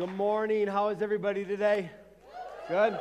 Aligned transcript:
Good 0.00 0.16
morning. 0.16 0.66
How 0.66 0.88
is 0.88 1.02
everybody 1.02 1.44
today? 1.44 1.90
Good? 2.68 2.98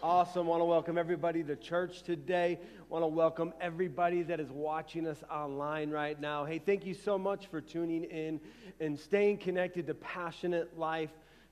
Awesome. 0.00 0.46
Want 0.46 0.60
to 0.60 0.64
welcome 0.64 0.96
everybody 0.96 1.42
to 1.42 1.56
church 1.56 2.04
today. 2.04 2.60
Want 2.88 3.02
to 3.02 3.08
welcome 3.08 3.52
everybody 3.60 4.22
that 4.22 4.38
is 4.38 4.48
watching 4.48 5.08
us 5.08 5.20
online 5.28 5.90
right 5.90 6.20
now. 6.20 6.44
Hey, 6.44 6.60
thank 6.60 6.86
you 6.86 6.94
so 6.94 7.18
much 7.18 7.48
for 7.48 7.60
tuning 7.60 8.04
in 8.04 8.38
and 8.78 8.96
staying 8.96 9.38
connected 9.38 9.88
to 9.88 9.94
Passionate 9.94 10.78
Life 10.78 11.10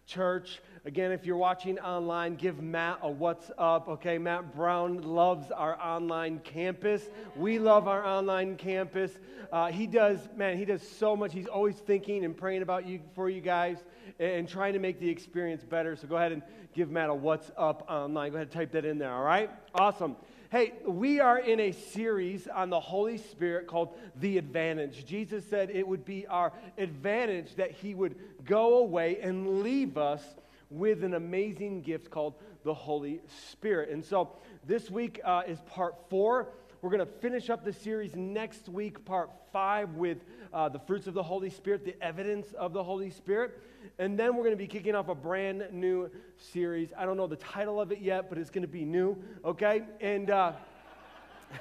Church. 0.08 0.62
Again, 0.86 1.12
if 1.12 1.26
you're 1.26 1.36
watching 1.36 1.78
online, 1.80 2.34
give 2.36 2.62
Matt 2.62 3.00
a 3.02 3.10
what's 3.10 3.50
up. 3.58 3.88
Okay, 3.88 4.16
Matt 4.16 4.54
Brown 4.56 5.02
loves 5.02 5.50
our 5.50 5.78
online 5.78 6.38
campus. 6.38 7.10
We 7.36 7.58
love 7.58 7.86
our 7.86 8.02
online 8.02 8.56
campus. 8.56 9.12
Uh, 9.52 9.70
he 9.70 9.86
does, 9.86 10.26
man, 10.34 10.56
he 10.56 10.64
does 10.64 10.80
so 10.80 11.14
much. 11.14 11.34
He's 11.34 11.46
always 11.46 11.76
thinking 11.76 12.24
and 12.24 12.34
praying 12.34 12.62
about 12.62 12.86
you 12.86 13.00
for 13.14 13.28
you 13.28 13.42
guys 13.42 13.76
and 14.18 14.48
trying 14.48 14.72
to 14.72 14.78
make 14.78 14.98
the 14.98 15.10
experience 15.10 15.62
better. 15.62 15.94
So 15.94 16.08
go 16.08 16.16
ahead 16.16 16.32
and 16.32 16.42
give 16.72 16.90
Matt 16.90 17.10
a 17.10 17.14
what's 17.14 17.50
up 17.58 17.84
online. 17.90 18.30
Go 18.30 18.36
ahead 18.36 18.46
and 18.46 18.54
type 18.54 18.72
that 18.72 18.86
in 18.86 18.96
there, 18.96 19.12
all 19.12 19.24
right? 19.24 19.50
Awesome. 19.74 20.16
Hey, 20.50 20.72
we 20.86 21.20
are 21.20 21.38
in 21.38 21.60
a 21.60 21.72
series 21.72 22.48
on 22.48 22.70
the 22.70 22.80
Holy 22.80 23.18
Spirit 23.18 23.66
called 23.66 23.94
The 24.16 24.38
Advantage. 24.38 25.04
Jesus 25.04 25.44
said 25.44 25.68
it 25.68 25.86
would 25.86 26.06
be 26.06 26.26
our 26.26 26.54
advantage 26.78 27.54
that 27.56 27.72
he 27.72 27.94
would 27.94 28.16
go 28.46 28.78
away 28.78 29.18
and 29.20 29.62
leave 29.62 29.98
us 29.98 30.22
with 30.70 31.04
an 31.04 31.12
amazing 31.12 31.82
gift 31.82 32.10
called 32.10 32.32
the 32.64 32.72
Holy 32.72 33.20
Spirit. 33.50 33.90
And 33.90 34.02
so 34.02 34.30
this 34.66 34.90
week 34.90 35.20
uh, 35.22 35.42
is 35.46 35.58
part 35.66 35.96
four. 36.08 36.48
We're 36.80 36.90
going 36.90 37.04
to 37.04 37.12
finish 37.20 37.50
up 37.50 37.64
the 37.64 37.72
series 37.72 38.14
next 38.14 38.68
week, 38.68 39.04
part 39.04 39.30
five, 39.52 39.94
with 39.96 40.18
uh, 40.52 40.68
the 40.68 40.78
fruits 40.78 41.08
of 41.08 41.14
the 41.14 41.24
Holy 41.24 41.50
Spirit, 41.50 41.84
the 41.84 42.00
evidence 42.00 42.52
of 42.52 42.72
the 42.72 42.84
Holy 42.84 43.10
Spirit. 43.10 43.60
And 43.98 44.16
then 44.16 44.36
we're 44.36 44.44
going 44.44 44.52
to 44.52 44.56
be 44.56 44.68
kicking 44.68 44.94
off 44.94 45.08
a 45.08 45.14
brand 45.14 45.64
new 45.72 46.08
series. 46.36 46.92
I 46.96 47.04
don't 47.04 47.16
know 47.16 47.26
the 47.26 47.34
title 47.34 47.80
of 47.80 47.90
it 47.90 47.98
yet, 47.98 48.28
but 48.28 48.38
it's 48.38 48.50
going 48.50 48.62
to 48.62 48.68
be 48.68 48.84
new, 48.84 49.20
okay? 49.44 49.82
And, 50.00 50.30
uh, 50.30 50.52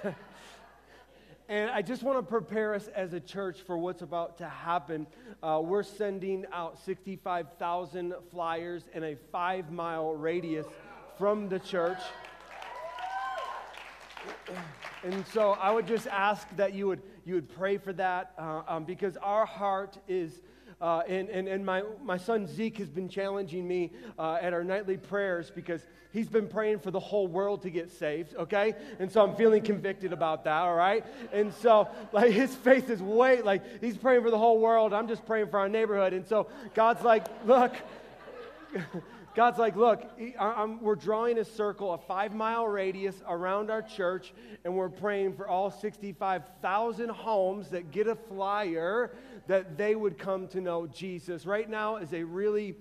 and 1.49 1.71
I 1.71 1.81
just 1.81 2.03
want 2.03 2.19
to 2.19 2.23
prepare 2.23 2.75
us 2.75 2.87
as 2.89 3.13
a 3.13 3.19
church 3.19 3.61
for 3.61 3.75
what's 3.75 4.03
about 4.03 4.37
to 4.37 4.47
happen. 4.47 5.07
Uh, 5.41 5.61
we're 5.63 5.81
sending 5.81 6.45
out 6.53 6.77
65,000 6.85 8.13
flyers 8.29 8.83
in 8.93 9.03
a 9.03 9.15
five 9.31 9.71
mile 9.71 10.13
radius 10.13 10.67
from 11.17 11.49
the 11.49 11.57
church. 11.57 11.97
And 15.03 15.25
so 15.27 15.51
I 15.51 15.71
would 15.71 15.87
just 15.87 16.07
ask 16.07 16.47
that 16.55 16.73
you 16.73 16.87
would, 16.87 17.01
you 17.25 17.35
would 17.35 17.49
pray 17.55 17.77
for 17.77 17.93
that 17.93 18.33
uh, 18.37 18.61
um, 18.67 18.83
because 18.83 19.17
our 19.17 19.45
heart 19.45 19.97
is 20.07 20.41
uh, 20.79 21.01
and 21.07 21.27
and, 21.29 21.47
and 21.47 21.65
my, 21.65 21.81
my 22.03 22.17
son 22.17 22.45
Zeke 22.45 22.77
has 22.77 22.89
been 22.89 23.09
challenging 23.09 23.67
me 23.67 23.91
uh, 24.19 24.37
at 24.39 24.53
our 24.53 24.63
nightly 24.63 24.97
prayers 24.97 25.51
because 25.53 25.81
he's 26.13 26.29
been 26.29 26.47
praying 26.47 26.79
for 26.79 26.91
the 26.91 26.99
whole 26.99 27.27
world 27.27 27.61
to 27.63 27.69
get 27.69 27.91
saved, 27.91 28.35
okay? 28.35 28.73
And 28.99 29.11
so 29.11 29.23
I'm 29.23 29.35
feeling 29.35 29.63
convicted 29.63 30.13
about 30.13 30.43
that, 30.43 30.61
all 30.61 30.75
right? 30.75 31.05
And 31.31 31.53
so, 31.53 31.87
like, 32.11 32.31
his 32.31 32.53
faith 32.53 32.89
is 32.89 33.01
way, 33.01 33.41
like, 33.41 33.81
he's 33.81 33.97
praying 33.97 34.23
for 34.23 34.31
the 34.31 34.37
whole 34.37 34.59
world. 34.59 34.93
I'm 34.93 35.07
just 35.07 35.25
praying 35.25 35.47
for 35.47 35.59
our 35.59 35.69
neighborhood. 35.69 36.13
And 36.13 36.25
so 36.25 36.47
God's 36.73 37.03
like, 37.03 37.25
look, 37.45 37.73
God's 39.37 39.59
like, 39.59 39.75
look, 39.75 40.03
I'm, 40.39 40.81
we're 40.81 40.95
drawing 40.95 41.37
a 41.37 41.45
circle, 41.45 41.93
a 41.93 41.99
five 41.99 42.33
mile 42.33 42.67
radius 42.67 43.21
around 43.29 43.69
our 43.69 43.83
church, 43.83 44.33
and 44.65 44.75
we're 44.75 44.89
praying 44.89 45.35
for 45.35 45.47
all 45.47 45.69
65,000 45.69 47.09
homes 47.09 47.69
that 47.69 47.91
get 47.91 48.07
a 48.07 48.15
flyer 48.15 49.11
that 49.45 49.77
they 49.77 49.93
would 49.93 50.17
come 50.17 50.47
to 50.47 50.59
know 50.59 50.87
Jesus. 50.87 51.45
Right 51.45 51.69
now 51.69 51.97
is 51.97 52.13
a 52.13 52.23
really 52.23 52.77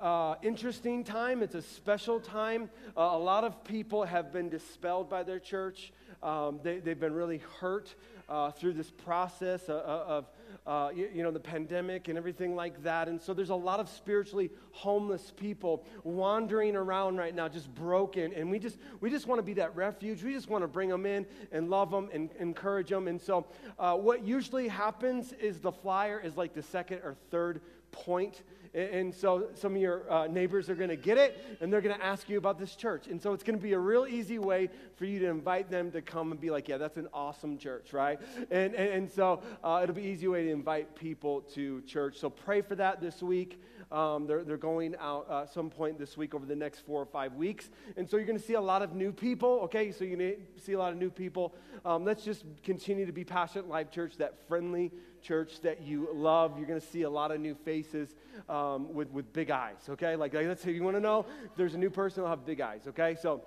uh, 0.00 0.36
interesting 0.42 1.04
time. 1.04 1.42
It's 1.42 1.54
a 1.54 1.60
special 1.60 2.20
time. 2.20 2.70
Uh, 2.96 3.02
a 3.02 3.18
lot 3.18 3.44
of 3.44 3.62
people 3.62 4.04
have 4.04 4.32
been 4.32 4.48
dispelled 4.48 5.10
by 5.10 5.24
their 5.24 5.38
church. 5.38 5.92
Um, 6.22 6.60
they, 6.62 6.80
have 6.86 7.00
been 7.00 7.12
really 7.12 7.42
hurt 7.60 7.94
uh, 8.30 8.52
through 8.52 8.72
this 8.72 8.90
process 8.90 9.64
of, 9.64 9.76
of 9.76 10.24
uh, 10.66 10.90
you, 10.94 11.08
you, 11.14 11.22
know, 11.22 11.30
the 11.30 11.40
pandemic 11.40 12.08
and 12.08 12.18
everything 12.18 12.54
like 12.54 12.82
that. 12.82 13.08
And 13.08 13.20
so 13.20 13.32
there's 13.34 13.50
a 13.50 13.54
lot 13.54 13.80
of 13.80 13.88
spiritually 13.88 14.50
homeless 14.72 15.32
people 15.36 15.84
wandering 16.04 16.76
around 16.76 17.16
right 17.16 17.34
now, 17.34 17.48
just 17.48 17.74
broken. 17.74 18.32
And 18.34 18.50
we 18.50 18.58
just, 18.58 18.78
we 19.00 19.10
just 19.10 19.26
want 19.26 19.38
to 19.38 19.42
be 19.42 19.54
that 19.54 19.74
refuge. 19.74 20.22
We 20.22 20.32
just 20.32 20.48
want 20.48 20.62
to 20.62 20.68
bring 20.68 20.88
them 20.88 21.06
in 21.06 21.26
and 21.52 21.70
love 21.70 21.90
them 21.90 22.08
and 22.12 22.30
encourage 22.38 22.90
them. 22.90 23.08
And 23.08 23.20
so 23.20 23.46
uh, 23.78 23.94
what 23.96 24.26
usually 24.26 24.68
happens 24.68 25.32
is 25.34 25.58
the 25.60 25.72
flyer 25.72 26.20
is 26.20 26.36
like 26.36 26.54
the 26.54 26.62
second 26.62 26.98
or 26.98 27.16
third 27.30 27.60
point 27.90 28.42
and 28.78 29.14
so 29.14 29.48
some 29.54 29.74
of 29.74 29.80
your 29.80 30.10
uh, 30.10 30.26
neighbors 30.26 30.70
are 30.70 30.74
going 30.74 30.88
to 30.88 30.96
get 30.96 31.18
it 31.18 31.58
and 31.60 31.72
they're 31.72 31.80
going 31.80 31.96
to 31.96 32.04
ask 32.04 32.28
you 32.28 32.38
about 32.38 32.58
this 32.58 32.76
church. 32.76 33.08
And 33.08 33.20
so 33.20 33.32
it's 33.32 33.42
going 33.42 33.58
to 33.58 33.62
be 33.62 33.72
a 33.72 33.78
real 33.78 34.06
easy 34.06 34.38
way 34.38 34.70
for 34.96 35.04
you 35.04 35.18
to 35.20 35.26
invite 35.26 35.70
them 35.70 35.90
to 35.92 36.02
come 36.02 36.30
and 36.30 36.40
be 36.40 36.50
like, 36.50 36.68
yeah, 36.68 36.78
that's 36.78 36.96
an 36.96 37.08
awesome 37.12 37.58
church, 37.58 37.92
right? 37.92 38.20
And, 38.50 38.74
and, 38.74 38.88
and 38.90 39.10
so 39.10 39.42
uh, 39.64 39.80
it'll 39.82 39.94
be 39.94 40.02
an 40.02 40.12
easy 40.12 40.28
way 40.28 40.44
to 40.44 40.50
invite 40.50 40.94
people 40.94 41.42
to 41.54 41.82
church. 41.82 42.18
So 42.18 42.30
pray 42.30 42.60
for 42.60 42.74
that 42.76 43.00
this 43.00 43.22
week. 43.22 43.60
Um, 43.90 44.26
they're, 44.26 44.44
they're 44.44 44.56
going 44.56 44.94
out 45.00 45.28
uh, 45.30 45.46
some 45.46 45.70
point 45.70 45.98
this 45.98 46.16
week 46.16 46.34
over 46.34 46.44
the 46.44 46.56
next 46.56 46.80
four 46.80 47.00
or 47.00 47.06
five 47.06 47.34
weeks. 47.34 47.70
And 47.96 48.08
so 48.08 48.16
you're 48.16 48.26
going 48.26 48.38
to 48.38 48.44
see 48.44 48.54
a 48.54 48.60
lot 48.60 48.82
of 48.82 48.94
new 48.94 49.12
people, 49.12 49.60
okay? 49.64 49.92
So 49.92 50.04
you're 50.04 50.16
going 50.16 50.36
to 50.36 50.62
see 50.62 50.72
a 50.72 50.78
lot 50.78 50.92
of 50.92 50.98
new 50.98 51.10
people. 51.10 51.54
Um, 51.84 52.04
let's 52.04 52.22
just 52.22 52.44
continue 52.62 53.06
to 53.06 53.12
be 53.12 53.24
Passionate 53.24 53.68
Life 53.68 53.90
Church, 53.90 54.16
that 54.18 54.34
friendly 54.46 54.92
church 55.22 55.60
that 55.62 55.82
you 55.82 56.08
love. 56.12 56.58
You're 56.58 56.66
going 56.66 56.80
to 56.80 56.86
see 56.86 57.02
a 57.02 57.10
lot 57.10 57.30
of 57.30 57.40
new 57.40 57.54
faces 57.54 58.14
um, 58.48 58.67
with, 58.76 59.10
with 59.10 59.32
big 59.32 59.50
eyes, 59.50 59.88
okay? 59.88 60.16
Like, 60.16 60.34
like 60.34 60.46
that's 60.46 60.64
you 60.66 60.82
want 60.82 60.96
to 60.96 61.00
know. 61.00 61.26
If 61.44 61.56
there's 61.56 61.74
a 61.74 61.78
new 61.78 61.90
person, 61.90 62.22
they'll 62.22 62.30
have 62.30 62.44
big 62.44 62.60
eyes, 62.60 62.82
okay? 62.86 63.16
So, 63.20 63.42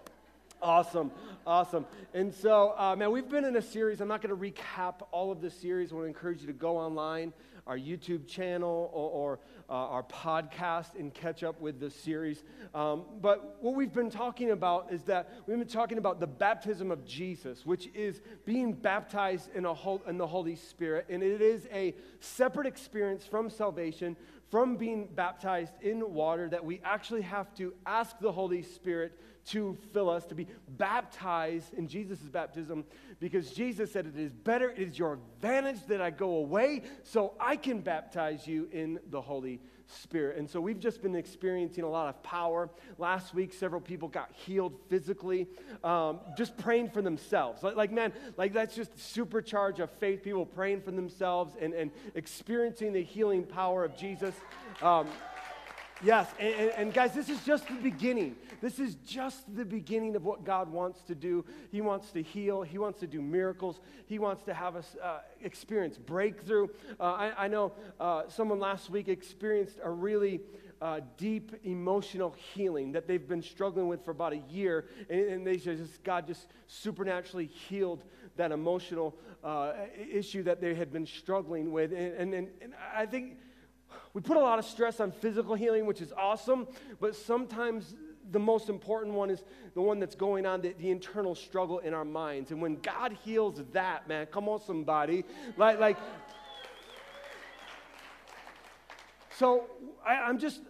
Awesome, 0.62 1.10
awesome. 1.48 1.88
And 2.14 2.32
so, 2.32 2.76
uh, 2.78 2.96
man, 2.96 3.12
we've 3.12 3.28
been 3.28 3.46
in 3.46 3.56
a 3.56 3.62
series. 3.64 4.00
I'm 4.00 4.08
not 4.08 4.22
going 4.22 4.30
to 4.30 4.62
recap 4.62 4.96
all 5.12 5.32
of 5.32 5.42
the 5.42 5.50
series. 5.50 5.92
I 5.92 5.96
want 5.96 6.04
to 6.04 6.08
encourage 6.08 6.42
you 6.42 6.48
to 6.48 6.54
go 6.54 6.78
online, 6.78 7.34
our 7.66 7.78
YouTube 7.78 8.28
channel, 8.28 8.92
or, 8.94 9.10
or 9.10 9.40
uh, 9.68 9.74
our 9.74 10.04
podcast, 10.04 10.94
and 11.00 11.12
catch 11.12 11.44
up 11.44 11.60
with 11.60 11.80
the 11.80 11.90
series. 11.90 12.44
Um, 12.76 13.06
but 13.22 13.58
what 13.62 13.74
we've 13.74 13.92
been 13.92 14.12
talking 14.12 14.52
about 14.52 14.94
is 14.94 15.02
that 15.04 15.32
we've 15.48 15.58
been 15.58 15.68
talking 15.68 15.98
about 15.98 16.20
the 16.20 16.28
baptism 16.28 16.92
of 16.92 17.06
Jesus, 17.06 17.66
which 17.66 17.90
is 17.96 18.22
being 18.46 18.74
baptized 18.74 19.50
in, 19.56 19.66
a 19.66 19.74
whole, 19.74 20.04
in 20.08 20.20
the 20.20 20.28
Holy 20.28 20.56
Spirit. 20.56 21.08
And 21.10 21.24
it 21.24 21.42
is 21.42 21.68
a 21.74 21.96
separate 22.20 22.68
experience 22.68 23.26
from 23.26 23.50
salvation, 23.50 24.16
from 24.52 24.76
being 24.76 25.08
baptized 25.16 25.74
in 25.82 26.14
water, 26.14 26.50
that 26.50 26.64
we 26.64 26.82
actually 26.84 27.22
have 27.22 27.56
to 27.56 27.74
ask 27.86 28.20
the 28.20 28.32
Holy 28.32 28.62
Spirit 28.62 29.18
to 29.46 29.76
fill 29.94 30.10
us, 30.10 30.26
to 30.26 30.36
be 30.36 30.46
baptized 30.78 31.74
in 31.74 31.88
Jesus' 31.88 32.20
baptism, 32.20 32.84
because 33.20 33.52
Jesus 33.52 33.92
said, 33.92 34.06
It 34.06 34.20
is 34.20 34.34
better, 34.34 34.70
it 34.70 34.90
is 34.90 35.00
your 35.00 35.14
advantage 35.14 35.86
that 35.88 36.02
I 36.02 36.12
go 36.12 36.36
away 36.36 36.84
so 37.04 37.34
I 37.40 37.56
can 37.56 37.80
baptize 37.80 38.46
you 38.46 38.68
in 38.72 39.00
the 39.10 39.22
Holy 39.22 39.62
Spirit. 39.92 40.38
And 40.38 40.50
so 40.50 40.60
we've 40.60 40.80
just 40.80 41.02
been 41.02 41.16
experiencing 41.16 41.84
a 41.84 41.90
lot 41.90 42.08
of 42.10 42.22
power. 42.24 42.70
Last 42.98 43.34
week, 43.34 43.54
several 43.54 43.82
people 43.82 44.08
got 44.08 44.32
healed 44.34 44.74
physically, 44.90 45.48
um, 45.84 46.20
just 46.38 46.58
praying 46.58 46.90
for 46.90 47.02
themselves. 47.02 47.64
Like, 47.64 47.76
like, 47.76 47.92
man, 47.92 48.14
like 48.38 48.54
that's 48.54 48.76
just 48.76 48.96
supercharge 48.96 49.80
of 49.80 49.90
faith, 49.92 50.24
people 50.24 50.46
praying 50.46 50.82
for 50.82 50.92
themselves 50.92 51.56
and, 51.60 51.74
and 51.74 51.92
experiencing 52.16 52.94
the 52.94 53.04
healing 53.04 53.44
power 53.44 53.84
of 53.84 53.96
Jesus. 53.96 54.36
Um, 54.82 55.08
Yes, 56.04 56.28
and, 56.40 56.54
and, 56.56 56.72
and, 56.72 56.94
guys, 56.94 57.14
this 57.14 57.30
is 57.30 57.44
just 57.44 57.68
the 57.68 57.76
beginning. 57.76 58.36
This 58.60 58.80
is 58.80 58.96
just 59.06 59.56
the 59.56 59.66
beginning 59.66 60.16
of 60.16 60.26
what 60.26 60.44
God 60.44 60.72
wants 60.72 61.04
to 61.04 61.16
do. 61.16 61.46
He 61.72 61.82
wants 61.82 62.10
to 62.12 62.24
heal, 62.24 62.64
He 62.64 62.80
wants 62.80 63.00
to 63.02 63.08
do 63.08 63.22
miracles, 63.22 63.80
He 64.08 64.18
wants 64.18 64.42
to 64.44 64.54
have 64.54 64.76
us 64.76 64.96
uh, 65.02 65.20
experience 65.44 66.00
breakthrough. 66.00 66.68
Uh, 67.00 67.04
I, 67.04 67.46
I, 67.46 67.48
know 67.48 67.74
uh, 68.00 68.24
someone 68.30 68.60
last 68.60 68.90
week 68.90 69.10
experienced 69.10 69.80
a 69.84 69.92
really 69.92 70.42
uh, 70.82 71.02
deep 71.18 71.54
emotional 71.64 72.36
healing 72.54 72.92
that 72.94 73.08
they've 73.08 73.28
been 73.28 73.44
struggling 73.44 73.88
with 73.88 74.04
for 74.04 74.10
about 74.12 74.34
a 74.34 74.42
year, 74.50 74.88
and, 75.08 75.22
and 75.22 75.48
they 75.48 75.58
just, 75.58 76.04
God 76.04 76.26
just 76.26 76.48
supernaturally 76.66 77.46
healed 77.46 78.04
that 78.38 78.52
emotional 78.52 79.16
uh, 79.44 79.74
issue 80.12 80.42
that 80.44 80.62
they 80.62 80.74
had 80.74 80.92
been 80.92 81.06
struggling 81.06 81.72
with. 81.72 81.92
and, 81.92 82.34
and, 82.34 82.50
and 82.60 82.74
I 82.96 83.06
think 83.06 83.38
we 84.14 84.22
put 84.22 84.38
a 84.38 84.40
lot 84.40 84.60
of 84.60 84.66
stress 84.66 85.00
on 85.00 85.12
physical 85.12 85.56
healing, 85.56 85.86
which 85.86 86.02
is 86.02 86.12
awesome, 86.14 86.68
but 87.00 87.16
sometimes 87.16 87.96
the 88.32 88.40
most 88.40 88.70
important 88.70 89.14
one 89.14 89.30
is 89.30 89.44
the 89.74 89.82
one 89.82 90.00
that's 90.00 90.16
going 90.16 90.46
on, 90.46 90.62
the, 90.62 90.74
the, 90.74 90.90
internal 90.90 91.36
struggle 91.36 91.80
in 91.80 91.94
our 91.94 92.06
minds. 92.06 92.52
And 92.52 92.62
when 92.62 92.76
God 92.82 93.18
heals 93.24 93.62
that, 93.74 94.08
man, 94.08 94.26
come 94.28 94.48
on, 94.48 94.62
somebody. 94.62 95.24
Like, 95.58 95.80
like, 95.80 95.98
so 99.38 99.66
I, 100.06 100.16
I'm 100.16 100.38
just, 100.38 100.62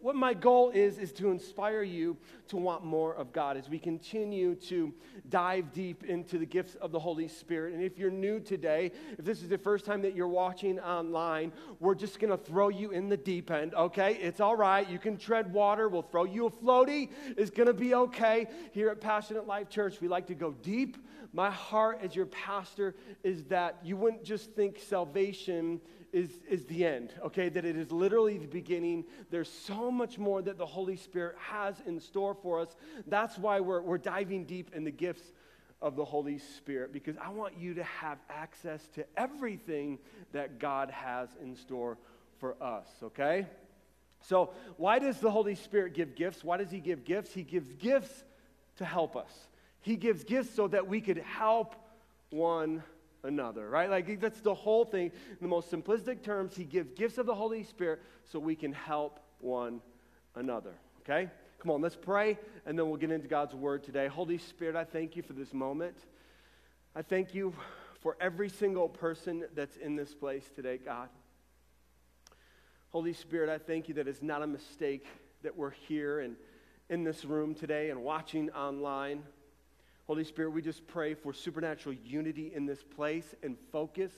what 0.00 0.16
my 0.16 0.34
goal 0.34 0.70
is 0.70 0.98
is 0.98 1.12
to 1.12 1.30
inspire 1.30 1.82
you 1.82 2.16
to 2.48 2.56
want 2.56 2.84
more 2.84 3.14
of 3.14 3.32
God 3.32 3.56
as 3.56 3.68
we 3.68 3.78
continue 3.78 4.54
to 4.56 4.92
dive 5.30 5.72
deep 5.72 6.04
into 6.04 6.38
the 6.38 6.46
gifts 6.46 6.74
of 6.76 6.92
the 6.92 6.98
Holy 6.98 7.28
Spirit. 7.28 7.74
And 7.74 7.82
if 7.82 7.98
you're 7.98 8.10
new 8.10 8.38
today, 8.38 8.92
if 9.18 9.24
this 9.24 9.42
is 9.42 9.48
the 9.48 9.58
first 9.58 9.84
time 9.84 10.02
that 10.02 10.14
you're 10.14 10.28
watching 10.28 10.78
online, 10.78 11.52
we're 11.80 11.94
just 11.94 12.18
going 12.18 12.30
to 12.30 12.36
throw 12.36 12.68
you 12.68 12.90
in 12.90 13.08
the 13.08 13.16
deep 13.16 13.50
end, 13.50 13.74
okay? 13.74 14.14
It's 14.16 14.40
all 14.40 14.56
right. 14.56 14.88
You 14.88 14.98
can 14.98 15.16
tread 15.16 15.52
water. 15.52 15.88
We'll 15.88 16.02
throw 16.02 16.24
you 16.24 16.46
a 16.46 16.50
floaty. 16.50 17.10
It's 17.36 17.50
going 17.50 17.68
to 17.68 17.74
be 17.74 17.94
okay. 17.94 18.46
Here 18.72 18.90
at 18.90 19.00
Passionate 19.00 19.46
Life 19.46 19.68
Church, 19.68 20.00
we 20.00 20.08
like 20.08 20.26
to 20.26 20.34
go 20.34 20.52
deep. 20.52 20.98
My 21.32 21.50
heart 21.50 22.00
as 22.02 22.14
your 22.14 22.26
pastor 22.26 22.94
is 23.22 23.44
that 23.44 23.78
you 23.82 23.96
wouldn't 23.96 24.22
just 24.22 24.52
think 24.52 24.78
salvation 24.78 25.80
is, 26.14 26.30
is 26.48 26.64
the 26.66 26.86
end, 26.86 27.12
okay? 27.24 27.48
That 27.48 27.64
it 27.64 27.76
is 27.76 27.90
literally 27.90 28.38
the 28.38 28.46
beginning. 28.46 29.04
There's 29.30 29.50
so 29.50 29.90
much 29.90 30.16
more 30.16 30.40
that 30.42 30.58
the 30.58 30.66
Holy 30.66 30.96
Spirit 30.96 31.34
has 31.38 31.74
in 31.86 31.98
store 31.98 32.36
for 32.40 32.60
us. 32.60 32.68
That's 33.08 33.36
why 33.36 33.58
we're, 33.58 33.82
we're 33.82 33.98
diving 33.98 34.44
deep 34.44 34.70
in 34.72 34.84
the 34.84 34.92
gifts 34.92 35.32
of 35.82 35.96
the 35.96 36.04
Holy 36.04 36.38
Spirit, 36.38 36.92
because 36.92 37.16
I 37.20 37.30
want 37.30 37.58
you 37.58 37.74
to 37.74 37.82
have 37.82 38.18
access 38.30 38.86
to 38.94 39.04
everything 39.16 39.98
that 40.32 40.60
God 40.60 40.90
has 40.90 41.28
in 41.42 41.56
store 41.56 41.98
for 42.38 42.54
us, 42.62 42.86
okay? 43.02 43.46
So, 44.20 44.52
why 44.76 45.00
does 45.00 45.18
the 45.18 45.30
Holy 45.30 45.56
Spirit 45.56 45.94
give 45.94 46.14
gifts? 46.14 46.44
Why 46.44 46.58
does 46.58 46.70
He 46.70 46.78
give 46.78 47.04
gifts? 47.04 47.34
He 47.34 47.42
gives 47.42 47.68
gifts 47.72 48.24
to 48.76 48.84
help 48.84 49.16
us. 49.16 49.32
He 49.80 49.96
gives 49.96 50.22
gifts 50.22 50.54
so 50.54 50.68
that 50.68 50.86
we 50.86 51.00
could 51.00 51.18
help 51.18 51.74
one 52.30 52.82
another, 53.24 53.68
right? 53.68 53.90
Like 53.90 54.20
that's 54.20 54.40
the 54.40 54.54
whole 54.54 54.84
thing. 54.84 55.06
In 55.06 55.38
the 55.40 55.48
most 55.48 55.70
simplistic 55.70 56.22
terms, 56.22 56.56
he 56.56 56.64
gives 56.64 56.92
gifts 56.92 57.18
of 57.18 57.26
the 57.26 57.34
Holy 57.34 57.64
Spirit 57.64 58.00
so 58.30 58.38
we 58.38 58.54
can 58.54 58.72
help 58.72 59.18
one 59.40 59.80
another, 60.36 60.74
okay? 61.00 61.30
Come 61.58 61.70
on, 61.70 61.80
let's 61.80 61.96
pray, 61.96 62.38
and 62.66 62.78
then 62.78 62.88
we'll 62.88 62.98
get 62.98 63.10
into 63.10 63.28
God's 63.28 63.54
word 63.54 63.82
today. 63.82 64.06
Holy 64.06 64.38
Spirit, 64.38 64.76
I 64.76 64.84
thank 64.84 65.16
you 65.16 65.22
for 65.22 65.32
this 65.32 65.52
moment. 65.52 65.96
I 66.94 67.02
thank 67.02 67.34
you 67.34 67.54
for 68.00 68.16
every 68.20 68.50
single 68.50 68.88
person 68.88 69.44
that's 69.54 69.76
in 69.76 69.96
this 69.96 70.14
place 70.14 70.44
today, 70.54 70.78
God. 70.78 71.08
Holy 72.90 73.14
Spirit, 73.14 73.48
I 73.48 73.58
thank 73.58 73.88
you 73.88 73.94
that 73.94 74.06
it's 74.06 74.22
not 74.22 74.42
a 74.42 74.46
mistake 74.46 75.06
that 75.42 75.56
we're 75.56 75.70
here 75.70 76.20
and 76.20 76.36
in 76.90 77.02
this 77.02 77.24
room 77.24 77.54
today 77.54 77.90
and 77.90 78.02
watching 78.04 78.50
online. 78.50 79.22
Holy 80.06 80.24
Spirit, 80.24 80.50
we 80.50 80.60
just 80.60 80.86
pray 80.86 81.14
for 81.14 81.32
supernatural 81.32 81.94
unity 82.04 82.52
in 82.54 82.66
this 82.66 82.82
place 82.82 83.34
and 83.42 83.56
focus. 83.72 84.12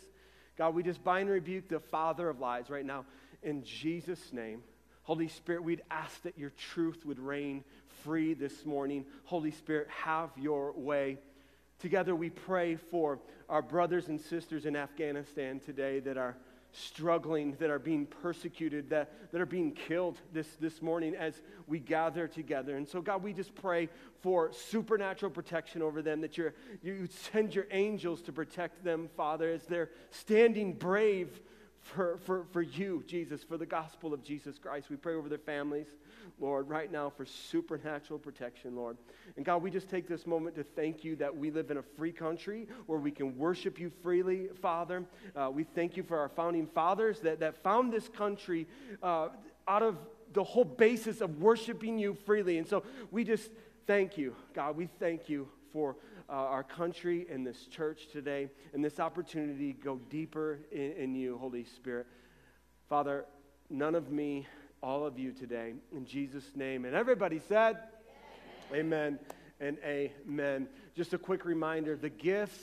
God, 0.58 0.74
we 0.74 0.82
just 0.82 1.04
bind 1.04 1.28
and 1.28 1.30
rebuke 1.30 1.68
the 1.68 1.80
father 1.80 2.28
of 2.28 2.40
lies 2.40 2.70
right 2.70 2.84
now 2.84 3.04
in 3.42 3.62
Jesus' 3.62 4.32
name. 4.32 4.62
Holy 5.02 5.28
Spirit, 5.28 5.62
we'd 5.62 5.82
ask 5.90 6.22
that 6.22 6.36
your 6.36 6.50
truth 6.50 7.06
would 7.06 7.20
reign 7.20 7.62
free 8.02 8.34
this 8.34 8.64
morning. 8.64 9.04
Holy 9.24 9.52
Spirit, 9.52 9.88
have 9.88 10.30
your 10.36 10.72
way. 10.72 11.18
Together 11.78 12.16
we 12.16 12.30
pray 12.30 12.74
for 12.74 13.20
our 13.48 13.62
brothers 13.62 14.08
and 14.08 14.20
sisters 14.20 14.66
in 14.66 14.74
Afghanistan 14.74 15.60
today 15.60 16.00
that 16.00 16.16
are 16.16 16.36
struggling, 16.76 17.56
that 17.58 17.70
are 17.70 17.78
being 17.78 18.06
persecuted, 18.06 18.90
that, 18.90 19.32
that 19.32 19.40
are 19.40 19.46
being 19.46 19.72
killed 19.72 20.20
this, 20.32 20.46
this 20.60 20.82
morning 20.82 21.14
as 21.14 21.40
we 21.66 21.78
gather 21.78 22.28
together. 22.28 22.76
And 22.76 22.86
so, 22.86 23.00
God, 23.00 23.22
we 23.22 23.32
just 23.32 23.54
pray 23.54 23.88
for 24.20 24.52
supernatural 24.52 25.30
protection 25.30 25.82
over 25.82 26.02
them, 26.02 26.20
that 26.20 26.36
you're, 26.36 26.54
you 26.82 27.08
send 27.32 27.54
your 27.54 27.66
angels 27.70 28.22
to 28.22 28.32
protect 28.32 28.84
them, 28.84 29.08
Father, 29.16 29.50
as 29.50 29.64
they're 29.64 29.90
standing 30.10 30.74
brave 30.74 31.40
for, 31.94 32.18
for, 32.24 32.44
for 32.52 32.62
you, 32.62 33.04
Jesus, 33.06 33.42
for 33.42 33.56
the 33.56 33.66
gospel 33.66 34.12
of 34.12 34.22
Jesus 34.22 34.58
Christ. 34.58 34.90
We 34.90 34.96
pray 34.96 35.14
over 35.14 35.28
their 35.28 35.38
families. 35.38 35.86
Lord, 36.38 36.68
right 36.68 36.90
now 36.90 37.10
for 37.16 37.24
supernatural 37.24 38.18
protection, 38.18 38.76
Lord. 38.76 38.96
And 39.36 39.44
God, 39.44 39.62
we 39.62 39.70
just 39.70 39.88
take 39.88 40.08
this 40.08 40.26
moment 40.26 40.56
to 40.56 40.64
thank 40.64 41.04
you 41.04 41.16
that 41.16 41.34
we 41.34 41.50
live 41.50 41.70
in 41.70 41.78
a 41.78 41.82
free 41.82 42.12
country 42.12 42.68
where 42.86 42.98
we 42.98 43.10
can 43.10 43.38
worship 43.38 43.78
you 43.78 43.90
freely, 44.02 44.48
Father. 44.60 45.04
Uh, 45.34 45.50
we 45.52 45.64
thank 45.64 45.96
you 45.96 46.02
for 46.02 46.18
our 46.18 46.28
founding 46.28 46.66
fathers 46.66 47.20
that, 47.20 47.40
that 47.40 47.62
found 47.62 47.92
this 47.92 48.08
country 48.08 48.66
uh, 49.02 49.28
out 49.68 49.82
of 49.82 49.96
the 50.32 50.44
whole 50.44 50.64
basis 50.64 51.20
of 51.20 51.40
worshiping 51.40 51.98
you 51.98 52.16
freely. 52.26 52.58
And 52.58 52.66
so 52.66 52.82
we 53.10 53.24
just 53.24 53.50
thank 53.86 54.18
you, 54.18 54.34
God. 54.52 54.76
We 54.76 54.88
thank 54.98 55.28
you 55.28 55.48
for 55.72 55.96
uh, 56.28 56.32
our 56.32 56.64
country 56.64 57.26
and 57.30 57.46
this 57.46 57.66
church 57.66 58.08
today 58.12 58.48
and 58.72 58.84
this 58.84 59.00
opportunity 59.00 59.72
to 59.72 59.80
go 59.80 60.00
deeper 60.10 60.58
in, 60.70 60.92
in 60.92 61.14
you, 61.14 61.38
Holy 61.38 61.64
Spirit. 61.64 62.06
Father, 62.88 63.24
none 63.70 63.94
of 63.94 64.10
me 64.10 64.46
all 64.82 65.06
of 65.06 65.18
you 65.18 65.32
today 65.32 65.74
in 65.92 66.04
Jesus' 66.04 66.52
name. 66.54 66.84
And 66.84 66.94
everybody 66.94 67.40
said, 67.48 67.78
Amen, 68.72 68.80
amen 68.80 69.18
and 69.60 69.78
amen. 69.84 70.68
Just 70.94 71.14
a 71.14 71.18
quick 71.18 71.44
reminder 71.44 71.96
the 71.96 72.10
gifts 72.10 72.58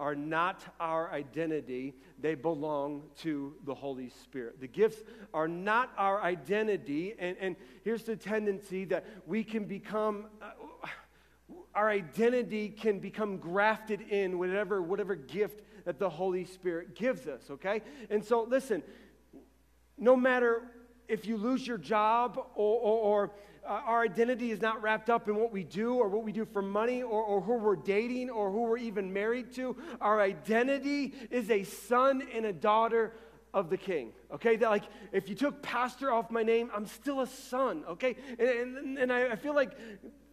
are 0.00 0.14
not 0.16 0.62
our 0.80 1.12
identity, 1.12 1.94
they 2.20 2.34
belong 2.34 3.04
to 3.16 3.54
the 3.64 3.74
Holy 3.74 4.08
Spirit. 4.08 4.60
The 4.60 4.66
gifts 4.66 5.00
are 5.32 5.46
not 5.46 5.92
our 5.96 6.20
identity, 6.20 7.14
and, 7.20 7.36
and 7.38 7.54
here's 7.84 8.02
the 8.02 8.16
tendency 8.16 8.84
that 8.86 9.06
we 9.26 9.44
can 9.44 9.64
become. 9.64 10.26
Our 11.74 11.88
identity 11.88 12.68
can 12.68 12.98
become 12.98 13.38
grafted 13.38 14.02
in 14.02 14.38
whatever, 14.38 14.82
whatever 14.82 15.14
gift 15.14 15.62
that 15.84 15.98
the 15.98 16.08
Holy 16.08 16.44
Spirit 16.44 16.94
gives 16.94 17.26
us, 17.26 17.42
okay? 17.50 17.82
And 18.10 18.24
so, 18.24 18.42
listen, 18.42 18.82
no 19.98 20.16
matter 20.16 20.62
if 21.08 21.26
you 21.26 21.36
lose 21.36 21.66
your 21.66 21.78
job 21.78 22.38
or, 22.54 22.78
or, 22.78 22.98
or 22.98 23.30
uh, 23.64 23.80
our 23.86 24.02
identity 24.02 24.50
is 24.50 24.60
not 24.60 24.82
wrapped 24.82 25.08
up 25.08 25.28
in 25.28 25.36
what 25.36 25.52
we 25.52 25.62
do 25.62 25.94
or 25.94 26.08
what 26.08 26.24
we 26.24 26.32
do 26.32 26.44
for 26.44 26.62
money 26.62 27.02
or, 27.02 27.22
or 27.22 27.40
who 27.40 27.54
we're 27.54 27.76
dating 27.76 28.28
or 28.28 28.50
who 28.50 28.62
we're 28.62 28.78
even 28.78 29.12
married 29.12 29.52
to, 29.54 29.76
our 30.00 30.20
identity 30.20 31.14
is 31.30 31.50
a 31.50 31.62
son 31.62 32.26
and 32.34 32.44
a 32.44 32.52
daughter 32.52 33.12
of 33.54 33.70
the 33.70 33.76
king. 33.76 34.12
Okay, 34.32 34.56
that 34.56 34.70
like 34.70 34.84
if 35.12 35.28
you 35.28 35.34
took 35.34 35.62
pastor 35.62 36.10
off 36.10 36.30
my 36.30 36.42
name, 36.42 36.70
I'm 36.74 36.86
still 36.86 37.20
a 37.20 37.26
son. 37.26 37.84
Okay, 37.88 38.16
and, 38.38 38.78
and, 38.78 38.98
and 38.98 39.12
I, 39.12 39.32
I 39.32 39.36
feel 39.36 39.54
like 39.54 39.72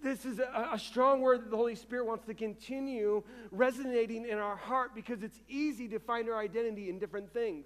this 0.02 0.26
is 0.26 0.40
a, 0.40 0.70
a, 0.74 0.80
strong 0.80 1.22
word 1.22 1.42
that 1.42 1.52
the 1.52 1.58
Holy 1.58 1.76
Spirit 1.76 2.06
wants 2.06 2.26
to 2.26 2.34
continue 2.34 3.22
resonating 3.52 4.26
in 4.26 4.38
our 4.38 4.56
heart 4.56 4.96
because 4.96 5.24
it's 5.24 5.40
easy 5.50 5.90
to 5.90 6.00
find 6.00 6.30
our 6.30 6.38
identity 6.38 6.90
in 6.90 7.00
different 7.00 7.34
things. 7.34 7.66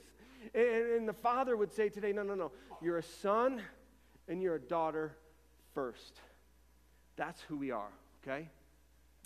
And, 0.55 0.65
and 0.65 1.07
the 1.07 1.13
father 1.13 1.55
would 1.55 1.71
say 1.71 1.89
today, 1.89 2.11
no, 2.11 2.23
no, 2.23 2.33
no. 2.33 2.51
You're 2.81 2.97
a 2.97 3.03
son 3.03 3.61
and 4.27 4.41
you're 4.41 4.55
a 4.55 4.61
daughter 4.61 5.15
first. 5.75 6.19
That's 7.15 7.39
who 7.41 7.57
we 7.57 7.69
are, 7.69 7.91
okay? 8.23 8.49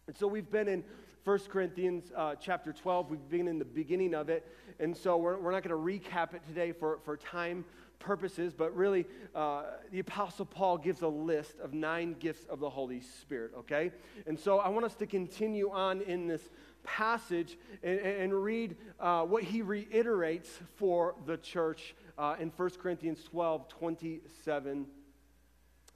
And 0.07 0.18
so 0.18 0.27
we've 0.27 0.50
been 0.50 0.68
in 0.68 0.83
1 1.27 1.39
Corinthians 1.50 2.09
uh, 2.15 2.35
chapter 2.35 2.71
12. 2.71 3.09
We've 3.09 3.29
been 3.29 3.50
in 3.50 3.59
the 3.59 3.65
beginning 3.65 4.13
of 4.13 4.29
it. 4.29 4.47
And 4.79 4.95
so 4.95 5.18
we're, 5.18 5.38
we're 5.38 5.51
not 5.51 5.62
going 5.62 5.75
to 5.75 6.09
recap 6.09 6.33
it 6.33 6.41
today 6.47 6.71
for, 6.71 7.00
for 7.03 7.18
time 7.18 7.65
purposes, 8.00 8.53
but 8.53 8.74
really, 8.74 9.05
uh, 9.36 9.63
the 9.91 10.00
Apostle 10.00 10.46
Paul 10.46 10.77
gives 10.77 11.01
a 11.01 11.07
list 11.10 11.60
of 11.62 11.74
nine 11.74 12.15
gifts 12.17 12.46
of 12.46 12.62
the 12.62 12.69
Holy 12.69 13.01
Spirit, 13.01 13.51
okay? 13.57 13.91
And 14.25 14.39
so 14.39 14.60
I 14.60 14.69
want 14.69 14.86
us 14.86 14.96
to 14.96 15.05
continue 15.05 15.69
on 15.69 16.00
in 16.00 16.27
this 16.27 16.48
passage 16.86 17.57
and, 17.84 18.00
and 18.00 18.34
read 18.34 18.77
uh, 18.98 19.24
what 19.24 19.43
he 19.43 19.62
reiterates 19.62 20.50
for 20.77 21.13
the 21.25 21.36
church 21.36 21.93
uh, 22.17 22.38
in 22.39 22.53
1 22.55 22.69
Corinthians 22.81 23.22
12 23.25 23.67
27 23.67 24.86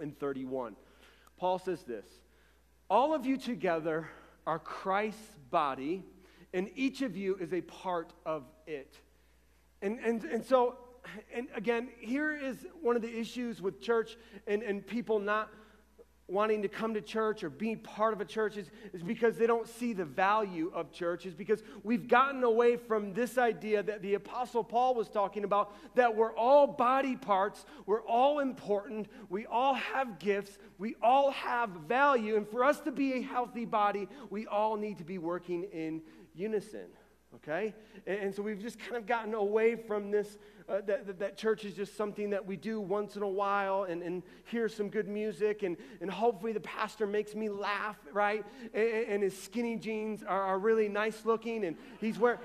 and 0.01 0.19
31. 0.19 0.75
Paul 1.37 1.57
says 1.57 1.83
this 1.83 2.05
All 2.89 3.13
of 3.13 3.25
you 3.25 3.37
together 3.37 4.09
are 4.45 4.59
Christ's 4.59 5.37
body, 5.49 6.03
and 6.53 6.69
each 6.75 7.01
of 7.01 7.15
you 7.15 7.35
is 7.37 7.53
a 7.53 7.61
part 7.61 8.13
of 8.25 8.43
it. 8.67 8.97
And, 9.81 9.99
and, 9.99 10.23
and 10.25 10.45
so, 10.45 10.77
and 11.33 11.47
again, 11.55 11.89
here 11.99 12.35
is 12.35 12.67
one 12.81 12.95
of 12.95 13.01
the 13.01 13.19
issues 13.19 13.61
with 13.61 13.81
church 13.81 14.17
and, 14.47 14.61
and 14.61 14.85
people 14.85 15.19
not 15.19 15.49
wanting 16.31 16.61
to 16.61 16.67
come 16.67 16.93
to 16.93 17.01
church 17.01 17.43
or 17.43 17.49
being 17.49 17.77
part 17.77 18.13
of 18.13 18.21
a 18.21 18.25
church 18.25 18.57
is, 18.57 18.71
is 18.93 19.03
because 19.03 19.37
they 19.37 19.45
don't 19.45 19.67
see 19.67 19.93
the 19.93 20.05
value 20.05 20.71
of 20.73 20.91
church, 20.91 21.25
is 21.25 21.33
because 21.33 21.61
we've 21.83 22.07
gotten 22.07 22.43
away 22.43 22.77
from 22.77 23.13
this 23.13 23.37
idea 23.37 23.83
that 23.83 24.01
the 24.01 24.13
Apostle 24.13 24.63
Paul 24.63 24.95
was 24.95 25.09
talking 25.09 25.43
about 25.43 25.75
that 25.95 26.15
we're 26.15 26.35
all 26.35 26.65
body 26.65 27.15
parts, 27.15 27.65
we're 27.85 28.03
all 28.03 28.39
important, 28.39 29.07
we 29.29 29.45
all 29.45 29.73
have 29.73 30.19
gifts, 30.19 30.57
we 30.77 30.95
all 31.01 31.31
have 31.31 31.69
value, 31.87 32.37
and 32.37 32.47
for 32.47 32.63
us 32.63 32.79
to 32.81 32.91
be 32.91 33.13
a 33.13 33.21
healthy 33.21 33.65
body, 33.65 34.07
we 34.29 34.47
all 34.47 34.77
need 34.77 34.97
to 34.97 35.03
be 35.03 35.17
working 35.17 35.63
in 35.65 36.01
unison 36.33 36.87
okay? 37.35 37.73
And, 38.05 38.19
and, 38.19 38.35
so 38.35 38.41
we've 38.41 38.59
just 38.59 38.79
kind 38.79 38.95
of 38.95 39.05
gotten 39.05 39.33
away 39.33 39.75
from 39.75 40.11
this, 40.11 40.37
uh, 40.71 40.81
that, 40.85 41.05
that, 41.05 41.19
that, 41.19 41.37
church 41.37 41.65
is 41.65 41.73
just 41.73 41.97
something 41.97 42.29
that 42.29 42.45
we 42.45 42.55
do 42.55 42.79
once 42.79 43.15
in 43.15 43.23
a 43.23 43.27
while 43.27 43.83
and, 43.83 44.01
and 44.01 44.23
hear 44.45 44.69
some 44.69 44.89
good 44.89 45.07
music, 45.07 45.63
and, 45.63 45.75
and 45.99 46.09
hopefully 46.09 46.53
the 46.53 46.61
pastor 46.61 47.05
makes 47.05 47.35
me 47.35 47.49
laugh, 47.49 47.97
right? 48.13 48.45
And, 48.73 49.05
and 49.07 49.23
his 49.23 49.37
skinny 49.37 49.75
jeans 49.75 50.23
are, 50.23 50.41
are 50.41 50.59
really 50.59 50.87
nice 50.87 51.25
looking, 51.25 51.65
and 51.65 51.75
he's 51.99 52.17
wearing 52.17 52.39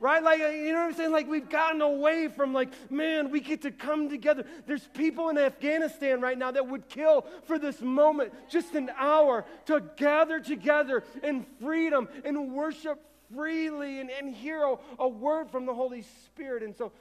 right? 0.00 0.22
Like, 0.22 0.38
you 0.38 0.72
know 0.72 0.80
what 0.80 0.88
I'm 0.88 0.94
saying? 0.94 1.12
Like, 1.12 1.28
we've 1.28 1.48
gotten 1.48 1.80
away 1.80 2.28
from, 2.28 2.52
like, 2.52 2.68
man, 2.90 3.30
we 3.30 3.40
get 3.40 3.62
to 3.62 3.70
come 3.70 4.10
together. 4.10 4.44
There's 4.66 4.86
people 4.92 5.30
in 5.30 5.38
Afghanistan 5.38 6.20
right 6.20 6.36
now 6.36 6.50
that 6.50 6.66
would 6.66 6.90
kill 6.90 7.24
for 7.44 7.58
this 7.58 7.80
moment, 7.80 8.34
just 8.50 8.74
an 8.74 8.90
hour, 8.98 9.46
to 9.64 9.82
gather 9.96 10.40
together 10.40 11.04
in 11.22 11.46
freedom 11.58 12.08
and 12.24 12.52
worship 12.52 13.00
freely 13.34 14.00
and, 14.00 14.10
and 14.10 14.34
hear 14.34 14.64
a, 14.64 14.76
a 14.98 15.08
word 15.08 15.50
from 15.50 15.64
the 15.64 15.74
Holy 15.74 16.02
Spirit. 16.02 16.62
And 16.62 16.76
so, 16.76 16.92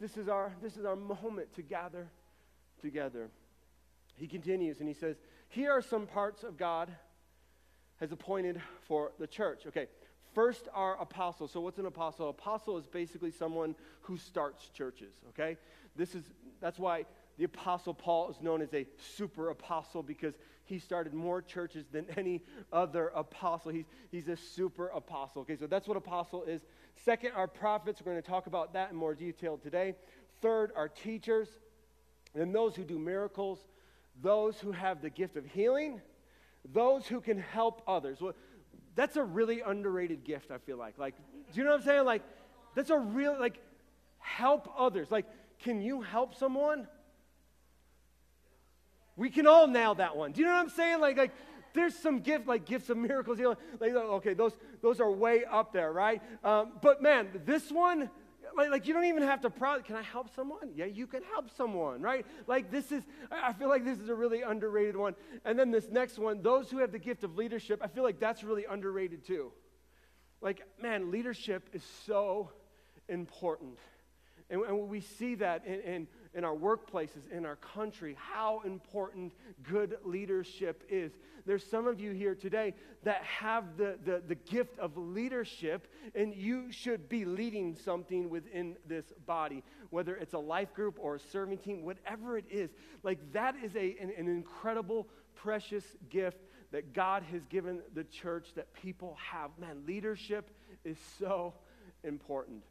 this 0.00 0.16
is 0.16 0.28
our 0.28 0.52
this 0.62 0.76
is 0.76 0.84
our 0.84 0.96
moment 0.96 1.54
to 1.54 1.62
gather 1.62 2.08
together. 2.80 3.30
He 4.16 4.26
continues 4.26 4.80
and 4.80 4.88
he 4.88 4.94
says, 4.94 5.16
Here 5.48 5.70
are 5.70 5.82
some 5.82 6.06
parts 6.06 6.42
of 6.42 6.56
God 6.56 6.90
has 8.00 8.12
appointed 8.12 8.60
for 8.86 9.12
the 9.18 9.26
church. 9.26 9.66
Okay, 9.66 9.86
first 10.34 10.68
our 10.74 11.00
apostles. 11.00 11.52
So 11.52 11.60
what's 11.60 11.78
an 11.78 11.86
apostle? 11.86 12.28
Apostle 12.28 12.78
is 12.78 12.86
basically 12.86 13.30
someone 13.30 13.74
who 14.02 14.16
starts 14.16 14.68
churches, 14.68 15.14
okay? 15.30 15.56
This 15.96 16.14
is 16.14 16.24
that's 16.60 16.78
why 16.78 17.04
the 17.38 17.44
apostle 17.44 17.94
Paul 17.94 18.30
is 18.30 18.40
known 18.42 18.62
as 18.62 18.74
a 18.74 18.86
super 19.16 19.50
apostle 19.50 20.02
because 20.02 20.34
he 20.64 20.78
started 20.78 21.14
more 21.14 21.40
churches 21.40 21.86
than 21.90 22.06
any 22.16 22.42
other 22.72 23.08
apostle. 23.08 23.72
He's, 23.72 23.86
he's 24.10 24.28
a 24.28 24.36
super 24.36 24.88
apostle. 24.88 25.42
Okay, 25.42 25.56
so 25.56 25.66
that's 25.66 25.88
what 25.88 25.96
apostle 25.96 26.44
is. 26.44 26.62
Second, 27.04 27.32
our 27.32 27.46
prophets. 27.46 28.00
We're 28.04 28.12
going 28.12 28.22
to 28.22 28.28
talk 28.28 28.46
about 28.46 28.72
that 28.72 28.90
in 28.90 28.96
more 28.96 29.14
detail 29.14 29.56
today. 29.56 29.94
Third, 30.40 30.72
our 30.76 30.88
teachers, 30.88 31.48
and 32.34 32.54
those 32.54 32.74
who 32.76 32.84
do 32.84 32.98
miracles, 32.98 33.58
those 34.22 34.58
who 34.58 34.72
have 34.72 35.00
the 35.00 35.10
gift 35.10 35.36
of 35.36 35.46
healing, 35.46 36.00
those 36.72 37.06
who 37.06 37.20
can 37.20 37.38
help 37.38 37.82
others. 37.86 38.20
Well, 38.20 38.34
that's 38.94 39.16
a 39.16 39.22
really 39.22 39.60
underrated 39.60 40.24
gift, 40.24 40.50
I 40.50 40.58
feel 40.58 40.76
like. 40.76 40.98
Like, 40.98 41.14
do 41.52 41.58
you 41.58 41.64
know 41.64 41.70
what 41.70 41.80
I'm 41.80 41.86
saying? 41.86 42.04
Like, 42.04 42.22
that's 42.74 42.90
a 42.90 42.98
real, 42.98 43.38
like, 43.38 43.58
help 44.18 44.68
others. 44.76 45.10
Like, 45.10 45.26
can 45.60 45.80
you 45.80 46.02
help 46.02 46.34
someone? 46.34 46.88
We 49.16 49.30
can 49.30 49.46
all 49.46 49.66
nail 49.66 49.94
that 49.96 50.16
one. 50.16 50.32
Do 50.32 50.40
you 50.40 50.46
know 50.46 50.54
what 50.54 50.60
I'm 50.60 50.70
saying? 50.70 51.00
Like, 51.00 51.16
like 51.16 51.32
there's 51.74 51.94
some 51.94 52.20
gift, 52.20 52.46
like 52.46 52.64
gifts 52.64 52.90
of 52.90 52.96
miracles. 52.96 53.38
Like, 53.80 53.92
okay, 53.92 54.34
those, 54.34 54.52
those 54.82 55.00
are 55.00 55.10
way 55.10 55.44
up 55.44 55.72
there, 55.72 55.92
right? 55.92 56.22
Um, 56.44 56.72
but 56.82 57.02
man, 57.02 57.28
this 57.44 57.70
one, 57.70 58.10
like, 58.56 58.70
like 58.70 58.86
you 58.86 58.94
don't 58.94 59.04
even 59.04 59.22
have 59.22 59.40
to 59.42 59.50
pro- 59.50 59.80
can 59.80 59.96
i 59.96 60.02
help 60.02 60.34
someone 60.34 60.70
yeah 60.74 60.84
you 60.84 61.06
can 61.06 61.22
help 61.32 61.48
someone 61.56 62.00
right 62.00 62.26
like 62.46 62.70
this 62.70 62.90
is 62.90 63.02
i 63.30 63.52
feel 63.52 63.68
like 63.68 63.84
this 63.84 63.98
is 63.98 64.08
a 64.08 64.14
really 64.14 64.42
underrated 64.42 64.96
one 64.96 65.14
and 65.44 65.58
then 65.58 65.70
this 65.70 65.88
next 65.90 66.18
one 66.18 66.42
those 66.42 66.70
who 66.70 66.78
have 66.78 66.90
the 66.90 66.98
gift 66.98 67.24
of 67.24 67.36
leadership 67.36 67.80
i 67.84 67.86
feel 67.86 68.02
like 68.02 68.18
that's 68.18 68.42
really 68.42 68.64
underrated 68.64 69.24
too 69.24 69.52
like 70.40 70.62
man 70.80 71.10
leadership 71.10 71.68
is 71.72 71.82
so 72.06 72.50
important 73.08 73.78
and, 74.50 74.62
and 74.62 74.88
we 74.88 75.00
see 75.00 75.34
that 75.36 75.64
in, 75.66 75.80
in 75.80 76.08
in 76.34 76.44
our 76.44 76.54
workplaces, 76.54 77.30
in 77.30 77.44
our 77.44 77.56
country, 77.56 78.16
how 78.18 78.62
important 78.64 79.32
good 79.62 79.98
leadership 80.04 80.84
is. 80.88 81.12
There's 81.46 81.64
some 81.64 81.86
of 81.86 81.98
you 81.98 82.12
here 82.12 82.34
today 82.34 82.74
that 83.04 83.22
have 83.22 83.76
the, 83.76 83.98
the, 84.04 84.22
the 84.26 84.34
gift 84.34 84.78
of 84.78 84.96
leadership, 84.96 85.88
and 86.14 86.34
you 86.34 86.70
should 86.70 87.08
be 87.08 87.24
leading 87.24 87.74
something 87.74 88.28
within 88.28 88.76
this 88.86 89.06
body, 89.26 89.62
whether 89.90 90.14
it's 90.16 90.34
a 90.34 90.38
life 90.38 90.74
group 90.74 90.98
or 91.00 91.16
a 91.16 91.20
serving 91.20 91.58
team, 91.58 91.82
whatever 91.82 92.36
it 92.36 92.44
is. 92.50 92.70
Like, 93.02 93.18
that 93.32 93.54
is 93.62 93.74
a, 93.76 93.96
an, 94.00 94.12
an 94.18 94.28
incredible, 94.28 95.08
precious 95.34 95.84
gift 96.10 96.38
that 96.70 96.92
God 96.92 97.22
has 97.32 97.44
given 97.46 97.80
the 97.94 98.04
church 98.04 98.48
that 98.54 98.72
people 98.74 99.16
have. 99.30 99.50
Man, 99.58 99.84
leadership 99.86 100.50
is 100.84 100.98
so 101.18 101.54
important. 102.04 102.62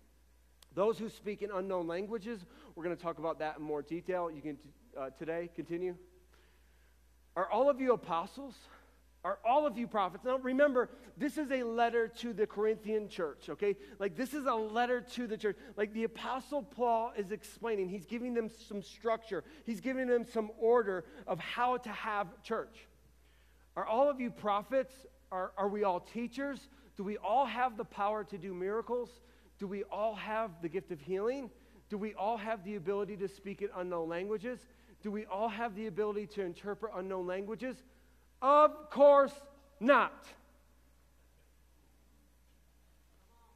Those 0.74 1.00
who 1.00 1.10
speak 1.10 1.42
in 1.42 1.52
unknown 1.52 1.88
languages, 1.88 2.46
we're 2.76 2.84
going 2.84 2.96
to 2.96 3.02
talk 3.02 3.18
about 3.18 3.40
that 3.40 3.58
in 3.58 3.64
more 3.64 3.82
detail. 3.82 4.30
You 4.30 4.42
can 4.42 4.58
uh, 4.98 5.10
today 5.18 5.50
continue. 5.56 5.96
Are 7.36 7.50
all 7.50 7.70
of 7.70 7.80
you 7.80 7.94
apostles? 7.94 8.56
Are 9.24 9.40
all 9.46 9.66
of 9.68 9.78
you 9.78 9.88
prophets? 9.88 10.24
Now 10.24 10.38
remember, 10.38 10.90
this 11.18 11.38
is 11.38 11.52
a 11.52 11.64
letter 11.64 12.08
to 12.20 12.34
the 12.34 12.48
Corinthian 12.48 13.10
church, 13.10 13.50
okay? 13.50 13.76
Like 14.00 14.16
this 14.16 14.34
is 14.34 14.46
a 14.46 14.54
letter 14.54 15.02
to 15.02 15.28
the 15.28 15.36
church. 15.36 15.58
Like 15.76 15.94
the 15.94 16.06
apostle 16.06 16.64
Paul 16.64 17.12
is 17.18 17.32
explaining, 17.32 17.90
he's 17.90 18.06
giving 18.06 18.34
them 18.34 18.50
some 18.70 18.82
structure, 18.82 19.44
he's 19.66 19.82
giving 19.82 20.08
them 20.08 20.24
some 20.24 20.52
order 20.58 21.04
of 21.28 21.40
how 21.40 21.78
to 21.78 21.90
have 21.90 22.28
church. 22.42 22.88
Are 23.76 23.86
all 23.86 24.10
of 24.10 24.22
you 24.22 24.32
prophets? 24.32 24.94
Are, 25.32 25.52
are 25.58 25.68
we 25.68 25.84
all 25.84 26.00
teachers? 26.00 26.70
Do 26.96 27.04
we 27.04 27.18
all 27.18 27.46
have 27.46 27.76
the 27.76 27.86
power 27.86 28.24
to 28.24 28.38
do 28.38 28.54
miracles? 28.54 29.10
Do 29.60 29.68
we 29.68 29.84
all 29.84 30.16
have 30.16 30.52
the 30.62 30.70
gift 30.70 30.92
of 30.92 31.00
healing? 31.00 31.50
Do 31.90 31.98
we 31.98 32.14
all 32.14 32.38
have 32.38 32.64
the 32.64 32.76
ability 32.76 33.18
to 33.18 33.28
speak 33.28 33.62
in 33.62 33.70
unknown 33.76 34.10
languages? 34.10 34.60
Do 35.02 35.12
we 35.12 35.26
all 35.26 35.50
have 35.50 35.76
the 35.76 35.88
ability 35.88 36.28
to 36.28 36.42
interpret 36.42 36.92
unknown 36.96 37.28
languages? 37.28 37.76
Of 38.42 38.90
course 38.90 39.34
not. 39.80 40.26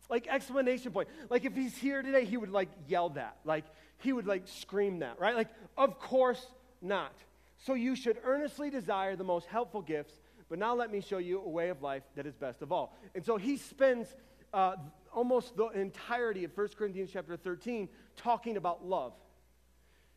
Like 0.09 0.27
explanation 0.27 0.91
point. 0.91 1.07
Like 1.29 1.45
if 1.45 1.55
he's 1.55 1.75
here 1.75 2.01
today, 2.01 2.25
he 2.25 2.37
would 2.37 2.51
like 2.51 2.69
yell 2.87 3.09
that. 3.09 3.37
Like 3.45 3.65
he 3.99 4.13
would 4.13 4.27
like 4.27 4.47
scream 4.47 4.99
that, 4.99 5.19
right? 5.19 5.35
Like, 5.35 5.49
of 5.77 5.99
course 5.99 6.45
not. 6.81 7.13
So 7.57 7.75
you 7.75 7.95
should 7.95 8.17
earnestly 8.23 8.69
desire 8.69 9.15
the 9.15 9.23
most 9.23 9.47
helpful 9.47 9.81
gifts, 9.81 10.13
but 10.49 10.57
now 10.57 10.73
let 10.73 10.91
me 10.91 10.99
show 10.99 11.19
you 11.19 11.41
a 11.41 11.47
way 11.47 11.69
of 11.69 11.81
life 11.81 12.03
that 12.15 12.25
is 12.25 12.35
best 12.35 12.61
of 12.61 12.71
all. 12.71 12.97
And 13.13 13.23
so 13.23 13.37
he 13.37 13.57
spends 13.57 14.13
uh, 14.53 14.75
almost 15.13 15.55
the 15.55 15.67
entirety 15.67 16.43
of 16.43 16.55
1 16.55 16.69
Corinthians 16.77 17.09
chapter 17.11 17.37
13 17.37 17.89
talking 18.15 18.57
about 18.57 18.85
love. 18.85 19.13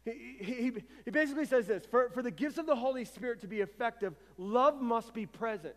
He, 0.05 0.37
he, 0.39 0.73
he 1.05 1.11
basically 1.11 1.47
says 1.47 1.67
this 1.67 1.87
for, 1.87 2.11
for 2.11 2.23
the 2.23 2.31
gifts 2.31 2.59
of 2.59 2.67
the 2.67 2.77
Holy 2.77 3.05
Spirit 3.05 3.41
to 3.41 3.49
be 3.49 3.61
effective, 3.61 4.15
love 4.37 4.81
must 4.81 5.15
be 5.15 5.27
present. 5.27 5.77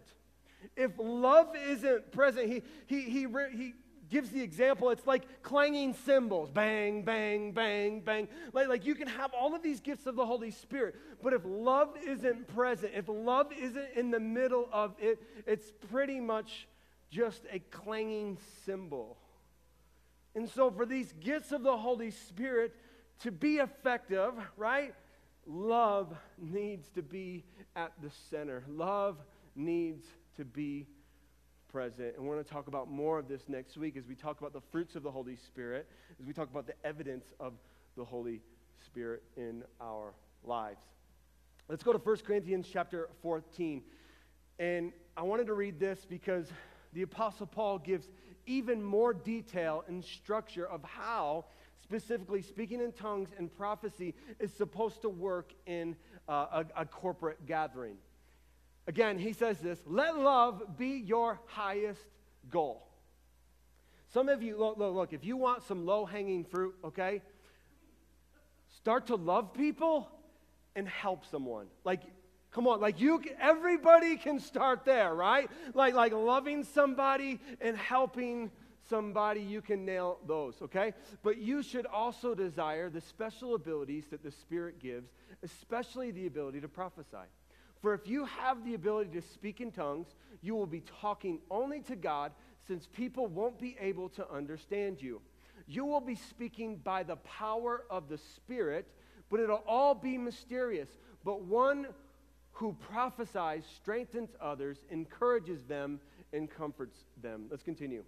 If 0.75 0.91
love 0.97 1.55
isn't 1.55 2.11
present, 2.11 2.47
he, 2.47 2.63
he, 2.87 3.01
he, 3.03 3.27
he 3.55 3.73
gives 4.09 4.29
the 4.29 4.41
example 4.41 4.89
it's 4.89 5.05
like 5.05 5.43
clanging 5.43 5.93
cymbals 6.05 6.49
bang, 6.49 7.03
bang, 7.03 7.51
bang, 7.51 8.01
bang. 8.01 8.27
Like, 8.53 8.67
like 8.67 8.85
you 8.85 8.95
can 8.95 9.07
have 9.07 9.33
all 9.33 9.55
of 9.55 9.63
these 9.63 9.79
gifts 9.79 10.05
of 10.07 10.15
the 10.15 10.25
Holy 10.25 10.51
Spirit, 10.51 10.95
but 11.21 11.33
if 11.33 11.41
love 11.45 11.95
isn't 12.05 12.47
present, 12.53 12.93
if 12.95 13.05
love 13.07 13.51
isn't 13.53 13.89
in 13.95 14.11
the 14.11 14.19
middle 14.19 14.67
of 14.71 14.95
it, 14.99 15.21
it's 15.45 15.71
pretty 15.91 16.19
much 16.19 16.67
just 17.09 17.43
a 17.51 17.59
clanging 17.59 18.37
cymbal. 18.65 19.17
And 20.35 20.49
so, 20.49 20.69
for 20.69 20.85
these 20.85 21.13
gifts 21.19 21.51
of 21.51 21.63
the 21.63 21.77
Holy 21.77 22.11
Spirit 22.11 22.75
to 23.21 23.31
be 23.31 23.55
effective, 23.57 24.33
right? 24.55 24.93
Love 25.45 26.13
needs 26.37 26.89
to 26.91 27.01
be 27.01 27.43
at 27.75 27.91
the 28.01 28.11
center. 28.29 28.63
Love 28.67 29.17
needs 29.55 30.05
to 30.35 30.45
be 30.45 30.85
present. 31.71 32.15
And 32.15 32.25
we're 32.25 32.35
going 32.35 32.45
to 32.45 32.51
talk 32.51 32.67
about 32.67 32.89
more 32.89 33.17
of 33.17 33.27
this 33.27 33.43
next 33.47 33.77
week 33.77 33.97
as 33.97 34.07
we 34.07 34.15
talk 34.15 34.39
about 34.39 34.53
the 34.53 34.61
fruits 34.71 34.95
of 34.95 35.03
the 35.03 35.11
Holy 35.11 35.35
Spirit, 35.35 35.87
as 36.19 36.25
we 36.25 36.33
talk 36.33 36.49
about 36.49 36.67
the 36.67 36.73
evidence 36.85 37.25
of 37.39 37.53
the 37.95 38.05
Holy 38.05 38.41
Spirit 38.85 39.23
in 39.35 39.63
our 39.81 40.13
lives. 40.43 40.79
Let's 41.67 41.83
go 41.83 41.91
to 41.91 41.97
1 41.97 42.17
Corinthians 42.25 42.67
chapter 42.71 43.09
14. 43.21 43.81
And 44.59 44.91
I 45.15 45.23
wanted 45.23 45.47
to 45.47 45.53
read 45.53 45.79
this 45.79 46.05
because 46.07 46.47
the 46.97 47.03
Apostle 47.03 47.45
Paul 47.45 47.77
gives 47.77 48.09
even 48.47 48.83
more 48.83 49.13
detail 49.13 49.83
and 49.87 50.03
structure 50.03 50.65
of 50.65 50.83
how, 50.83 51.45
specifically 51.83 52.41
speaking 52.41 52.81
in 52.81 52.91
tongues 52.91 53.29
and 53.37 53.55
prophecy, 53.55 54.15
is 54.39 54.51
supposed 54.51 55.03
to 55.03 55.09
work 55.09 55.53
in 55.67 55.95
uh, 56.27 56.63
a, 56.75 56.81
a 56.81 56.85
corporate 56.85 57.45
gathering. 57.45 57.97
Again, 58.87 59.19
he 59.19 59.31
says 59.31 59.59
this 59.59 59.79
let 59.85 60.17
love 60.17 60.75
be 60.75 60.97
your 61.05 61.39
highest 61.45 62.01
goal. 62.49 62.87
Some 64.11 64.27
of 64.27 64.41
you, 64.41 64.57
look, 64.57 64.79
look, 64.79 64.95
look 64.95 65.13
if 65.13 65.23
you 65.23 65.37
want 65.37 65.67
some 65.67 65.85
low 65.85 66.03
hanging 66.03 66.45
fruit, 66.45 66.73
okay, 66.83 67.21
start 68.75 69.05
to 69.07 69.15
love 69.15 69.53
people 69.53 70.09
and 70.75 70.87
help 70.89 71.27
someone. 71.27 71.67
Like, 71.83 72.01
Come 72.57 72.65
on, 72.65 72.81
like 72.81 72.99
you, 72.99 73.21
everybody 73.39 74.17
can 74.17 74.39
start 74.39 74.83
there, 74.83 75.13
right? 75.13 75.47
Like, 75.75 75.93
like 75.93 76.11
loving 76.11 76.63
somebody 76.63 77.39
and 77.61 77.77
helping 77.77 78.49
somebody, 78.89 79.41
you 79.41 79.61
can 79.61 79.85
nail 79.85 80.17
those, 80.25 80.55
okay? 80.63 80.95
But 81.21 81.37
you 81.37 81.61
should 81.61 81.85
also 81.85 82.33
desire 82.33 82.89
the 82.89 82.99
special 82.99 83.53
abilities 83.53 84.05
that 84.09 84.23
the 84.23 84.31
Spirit 84.31 84.79
gives, 84.79 85.11
especially 85.43 86.09
the 86.09 86.25
ability 86.25 86.59
to 86.61 86.67
prophesy. 86.67 87.27
For 87.79 87.93
if 87.93 88.07
you 88.07 88.25
have 88.25 88.65
the 88.65 88.73
ability 88.73 89.11
to 89.11 89.21
speak 89.21 89.61
in 89.61 89.71
tongues, 89.71 90.07
you 90.41 90.55
will 90.55 90.65
be 90.65 90.81
talking 90.99 91.37
only 91.51 91.81
to 91.81 91.95
God, 91.95 92.31
since 92.67 92.87
people 92.91 93.27
won't 93.27 93.59
be 93.59 93.77
able 93.79 94.09
to 94.09 94.27
understand 94.31 94.99
you. 94.99 95.21
You 95.67 95.85
will 95.85 96.01
be 96.01 96.15
speaking 96.15 96.77
by 96.77 97.03
the 97.03 97.17
power 97.17 97.83
of 97.91 98.09
the 98.09 98.17
Spirit, 98.17 98.87
but 99.29 99.39
it'll 99.39 99.63
all 99.67 99.93
be 99.93 100.17
mysterious. 100.17 100.89
But 101.23 101.43
one 101.43 101.89
who 102.57 102.75
prophesies, 102.91 103.63
strengthens 103.75 104.31
others, 104.41 104.79
encourages 104.89 105.63
them, 105.65 105.99
and 106.33 106.49
comforts 106.49 106.97
them. 107.21 107.45
Let's 107.51 107.61
continue. 107.61 108.03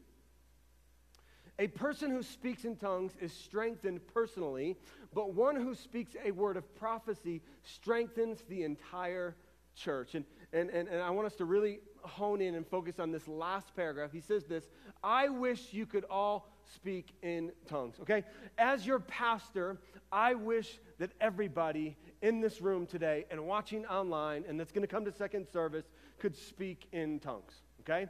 A 1.60 1.68
person 1.68 2.10
who 2.10 2.24
speaks 2.24 2.66
in 2.66 2.76
tongues 2.76 3.12
is 3.22 3.32
strengthened 3.32 4.02
personally, 4.12 4.76
but 5.14 5.36
one 5.36 5.56
who 5.56 5.76
speaks 5.76 6.16
a 6.26 6.32
word 6.32 6.58
of 6.58 6.76
prophecy 6.76 7.44
strengthens 7.64 8.44
the 8.50 8.64
entire 8.64 9.36
church. 9.76 10.16
And, 10.16 10.26
and, 10.52 10.72
and, 10.72 10.88
and 10.88 11.00
I 11.00 11.12
want 11.12 11.28
us 11.28 11.36
to 11.36 11.46
really 11.46 11.80
hone 12.02 12.42
in 12.42 12.56
and 12.56 12.66
focus 12.66 13.00
on 13.00 13.12
this 13.12 13.28
last 13.28 13.76
paragraph. 13.76 14.12
He 14.12 14.22
says 14.22 14.46
this 14.46 14.68
I 15.04 15.30
wish 15.30 15.74
you 15.74 15.86
could 15.86 16.06
all 16.10 16.50
speak 16.74 17.14
in 17.22 17.52
tongues, 17.68 17.98
okay? 18.02 18.24
As 18.58 18.84
your 18.84 19.00
pastor, 19.00 19.78
I 20.12 20.34
wish 20.34 20.80
that 20.98 21.12
everybody 21.22 21.98
in 22.22 22.42
this 22.42 22.62
room 22.62 22.86
today 22.86 23.26
and 23.32 23.46
watching 23.46 23.86
online 23.86 24.44
and 24.48 24.60
that's 24.60 24.72
going 24.72 24.82
to 24.82 24.88
come 24.88 25.06
to 25.06 25.12
second 25.12 25.48
service 25.48 25.86
could 26.20 26.36
speak 26.36 26.88
in 26.92 27.20
tongues, 27.20 27.54
okay? 27.82 28.08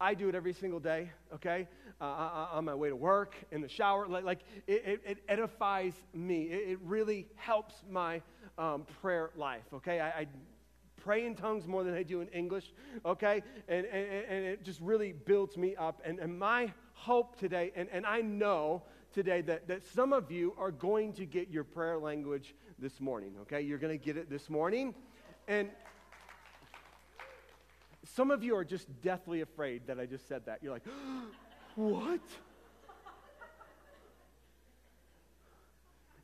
I 0.00 0.14
do 0.14 0.28
it 0.28 0.34
every 0.34 0.52
single 0.52 0.80
day, 0.80 1.12
okay? 1.32 1.68
Uh, 2.00 2.48
on 2.52 2.64
my 2.64 2.74
way 2.74 2.88
to 2.88 2.96
work, 2.96 3.36
in 3.52 3.60
the 3.60 3.68
shower. 3.68 4.08
Like, 4.08 4.24
like 4.24 4.40
it, 4.66 4.82
it, 4.84 5.00
it 5.06 5.18
edifies 5.28 5.92
me. 6.12 6.44
It, 6.44 6.70
it, 6.70 6.78
really 6.82 7.28
helps 7.36 7.76
my 7.88 8.20
um, 8.58 8.84
prayer 9.00 9.30
life, 9.36 9.62
okay? 9.72 10.00
I, 10.00 10.08
I, 10.08 10.26
pray 10.96 11.26
in 11.26 11.34
tongues 11.34 11.66
more 11.66 11.82
than 11.82 11.94
I 11.94 12.04
do 12.04 12.20
in 12.20 12.28
English, 12.28 12.72
okay? 13.04 13.42
And, 13.68 13.86
and, 13.86 14.06
and 14.28 14.44
it 14.44 14.64
just 14.64 14.80
really 14.80 15.12
builds 15.12 15.56
me 15.56 15.74
up. 15.74 16.00
And, 16.04 16.20
and 16.20 16.38
my 16.38 16.72
hope 16.94 17.38
today, 17.38 17.72
and, 17.74 17.88
and 17.92 18.06
I 18.06 18.20
know 18.20 18.82
today 19.12 19.40
that, 19.42 19.68
that 19.68 19.86
some 19.94 20.12
of 20.12 20.30
you 20.30 20.54
are 20.58 20.70
going 20.70 21.12
to 21.14 21.26
get 21.26 21.50
your 21.50 21.64
prayer 21.64 21.98
language 21.98 22.54
this 22.78 23.00
morning, 23.00 23.34
okay? 23.42 23.60
You're 23.60 23.78
going 23.78 23.96
to 23.98 24.04
get 24.04 24.16
it 24.16 24.30
this 24.30 24.48
morning. 24.50 24.94
And 25.48 25.70
some 28.14 28.30
of 28.30 28.42
you 28.42 28.56
are 28.56 28.64
just 28.64 28.88
deathly 29.02 29.40
afraid 29.40 29.86
that 29.86 30.00
I 30.00 30.06
just 30.06 30.28
said 30.28 30.46
that. 30.46 30.60
You're 30.62 30.72
like, 30.72 30.86
what? 31.74 32.20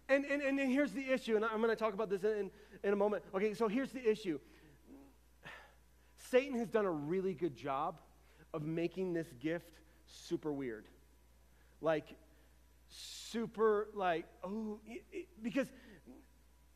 And, 0.08 0.24
and, 0.24 0.42
and 0.42 0.58
here's 0.58 0.92
the 0.92 1.12
issue, 1.12 1.36
and 1.36 1.44
I'm 1.44 1.58
going 1.58 1.68
to 1.68 1.76
talk 1.76 1.92
about 1.92 2.08
this 2.08 2.24
in, 2.24 2.50
in 2.82 2.92
a 2.92 2.96
moment. 2.96 3.22
Okay, 3.34 3.52
so 3.52 3.68
here's 3.68 3.90
the 3.90 4.08
issue 4.08 4.38
Satan 6.30 6.58
has 6.58 6.68
done 6.68 6.86
a 6.86 6.90
really 6.90 7.34
good 7.34 7.56
job 7.56 8.00
of 8.54 8.62
making 8.62 9.12
this 9.12 9.28
gift 9.40 9.80
super 10.06 10.52
weird. 10.52 10.86
Like, 11.80 12.16
super, 12.88 13.88
like, 13.94 14.26
oh, 14.44 14.80
because 15.42 15.68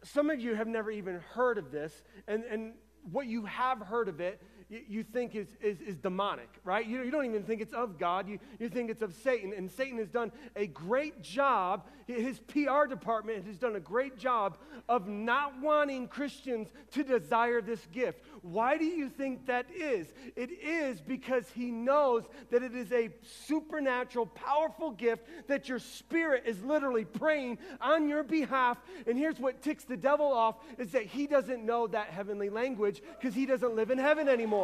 some 0.05 0.31
of 0.31 0.41
you 0.41 0.55
have 0.55 0.67
never 0.67 0.91
even 0.91 1.21
heard 1.35 1.59
of 1.59 1.71
this, 1.71 2.03
and, 2.27 2.45
and 2.45 2.75
what 3.11 3.27
you 3.27 3.45
have 3.47 3.79
heard 3.81 4.09
of 4.09 4.21
it 4.21 4.41
you 4.89 5.03
think 5.03 5.35
is, 5.35 5.49
is, 5.61 5.81
is 5.81 5.97
demonic, 5.97 6.49
right? 6.65 6.87
You, 6.87 7.03
you 7.03 7.11
don't 7.11 7.27
even 7.27 7.43
think 7.43 7.61
it's 7.61 7.75
of 7.75 7.99
God. 7.99 8.29
You, 8.29 8.39
you 8.59 8.69
think 8.69 8.91
it's 8.91 9.03
of 9.03 9.15
Satan. 9.15 9.53
And 9.57 9.71
Satan 9.71 9.99
has 9.99 10.09
done 10.09 10.33
a 10.57 10.67
great 10.67 11.23
job, 11.23 11.87
his 12.07 12.39
PR 12.41 12.87
department 12.89 13.47
has 13.47 13.59
done 13.59 13.77
a 13.77 13.81
great 13.81 14.19
job 14.19 14.59
of 14.89 15.09
not 15.09 15.61
wanting 15.61 16.09
Christians 16.09 16.69
to 16.93 17.05
desire 17.05 17.61
this 17.61 17.87
gift. 17.93 18.21
Why 18.43 18.77
do 18.77 18.85
you 18.85 19.09
think 19.09 19.47
that 19.47 19.67
is? 19.71 20.09
It 20.37 20.51
is 20.51 21.01
because 21.01 21.49
he 21.55 21.71
knows 21.71 22.25
that 22.51 22.63
it 22.63 22.75
is 22.75 22.91
a 22.93 23.11
supernatural, 23.47 24.27
powerful 24.27 24.91
gift 24.91 25.27
that 25.49 25.69
your 25.69 25.79
spirit 25.79 26.45
is 26.47 26.63
literally 26.63 27.05
praying 27.05 27.59
on 27.81 28.09
your 28.09 28.23
behalf. 28.23 28.79
And 29.07 29.17
here's 29.17 29.39
what 29.39 29.63
ticks 29.63 29.85
the 29.85 29.97
devil 29.97 30.33
off 30.33 30.57
is 30.79 30.93
that 30.93 31.07
he 31.07 31.27
doesn't 31.27 31.65
know 31.65 31.87
that 31.89 32.09
heavenly 32.09 32.51
language 32.51 33.03
because 33.19 33.35
he 33.35 33.47
doesn't 33.47 33.77
live 33.77 33.91
in 33.91 33.99
heaven 33.99 34.29
anymore. 34.29 34.62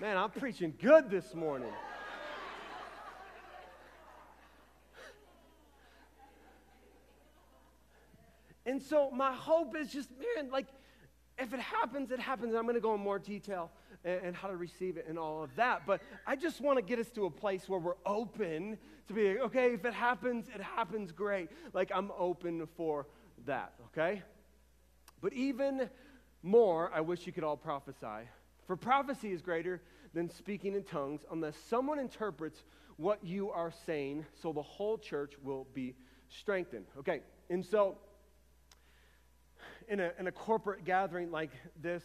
Man, 0.00 0.16
I'm 0.16 0.30
preaching 0.30 0.72
good 0.80 1.10
this 1.10 1.34
morning. 1.34 1.72
And 8.64 8.82
so 8.82 9.10
my 9.10 9.32
hope 9.32 9.76
is 9.76 9.92
just, 9.92 10.08
man, 10.10 10.50
like, 10.50 10.66
if 11.38 11.52
it 11.52 11.60
happens, 11.60 12.10
it 12.10 12.18
happens. 12.18 12.54
I'm 12.54 12.62
going 12.62 12.74
to 12.74 12.80
go 12.80 12.94
in 12.94 13.00
more 13.00 13.18
detail 13.18 13.70
and, 14.04 14.20
and, 14.22 14.36
how 14.36 14.48
to 14.48 14.56
receive 14.56 14.96
it 14.96 15.06
and 15.06 15.18
all 15.18 15.42
of 15.42 15.54
that. 15.56 15.82
But 15.86 16.00
I 16.26 16.36
just 16.36 16.62
want 16.62 16.78
to 16.78 16.82
get 16.82 16.98
us 16.98 17.10
to 17.10 17.26
a 17.26 17.30
place 17.30 17.68
where 17.68 17.78
we're 17.78 17.94
open 18.06 18.78
to 19.08 19.12
be, 19.12 19.38
okay, 19.38 19.74
if 19.74 19.84
it 19.84 19.92
happens, 19.92 20.48
it 20.54 20.62
happens 20.62 21.12
great. 21.12 21.50
Like, 21.74 21.92
I'm 21.94 22.10
open 22.18 22.66
for 22.76 23.06
that, 23.44 23.74
okay? 23.88 24.22
But 25.26 25.32
even 25.32 25.90
more, 26.44 26.88
I 26.94 27.00
wish 27.00 27.26
you 27.26 27.32
could 27.32 27.42
all 27.42 27.56
prophesy. 27.56 28.28
For 28.68 28.76
prophecy 28.76 29.32
is 29.32 29.42
greater 29.42 29.82
than 30.14 30.30
speaking 30.30 30.74
in 30.74 30.84
tongues 30.84 31.22
unless 31.32 31.56
someone 31.68 31.98
interprets 31.98 32.62
what 32.96 33.18
you 33.24 33.50
are 33.50 33.72
saying 33.86 34.24
so 34.40 34.52
the 34.52 34.62
whole 34.62 34.96
church 34.96 35.32
will 35.42 35.66
be 35.74 35.96
strengthened. 36.28 36.84
Okay, 36.96 37.22
and 37.50 37.66
so 37.66 37.98
in 39.88 39.98
a, 39.98 40.12
in 40.16 40.28
a 40.28 40.32
corporate 40.32 40.84
gathering 40.84 41.32
like 41.32 41.50
this, 41.82 42.04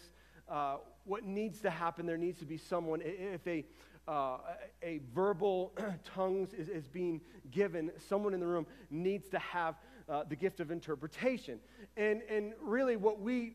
uh, 0.50 0.78
what 1.04 1.24
needs 1.24 1.62
to 1.62 1.70
happen, 1.70 2.08
there 2.08 2.18
needs 2.18 2.40
to 2.40 2.46
be 2.46 2.58
someone, 2.58 3.04
if 3.04 3.46
a, 3.46 3.64
uh, 4.08 4.38
a 4.82 5.00
verbal 5.14 5.74
tongues 6.16 6.56
is, 6.56 6.70
is 6.70 6.88
being 6.88 7.22
given, 7.52 7.92
someone 8.10 8.34
in 8.34 8.40
the 8.40 8.48
room 8.48 8.66
needs 8.90 9.30
to 9.30 9.38
have 9.38 9.76
uh, 10.12 10.24
the 10.28 10.36
gift 10.36 10.60
of 10.60 10.71
interpretation. 10.71 11.60
And, 11.95 12.21
and 12.30 12.54
really, 12.62 12.97
what 12.97 13.21
we, 13.21 13.54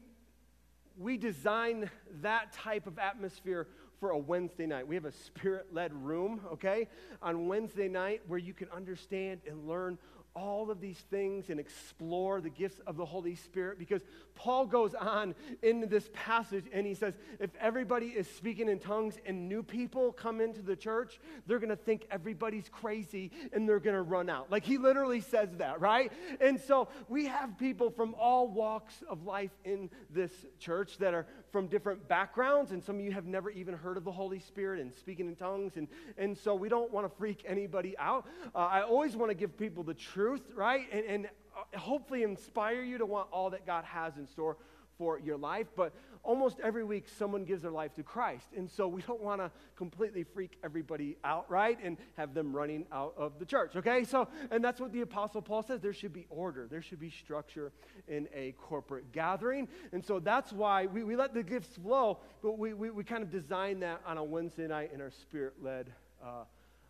we 0.98 1.16
design 1.16 1.90
that 2.22 2.52
type 2.52 2.86
of 2.86 2.98
atmosphere 2.98 3.68
for 4.00 4.10
a 4.10 4.18
Wednesday 4.18 4.66
night. 4.66 4.86
We 4.86 4.94
have 4.94 5.04
a 5.04 5.12
spirit 5.12 5.66
led 5.72 5.92
room, 5.92 6.40
okay, 6.52 6.88
on 7.22 7.46
Wednesday 7.46 7.88
night 7.88 8.22
where 8.26 8.38
you 8.38 8.54
can 8.54 8.68
understand 8.70 9.40
and 9.46 9.68
learn 9.68 9.98
all 10.36 10.70
of 10.70 10.80
these 10.80 10.98
things 11.10 11.48
and 11.48 11.58
explore 11.58 12.40
the 12.40 12.50
gifts 12.50 12.78
of 12.86 12.96
the 12.96 13.04
Holy 13.04 13.34
Spirit 13.34 13.78
because 13.78 14.02
Paul 14.34 14.66
goes 14.66 14.94
on 14.94 15.34
in 15.62 15.88
this 15.88 16.08
passage 16.12 16.66
and 16.72 16.86
he 16.86 16.94
says, 16.94 17.14
if 17.40 17.50
everybody 17.58 18.08
is 18.08 18.28
speaking 18.28 18.68
in 18.68 18.78
tongues 18.78 19.14
and 19.24 19.48
new 19.48 19.62
people 19.62 20.12
come 20.12 20.42
into 20.42 20.60
the 20.60 20.76
church, 20.76 21.18
they're 21.46 21.58
going 21.58 21.70
to 21.70 21.76
think 21.76 22.06
everybody's 22.10 22.68
crazy 22.68 23.30
and 23.52 23.66
they're 23.66 23.80
going 23.80 23.96
to 23.96 24.02
run 24.02 24.28
out. 24.28 24.52
Like 24.52 24.64
he 24.64 24.76
literally 24.76 25.22
says 25.22 25.48
that, 25.56 25.80
right? 25.80 26.12
And 26.40 26.60
so 26.60 26.88
we 27.08 27.26
have 27.26 27.58
people 27.58 27.90
from 27.90 28.14
all 28.20 28.46
walks 28.46 29.02
of 29.08 29.24
life 29.24 29.52
in 29.64 29.88
this 30.10 30.30
church 30.58 30.98
that 30.98 31.14
are 31.14 31.26
from 31.50 31.66
different 31.66 32.06
backgrounds, 32.08 32.72
and 32.72 32.82
some 32.82 32.96
of 32.96 33.04
you 33.04 33.12
have 33.12 33.26
never 33.26 33.50
even 33.50 33.74
heard 33.74 33.96
of 33.96 34.04
the 34.04 34.12
Holy 34.12 34.38
Spirit 34.38 34.80
and 34.80 34.94
speaking 34.94 35.26
in 35.26 35.36
tongues. 35.36 35.76
And, 35.76 35.88
and 36.18 36.36
so 36.36 36.54
we 36.54 36.68
don't 36.68 36.92
want 36.92 37.10
to 37.10 37.16
freak 37.16 37.44
anybody 37.46 37.96
out. 37.98 38.26
Uh, 38.54 38.58
I 38.58 38.82
always 38.82 39.16
want 39.16 39.30
to 39.30 39.34
give 39.34 39.56
people 39.56 39.82
the 39.82 39.94
truth, 39.94 40.42
right? 40.54 40.86
And, 40.92 41.04
and 41.06 41.26
uh, 41.56 41.78
hopefully 41.78 42.22
inspire 42.22 42.82
you 42.82 42.98
to 42.98 43.06
want 43.06 43.28
all 43.32 43.50
that 43.50 43.66
God 43.66 43.84
has 43.84 44.16
in 44.16 44.26
store 44.26 44.56
for 44.98 45.18
your 45.18 45.36
life. 45.36 45.66
But 45.76 45.92
almost 46.22 46.58
every 46.62 46.84
week, 46.84 47.06
someone 47.18 47.44
gives 47.44 47.62
their 47.62 47.70
life 47.70 47.94
to 47.94 48.02
Christ. 48.02 48.48
And 48.56 48.70
so 48.70 48.88
we 48.88 49.02
don't 49.02 49.20
want 49.22 49.40
to 49.40 49.50
completely 49.76 50.24
freak 50.24 50.58
everybody 50.64 51.16
out, 51.24 51.50
right? 51.50 51.78
And 51.82 51.96
have 52.16 52.34
them 52.34 52.54
running 52.54 52.86
out 52.92 53.14
of 53.16 53.38
the 53.38 53.44
church, 53.44 53.76
okay? 53.76 54.04
So, 54.04 54.28
and 54.50 54.62
that's 54.64 54.80
what 54.80 54.92
the 54.92 55.02
Apostle 55.02 55.42
Paul 55.42 55.62
says. 55.62 55.80
There 55.80 55.92
should 55.92 56.12
be 56.12 56.26
order, 56.28 56.66
there 56.70 56.82
should 56.82 57.00
be 57.00 57.10
structure 57.10 57.72
in 58.08 58.28
a 58.34 58.52
corporate 58.52 59.12
gathering. 59.12 59.68
And 59.92 60.04
so 60.04 60.18
that's 60.18 60.52
why 60.52 60.86
we, 60.86 61.04
we 61.04 61.16
let 61.16 61.34
the 61.34 61.42
gifts 61.42 61.76
flow, 61.76 62.18
but 62.42 62.58
we, 62.58 62.74
we, 62.74 62.90
we 62.90 63.04
kind 63.04 63.22
of 63.22 63.30
design 63.30 63.80
that 63.80 64.00
on 64.06 64.18
a 64.18 64.24
Wednesday 64.24 64.66
night 64.66 64.90
in 64.92 65.00
our 65.00 65.10
spirit 65.10 65.54
led 65.62 65.92
uh, 66.22 66.44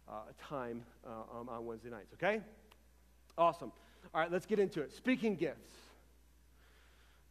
uh, 0.09 0.12
time 0.49 0.83
uh, 1.07 1.38
um, 1.40 1.49
on 1.49 1.66
Wednesday 1.66 1.90
nights, 1.90 2.12
okay? 2.14 2.40
Awesome. 3.37 3.73
All 4.14 4.21
right, 4.21 4.31
let's 4.31 4.47
get 4.47 4.59
into 4.59 4.81
it. 4.81 4.92
Speaking 4.92 5.37
gifts. 5.37 5.86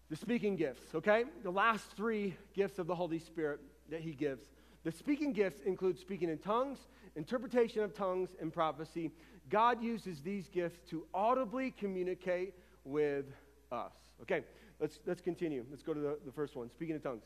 The 0.10 0.16
speaking 0.16 0.56
gifts, 0.56 0.94
okay? 0.94 1.24
The 1.44 1.52
last 1.52 1.86
three 1.98 2.36
gifts 2.54 2.78
of 2.78 2.88
the 2.88 2.96
Holy 2.96 3.20
Spirit 3.20 3.60
that 3.90 4.02
he 4.02 4.12
gives. 4.12 4.46
The 4.84 4.92
speaking 4.92 5.34
gifts 5.34 5.62
include 5.62 5.98
speaking 5.98 6.30
in 6.30 6.38
tongues, 6.38 6.78
interpretation 7.16 7.82
of 7.82 7.96
tongues, 7.96 8.30
and 8.40 8.54
prophecy. 8.54 9.12
God 9.50 9.82
uses 9.82 10.22
these 10.22 10.48
gifts 10.48 10.80
to 10.92 11.06
audibly 11.14 11.72
communicate 11.72 12.54
with 12.84 13.26
us. 13.72 13.94
Okay, 14.22 14.44
let's, 14.80 15.00
let's 15.08 15.22
continue. 15.22 15.66
Let's 15.72 15.82
go 15.82 15.94
to 15.94 16.00
the, 16.00 16.20
the 16.24 16.32
first 16.32 16.56
one 16.56 16.70
speaking 16.70 16.96
in 16.96 17.02
tongues. 17.02 17.24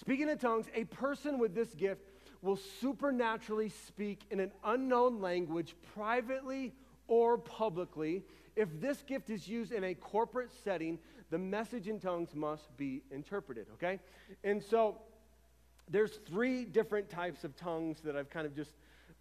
Speaking 0.00 0.28
in 0.28 0.38
tongues, 0.38 0.66
a 0.74 0.84
person 0.84 1.38
with 1.38 1.54
this 1.54 1.74
gift 1.74 2.10
will 2.42 2.58
supernaturally 2.80 3.68
speak 3.68 4.22
in 4.30 4.40
an 4.40 4.50
unknown 4.64 5.20
language 5.20 5.76
privately 5.94 6.72
or 7.06 7.36
publicly. 7.38 8.24
If 8.56 8.80
this 8.80 9.02
gift 9.02 9.30
is 9.30 9.46
used 9.46 9.72
in 9.72 9.84
a 9.84 9.94
corporate 9.94 10.50
setting, 10.64 10.98
the 11.30 11.38
message 11.38 11.88
in 11.88 12.00
tongues 12.00 12.34
must 12.34 12.76
be 12.76 13.02
interpreted, 13.10 13.66
okay? 13.74 14.00
And 14.44 14.62
so 14.62 14.98
there's 15.88 16.18
three 16.26 16.64
different 16.64 17.08
types 17.08 17.44
of 17.44 17.56
tongues 17.56 18.00
that 18.04 18.16
I've 18.16 18.30
kind 18.30 18.46
of 18.46 18.54
just 18.54 18.72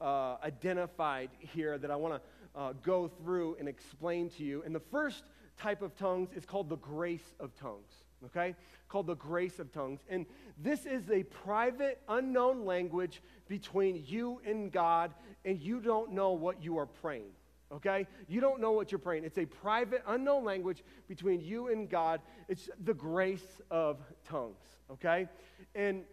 uh, 0.02 0.38
identified 0.44 1.30
here 1.40 1.78
that 1.78 1.92
I 1.92 1.96
want 1.96 2.16
to 2.16 2.60
uh, 2.60 2.74
go 2.84 3.08
through 3.08 3.58
and 3.60 3.68
explain 3.68 4.30
to 4.32 4.44
you. 4.44 4.64
And 4.66 4.74
the 4.74 4.80
first 4.80 5.24
type 5.58 5.82
of 5.82 5.96
tongues 5.96 6.30
is 6.36 6.46
called 6.46 6.70
the 6.70 6.78
grace 6.78 7.34
of 7.40 7.56
tongues, 7.56 7.92
okay, 8.26 8.56
called 8.88 9.08
the 9.08 9.16
grace 9.16 9.60
of 9.60 9.72
tongues. 9.72 10.00
And 10.10 10.26
this 10.58 10.86
is 10.86 11.10
a 11.12 11.24
private, 11.24 12.02
unknown 12.08 12.66
language 12.66 13.22
between 13.48 14.04
you 14.08 14.42
and 14.46 14.72
God, 14.72 15.14
and 15.46 15.60
you 15.60 15.80
don't 15.80 16.14
know 16.14 16.32
what 16.32 16.64
you 16.64 16.78
are 16.78 16.86
praying. 16.86 17.32
Okay? 17.72 18.08
You 18.28 18.42
don't 18.42 18.60
know 18.60 18.72
what 18.72 18.92
you're 18.92 19.00
praying. 19.00 19.24
It's 19.24 19.38
a 19.38 19.46
private, 19.46 20.04
unknown 20.08 20.44
language 20.44 20.84
between 21.08 21.42
you 21.42 21.68
and 21.68 21.90
God. 21.90 22.22
It's 22.48 22.70
the 22.84 22.94
grace 22.94 23.62
of 23.70 23.98
tongues. 24.28 24.64
Okay? 24.92 25.28
And 25.76 26.04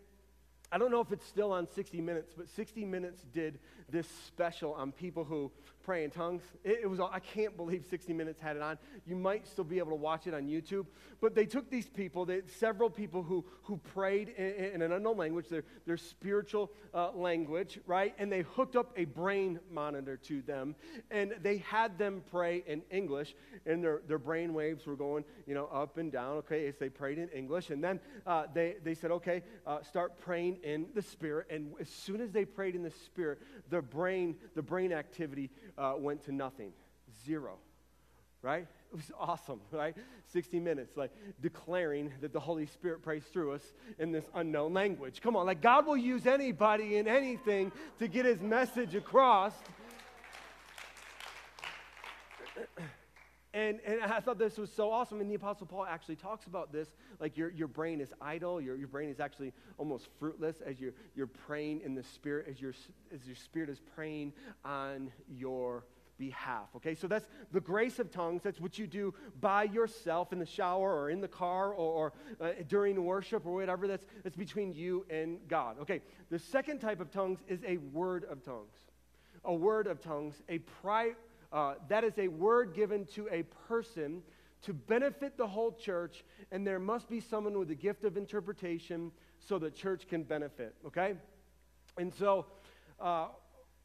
I 0.70 0.78
don't 0.78 0.90
know 0.90 1.00
if 1.00 1.12
it's 1.12 1.26
still 1.26 1.52
on 1.52 1.68
60 1.74 2.00
Minutes, 2.00 2.34
but 2.36 2.48
60 2.48 2.84
Minutes 2.84 3.22
did 3.32 3.58
this 3.90 4.08
special 4.26 4.74
on 4.74 4.92
people 4.92 5.24
who 5.24 5.50
pray 5.86 6.02
in 6.02 6.10
tongues. 6.10 6.42
It, 6.64 6.80
it, 6.82 6.86
was, 6.90 6.98
I 6.98 7.20
can't 7.20 7.56
believe 7.56 7.86
60 7.88 8.12
Minutes 8.12 8.40
had 8.40 8.56
it 8.56 8.62
on. 8.62 8.76
You 9.06 9.14
might 9.14 9.46
still 9.46 9.64
be 9.64 9.78
able 9.78 9.90
to 9.90 9.96
watch 9.96 10.26
it 10.26 10.34
on 10.34 10.48
YouTube. 10.48 10.86
But 11.20 11.36
they 11.36 11.46
took 11.46 11.70
these 11.70 11.88
people, 11.88 12.24
they, 12.26 12.42
several 12.58 12.90
people 12.90 13.22
who, 13.22 13.44
who 13.62 13.76
prayed 13.94 14.30
in, 14.30 14.74
in 14.74 14.82
an 14.82 14.90
unknown 14.90 15.16
language, 15.16 15.48
their, 15.48 15.62
their 15.86 15.96
spiritual 15.96 16.72
uh, 16.92 17.12
language, 17.12 17.78
right? 17.86 18.14
And 18.18 18.32
they 18.32 18.42
hooked 18.42 18.74
up 18.74 18.92
a 18.96 19.04
brain 19.04 19.60
monitor 19.70 20.16
to 20.24 20.42
them. 20.42 20.74
And 21.12 21.34
they 21.40 21.58
had 21.58 21.98
them 21.98 22.22
pray 22.32 22.64
in 22.66 22.82
English. 22.90 23.36
And 23.64 23.82
their, 23.82 24.02
their 24.08 24.18
brain 24.18 24.54
waves 24.54 24.86
were 24.86 24.96
going, 24.96 25.24
you 25.46 25.54
know, 25.54 25.66
up 25.66 25.98
and 25.98 26.10
down, 26.10 26.38
okay, 26.38 26.66
as 26.66 26.76
they 26.78 26.88
prayed 26.88 27.18
in 27.18 27.28
English. 27.28 27.70
And 27.70 27.82
then 27.82 28.00
uh, 28.26 28.46
they, 28.52 28.74
they 28.82 28.94
said, 28.94 29.12
okay, 29.12 29.44
uh, 29.64 29.84
start 29.84 30.18
praying 30.18 30.58
in 30.64 30.86
the 30.96 31.02
Spirit. 31.02 31.46
And 31.48 31.74
as 31.80 31.88
soon 31.88 32.20
as 32.20 32.32
they 32.32 32.44
prayed 32.44 32.74
in 32.74 32.82
the 32.82 32.90
Spirit, 32.90 33.40
the 33.70 33.75
brain, 33.82 34.36
the 34.54 34.62
brain 34.62 34.92
activity 34.92 35.50
uh, 35.78 35.94
went 35.98 36.24
to 36.24 36.32
nothing, 36.32 36.72
zero, 37.24 37.58
right? 38.42 38.66
It 38.92 38.96
was 38.96 39.10
awesome, 39.18 39.60
right? 39.72 39.96
60 40.32 40.60
minutes, 40.60 40.96
like 40.96 41.10
declaring 41.40 42.12
that 42.20 42.32
the 42.32 42.40
Holy 42.40 42.66
Spirit 42.66 43.02
prays 43.02 43.24
through 43.24 43.52
us 43.52 43.62
in 43.98 44.12
this 44.12 44.24
unknown 44.34 44.72
language. 44.74 45.20
Come 45.20 45.36
on, 45.36 45.46
like 45.46 45.60
God 45.60 45.86
will 45.86 45.96
use 45.96 46.26
anybody 46.26 46.96
and 46.98 47.08
anything 47.08 47.72
to 47.98 48.08
get 48.08 48.24
his 48.24 48.40
message 48.40 48.94
across. 48.94 49.52
And, 53.56 53.80
and 53.86 54.02
I 54.02 54.20
thought 54.20 54.38
this 54.38 54.58
was 54.58 54.70
so 54.70 54.92
awesome. 54.92 55.22
And 55.22 55.30
the 55.30 55.34
Apostle 55.34 55.66
Paul 55.66 55.86
actually 55.86 56.16
talks 56.16 56.44
about 56.44 56.74
this. 56.74 56.88
Like 57.18 57.38
your, 57.38 57.48
your 57.48 57.68
brain 57.68 58.02
is 58.02 58.12
idle, 58.20 58.60
your, 58.60 58.76
your 58.76 58.86
brain 58.86 59.08
is 59.08 59.18
actually 59.18 59.54
almost 59.78 60.08
fruitless 60.18 60.60
as 60.60 60.78
you're, 60.78 60.92
you're 61.14 61.26
praying 61.26 61.80
in 61.80 61.94
the 61.94 62.02
Spirit, 62.02 62.48
as 62.50 62.60
your, 62.60 62.74
as 63.14 63.26
your 63.26 63.34
Spirit 63.34 63.70
is 63.70 63.80
praying 63.94 64.34
on 64.62 65.10
your 65.26 65.86
behalf. 66.18 66.68
Okay, 66.76 66.94
so 66.94 67.06
that's 67.06 67.28
the 67.50 67.60
grace 67.62 67.98
of 67.98 68.10
tongues. 68.10 68.42
That's 68.42 68.60
what 68.60 68.78
you 68.78 68.86
do 68.86 69.14
by 69.40 69.62
yourself 69.62 70.34
in 70.34 70.38
the 70.38 70.44
shower 70.44 70.94
or 70.94 71.08
in 71.08 71.22
the 71.22 71.28
car 71.28 71.72
or, 71.72 72.12
or 72.38 72.46
uh, 72.46 72.50
during 72.68 73.02
worship 73.02 73.46
or 73.46 73.54
whatever. 73.54 73.88
That's, 73.88 74.04
that's 74.22 74.36
between 74.36 74.74
you 74.74 75.06
and 75.08 75.38
God. 75.48 75.78
Okay, 75.80 76.02
the 76.28 76.38
second 76.38 76.80
type 76.80 77.00
of 77.00 77.10
tongues 77.10 77.38
is 77.48 77.60
a 77.66 77.78
word 77.78 78.24
of 78.24 78.44
tongues. 78.44 78.76
A 79.44 79.54
word 79.54 79.86
of 79.86 79.98
tongues, 79.98 80.42
a 80.50 80.58
private 80.58 81.16
uh, 81.52 81.74
that 81.88 82.04
is 82.04 82.18
a 82.18 82.28
word 82.28 82.74
given 82.74 83.04
to 83.14 83.28
a 83.30 83.42
person 83.68 84.22
to 84.62 84.72
benefit 84.72 85.36
the 85.36 85.46
whole 85.46 85.72
church, 85.72 86.24
and 86.50 86.66
there 86.66 86.80
must 86.80 87.08
be 87.08 87.20
someone 87.20 87.58
with 87.58 87.68
the 87.68 87.74
gift 87.74 88.04
of 88.04 88.16
interpretation 88.16 89.12
so 89.38 89.58
the 89.58 89.70
church 89.70 90.08
can 90.08 90.22
benefit, 90.22 90.74
okay? 90.84 91.14
And 91.98 92.12
so, 92.12 92.46
uh, 93.00 93.28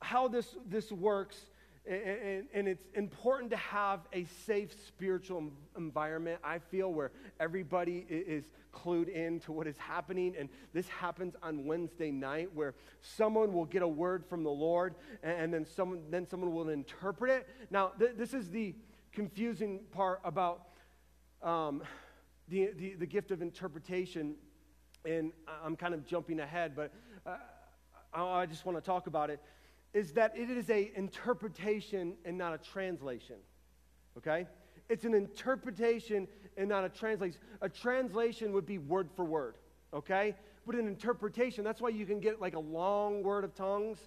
how 0.02 0.28
this, 0.28 0.56
this 0.68 0.92
works 0.92 1.46
and, 1.86 2.46
and, 2.54 2.68
it's 2.68 2.86
important 2.94 3.50
to 3.52 3.58
have 3.58 4.02
a 4.14 4.26
safe 4.46 4.72
spiritual 4.86 5.52
environment, 5.76 6.40
I 6.44 6.60
feel, 6.60 6.94
where 6.94 7.12
everybody 7.40 8.06
is 8.08 8.46
clued 8.72 9.10
in 9.10 9.40
to 9.42 9.52
what 9.52 9.66
is 9.66 9.78
happening. 9.78 10.36
And 10.38 10.50
this 10.74 10.88
happens 10.88 11.36
on 11.42 11.66
Wednesday 11.66 12.12
night, 12.12 12.50
where 12.54 12.76
someone 13.02 13.52
will 13.52 13.66
get 13.66 13.82
a 13.82 13.88
word 13.88 14.24
from 14.28 14.44
the 14.44 14.52
Lord, 14.52 14.94
and 15.24 15.52
then 15.52 15.66
someone, 15.66 16.04
then 16.12 16.28
someone 16.30 16.54
will 16.54 16.70
interpret 16.70 17.32
it. 17.32 17.48
Now, 17.72 17.94
th- 17.98 18.12
this 18.16 18.36
is 18.36 18.52
the 18.52 18.76
confusing 19.12 19.80
part 19.92 20.22
about 20.24 20.68
um, 21.42 21.82
the, 22.48 22.70
the, 22.78 22.94
the, 22.94 23.06
gift 23.08 23.32
of 23.32 23.42
interpretation. 23.42 24.36
And 25.04 25.32
I'm 25.64 25.76
kind 25.76 25.96
of 25.96 26.06
jumping 26.06 26.40
ahead, 26.40 26.76
but 26.76 26.94
uh, 27.26 27.38
I 28.14 28.46
just 28.46 28.66
want 28.68 28.78
to 28.78 28.82
talk 28.84 29.08
about 29.08 29.32
it 29.32 29.42
is 29.94 30.14
that 30.14 30.38
it 30.38 30.50
is 30.50 30.70
a 30.70 30.92
interpretation 30.96 32.14
and 32.26 32.38
not 32.38 32.54
a 32.54 32.58
translation. 32.58 33.36
Okay? 34.18 34.48
It's 34.90 35.06
an 35.06 35.14
interpretation 35.14 36.28
and 36.58 36.70
not 36.70 36.84
a 36.84 36.90
translation. 36.90 37.40
A 37.62 37.70
translation 37.70 38.54
would 38.54 38.66
be 38.66 38.78
word 38.78 39.10
for 39.16 39.26
word. 39.26 39.56
Okay? 39.94 40.36
But 40.66 40.76
an 40.76 40.88
interpretation, 40.88 41.64
that's 41.64 41.82
why 41.82 41.90
you 41.90 42.06
can 42.06 42.20
get 42.20 42.40
like 42.40 42.56
a 42.56 42.60
long 42.60 43.24
word 43.24 43.44
of 43.44 43.56
tongues 43.56 43.98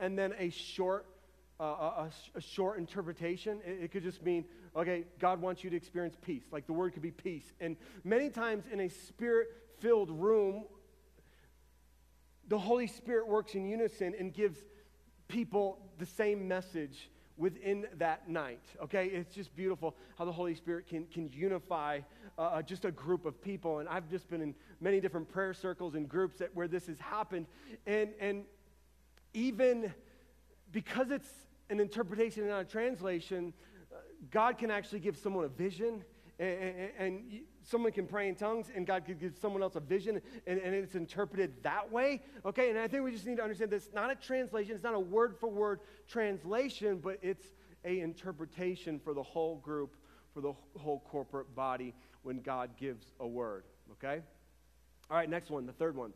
and 0.00 0.18
then 0.18 0.34
a 0.38 0.50
short 0.50 1.06
uh, 1.60 1.64
a, 1.64 2.10
a, 2.34 2.40
short 2.40 2.78
interpretation. 2.78 3.60
It, 3.64 3.84
it, 3.84 3.92
could 3.92 4.02
just 4.02 4.24
mean, 4.24 4.44
okay, 4.74 5.04
God 5.20 5.40
wants 5.40 5.62
you 5.62 5.70
to 5.70 5.76
experience 5.76 6.16
peace. 6.20 6.42
Like 6.50 6.66
the 6.66 6.72
word 6.72 6.94
could 6.94 7.02
be 7.02 7.12
peace. 7.12 7.52
And 7.60 7.76
many 8.02 8.28
times 8.28 8.64
in 8.72 8.80
a 8.80 8.88
spirit 8.88 9.48
filled 9.78 10.10
room, 10.10 10.64
the 12.48 12.58
Holy 12.58 12.88
Spirit 12.88 13.28
works 13.28 13.54
in 13.54 13.68
unison 13.68 14.14
and 14.18 14.34
gives 14.34 14.58
people 15.28 15.78
the 15.98 16.06
same 16.06 16.46
message 16.46 17.10
within 17.36 17.86
that 17.98 18.28
night. 18.28 18.62
Okay, 18.82 19.06
it's 19.06 19.34
just 19.34 19.54
beautiful 19.56 19.96
how 20.16 20.24
the 20.24 20.32
Holy 20.32 20.54
Spirit 20.54 20.86
can, 20.86 21.06
can 21.06 21.30
unify 21.32 22.00
uh, 22.38 22.42
uh, 22.42 22.62
just 22.62 22.84
a 22.84 22.90
group 22.90 23.26
of 23.26 23.42
people. 23.42 23.80
And 23.80 23.88
I've 23.88 24.08
just 24.08 24.28
been 24.28 24.40
in 24.40 24.54
many 24.80 25.00
different 25.00 25.28
prayer 25.28 25.52
circles 25.52 25.94
and 25.94 26.08
groups 26.08 26.38
that, 26.38 26.54
where 26.54 26.68
this 26.68 26.86
has 26.86 26.98
happened. 27.00 27.46
And, 27.86 28.10
and 28.20 28.44
even 29.32 29.92
because 30.70 31.10
it's 31.10 31.30
an 31.70 31.80
interpretation 31.80 32.42
and 32.42 32.50
not 32.50 32.60
a 32.62 32.64
translation, 32.64 33.52
uh, 33.92 33.96
God 34.30 34.58
can 34.58 34.70
actually 34.70 35.00
give 35.00 35.16
someone 35.16 35.44
a 35.44 35.48
vision 35.48 36.04
and, 36.38 36.58
and, 36.58 36.90
and, 36.98 37.22
someone 37.64 37.92
can 37.92 38.06
pray 38.06 38.28
in 38.28 38.34
tongues 38.34 38.70
and 38.74 38.86
God 38.86 39.04
could 39.04 39.18
give 39.18 39.36
someone 39.36 39.62
else 39.62 39.74
a 39.74 39.80
vision 39.80 40.20
and, 40.46 40.60
and 40.60 40.74
it's 40.74 40.94
interpreted 40.94 41.62
that 41.62 41.90
way. 41.90 42.22
Okay, 42.44 42.70
and 42.70 42.78
I 42.78 42.86
think 42.86 43.04
we 43.04 43.10
just 43.10 43.26
need 43.26 43.38
to 43.38 43.42
understand 43.42 43.70
this. 43.70 43.86
It's 43.86 43.94
not 43.94 44.10
a 44.10 44.14
translation, 44.14 44.74
it's 44.74 44.84
not 44.84 44.94
a 44.94 45.00
word 45.00 45.34
for 45.38 45.48
word 45.48 45.80
translation, 46.06 47.00
but 47.02 47.18
it's 47.22 47.46
a 47.84 48.00
interpretation 48.00 48.98
for 48.98 49.14
the 49.14 49.22
whole 49.22 49.56
group, 49.56 49.96
for 50.32 50.40
the 50.40 50.52
whole 50.78 51.02
corporate 51.10 51.54
body 51.54 51.94
when 52.22 52.40
God 52.40 52.70
gives 52.78 53.12
a 53.20 53.26
word. 53.26 53.64
Okay? 53.92 54.20
All 55.10 55.16
right, 55.16 55.28
next 55.28 55.50
one, 55.50 55.66
the 55.66 55.72
third 55.72 55.96
one. 55.96 56.12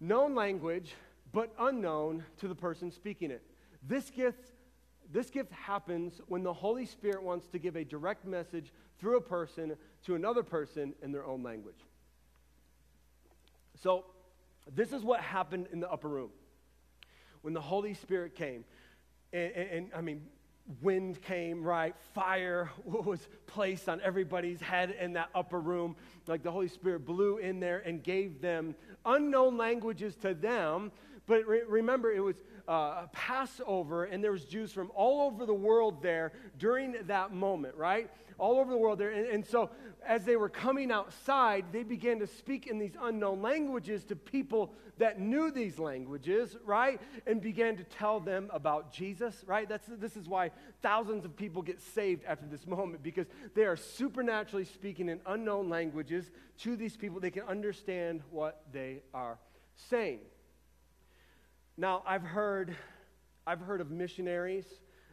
Known 0.00 0.34
language, 0.34 0.94
but 1.32 1.52
unknown 1.58 2.24
to 2.38 2.48
the 2.48 2.54
person 2.54 2.90
speaking 2.90 3.30
it. 3.30 3.42
This 3.86 4.10
gift 4.10 4.52
this 5.12 5.30
gift 5.30 5.52
happens 5.52 6.20
when 6.28 6.42
the 6.42 6.52
Holy 6.52 6.86
Spirit 6.86 7.22
wants 7.22 7.46
to 7.48 7.58
give 7.58 7.76
a 7.76 7.84
direct 7.84 8.24
message 8.26 8.72
through 9.04 9.18
a 9.18 9.20
person 9.20 9.76
to 10.06 10.14
another 10.14 10.42
person 10.42 10.94
in 11.02 11.12
their 11.12 11.26
own 11.26 11.42
language. 11.42 11.76
So, 13.82 14.06
this 14.74 14.94
is 14.94 15.02
what 15.02 15.20
happened 15.20 15.66
in 15.72 15.80
the 15.80 15.90
upper 15.90 16.08
room. 16.08 16.30
When 17.42 17.52
the 17.52 17.60
Holy 17.60 17.92
Spirit 17.92 18.34
came, 18.34 18.64
and, 19.30 19.52
and, 19.52 19.70
and 19.70 19.90
I 19.94 20.00
mean, 20.00 20.22
wind 20.80 21.20
came, 21.20 21.62
right? 21.62 21.94
Fire 22.14 22.70
was 22.86 23.28
placed 23.46 23.90
on 23.90 24.00
everybody's 24.00 24.62
head 24.62 24.96
in 24.98 25.12
that 25.12 25.28
upper 25.34 25.60
room. 25.60 25.96
Like 26.26 26.42
the 26.42 26.50
Holy 26.50 26.68
Spirit 26.68 27.04
blew 27.04 27.36
in 27.36 27.60
there 27.60 27.82
and 27.84 28.02
gave 28.02 28.40
them 28.40 28.74
unknown 29.04 29.58
languages 29.58 30.16
to 30.22 30.32
them. 30.32 30.92
But 31.26 31.46
re- 31.46 31.62
remember, 31.66 32.12
it 32.12 32.20
was 32.20 32.36
uh, 32.68 33.06
Passover, 33.12 34.04
and 34.04 34.22
there 34.22 34.32
was 34.32 34.44
Jews 34.44 34.72
from 34.72 34.90
all 34.94 35.26
over 35.26 35.46
the 35.46 35.54
world 35.54 36.02
there 36.02 36.32
during 36.58 36.96
that 37.06 37.32
moment, 37.32 37.74
right? 37.76 38.10
All 38.38 38.58
over 38.58 38.70
the 38.70 38.78
world 38.78 38.98
there. 38.98 39.10
And, 39.10 39.26
and 39.26 39.46
so 39.46 39.70
as 40.06 40.24
they 40.24 40.36
were 40.36 40.48
coming 40.48 40.90
outside, 40.90 41.66
they 41.72 41.82
began 41.82 42.18
to 42.18 42.26
speak 42.26 42.66
in 42.66 42.78
these 42.78 42.96
unknown 43.00 43.42
languages 43.42 44.04
to 44.06 44.16
people 44.16 44.72
that 44.98 45.18
knew 45.18 45.50
these 45.50 45.78
languages, 45.78 46.56
right? 46.64 47.00
And 47.26 47.40
began 47.40 47.76
to 47.76 47.84
tell 47.84 48.20
them 48.20 48.48
about 48.52 48.92
Jesus, 48.92 49.44
right? 49.46 49.68
That's, 49.68 49.86
this 49.86 50.16
is 50.16 50.28
why 50.28 50.50
thousands 50.82 51.24
of 51.24 51.36
people 51.36 51.62
get 51.62 51.80
saved 51.80 52.24
after 52.26 52.46
this 52.46 52.66
moment 52.66 53.02
because 53.02 53.26
they 53.54 53.64
are 53.64 53.76
supernaturally 53.76 54.64
speaking 54.64 55.08
in 55.08 55.20
unknown 55.26 55.68
languages 55.68 56.30
to 56.58 56.76
these 56.76 56.96
people. 56.96 57.20
They 57.20 57.30
can 57.30 57.44
understand 57.44 58.22
what 58.30 58.62
they 58.72 59.02
are 59.12 59.38
saying. 59.76 60.20
Now, 61.76 62.04
I've 62.06 62.22
heard, 62.22 62.76
I've 63.48 63.58
heard 63.58 63.80
of 63.80 63.90
missionaries 63.90 64.64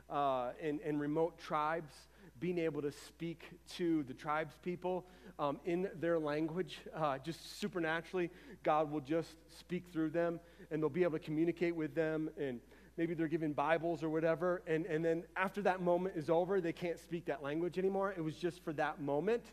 uh, 0.08 0.52
in, 0.62 0.80
in 0.86 1.00
remote 1.00 1.39
tribes 1.39 1.91
being 2.39 2.60
able 2.60 2.84
to 2.84 2.91
speak 2.91 3.50
to 3.78 4.04
the 4.04 4.13
tribes 4.13 4.54
people 4.62 5.08
um, 5.39 5.60
in 5.65 5.89
their 6.00 6.19
language, 6.19 6.78
uh, 6.95 7.17
just 7.17 7.60
supernaturally. 7.60 8.30
God 8.62 8.91
will 8.91 9.02
just 9.02 9.38
speak 9.50 9.86
through 9.91 10.12
them, 10.12 10.39
and 10.69 10.84
they'll 10.84 10.89
be 10.89 11.02
able 11.02 11.17
to 11.17 11.26
communicate 11.26 11.76
with 11.76 11.95
them, 11.95 12.30
and 12.39 12.60
maybe 12.95 13.15
they're 13.15 13.28
given 13.28 13.54
Bibles 13.54 14.04
or 14.04 14.12
whatever. 14.12 14.62
And, 14.67 14.86
and 14.86 15.04
then 15.04 15.24
after 15.36 15.63
that 15.63 15.82
moment 15.82 16.15
is 16.15 16.30
over, 16.30 16.62
they 16.62 16.74
can't 16.74 17.00
speak 17.00 17.26
that 17.26 17.41
language 17.41 17.80
anymore. 17.80 18.13
It 18.15 18.21
was 18.21 18.36
just 18.36 18.63
for 18.63 18.74
that 18.74 19.02
moment. 19.02 19.45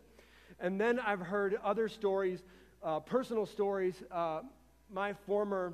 And 0.59 0.79
then 0.79 0.99
I've 0.99 1.21
heard 1.21 1.57
other 1.63 1.89
stories, 1.89 2.43
uh, 2.83 2.99
personal 2.99 3.47
stories. 3.47 3.95
Uh, 4.11 4.41
my 4.91 5.13
former 5.25 5.73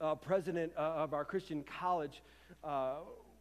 uh, 0.00 0.14
president 0.14 0.72
uh, 0.76 0.80
of 0.80 1.14
our 1.14 1.24
Christian 1.24 1.64
college 1.64 2.22
uh, 2.62 2.94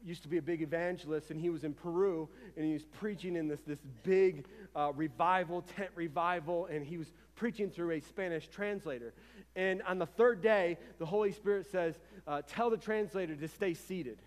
used 0.05 0.23
to 0.23 0.27
be 0.27 0.37
a 0.37 0.41
big 0.41 0.61
evangelist, 0.61 1.31
and 1.31 1.39
he 1.39 1.49
was 1.49 1.63
in 1.63 1.73
Peru, 1.73 2.27
and 2.55 2.65
he 2.65 2.73
was 2.73 2.83
preaching 2.83 3.35
in 3.35 3.47
this, 3.47 3.61
this 3.65 3.79
big 4.03 4.45
uh, 4.75 4.91
revival, 4.95 5.61
tent 5.61 5.89
revival, 5.95 6.65
and 6.65 6.85
he 6.85 6.97
was 6.97 7.11
preaching 7.35 7.69
through 7.69 7.91
a 7.91 7.99
Spanish 8.01 8.47
translator. 8.47 9.13
And 9.55 9.81
on 9.83 9.99
the 9.99 10.05
third 10.05 10.41
day, 10.41 10.77
the 10.99 11.05
Holy 11.05 11.31
Spirit 11.31 11.67
says, 11.71 11.95
uh, 12.27 12.41
Tell 12.47 12.69
the 12.69 12.77
translator 12.77 13.35
to 13.35 13.47
stay 13.47 13.73
seated. 13.73 14.17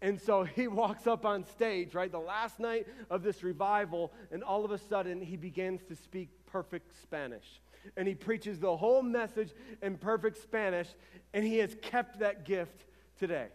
And 0.00 0.20
so 0.20 0.44
he 0.56 0.68
walks 0.68 1.06
up 1.06 1.26
on 1.26 1.44
stage, 1.44 1.94
right, 1.94 2.10
the 2.10 2.18
last 2.18 2.60
night 2.60 2.86
of 3.10 3.22
this 3.22 3.42
revival, 3.42 4.12
and 4.30 4.42
all 4.42 4.64
of 4.64 4.70
a 4.70 4.78
sudden 4.78 5.20
he 5.20 5.36
begins 5.36 5.82
to 5.88 5.96
speak 5.96 6.28
perfect 6.46 6.92
Spanish. 7.02 7.60
And 7.96 8.06
he 8.06 8.14
preaches 8.14 8.58
the 8.58 8.76
whole 8.76 9.02
message 9.02 9.52
in 9.82 9.96
perfect 9.96 10.42
Spanish, 10.42 10.88
and 11.32 11.44
he 11.44 11.58
has 11.58 11.76
kept 11.82 12.20
that 12.20 12.44
gift 12.44 12.84
today. 13.18 13.48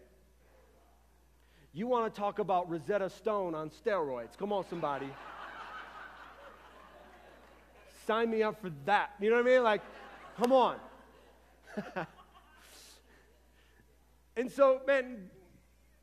You 1.74 1.88
want 1.88 2.14
to 2.14 2.20
talk 2.20 2.40
about 2.40 2.70
Rosetta 2.70 3.10
Stone 3.10 3.56
on 3.56 3.72
steroids? 3.72 4.38
Come 4.38 4.54
on, 4.54 4.64
somebody. 4.70 5.10
Sign 8.06 8.30
me 8.30 8.44
up 8.44 8.62
for 8.62 8.70
that. 8.86 9.12
You 9.20 9.30
know 9.30 9.38
what 9.38 9.48
I 9.48 9.50
mean? 9.50 9.64
Like, 9.64 9.82
come 10.38 10.52
on. 10.52 10.76
and 14.38 14.52
so, 14.52 14.82
man, 14.86 15.30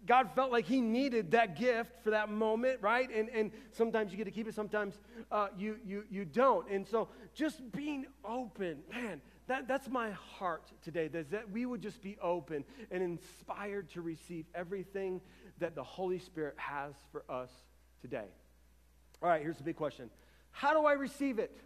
God 0.06 0.30
felt 0.34 0.50
like 0.50 0.66
He 0.66 0.80
needed 0.80 1.32
that 1.32 1.58
gift 1.58 1.92
for 2.02 2.10
that 2.10 2.30
moment, 2.30 2.78
right? 2.80 3.08
And, 3.14 3.28
and 3.30 3.50
sometimes 3.72 4.12
you 4.12 4.18
get 4.18 4.24
to 4.24 4.30
keep 4.30 4.48
it, 4.48 4.54
sometimes 4.54 4.94
uh, 5.30 5.48
you, 5.56 5.76
you, 5.84 6.04
you 6.10 6.24
don't. 6.24 6.68
And 6.70 6.86
so 6.86 7.08
just 7.34 7.72
being 7.72 8.06
open, 8.24 8.78
man, 8.92 9.20
that, 9.46 9.66
that's 9.68 9.88
my 9.88 10.10
heart 10.10 10.70
today, 10.82 11.08
that, 11.08 11.30
that 11.32 11.50
we 11.50 11.66
would 11.66 11.82
just 11.82 12.02
be 12.02 12.16
open 12.22 12.64
and 12.90 13.02
inspired 13.02 13.90
to 13.90 14.00
receive 14.00 14.46
everything 14.54 15.20
that 15.58 15.74
the 15.74 15.82
Holy 15.82 16.18
Spirit 16.18 16.54
has 16.56 16.94
for 17.12 17.24
us 17.28 17.50
today. 18.00 18.26
All 19.22 19.28
right, 19.28 19.42
here's 19.42 19.56
the 19.56 19.64
big 19.64 19.76
question 19.76 20.08
How 20.50 20.72
do 20.72 20.86
I 20.86 20.92
receive 20.92 21.38
it? 21.38 21.56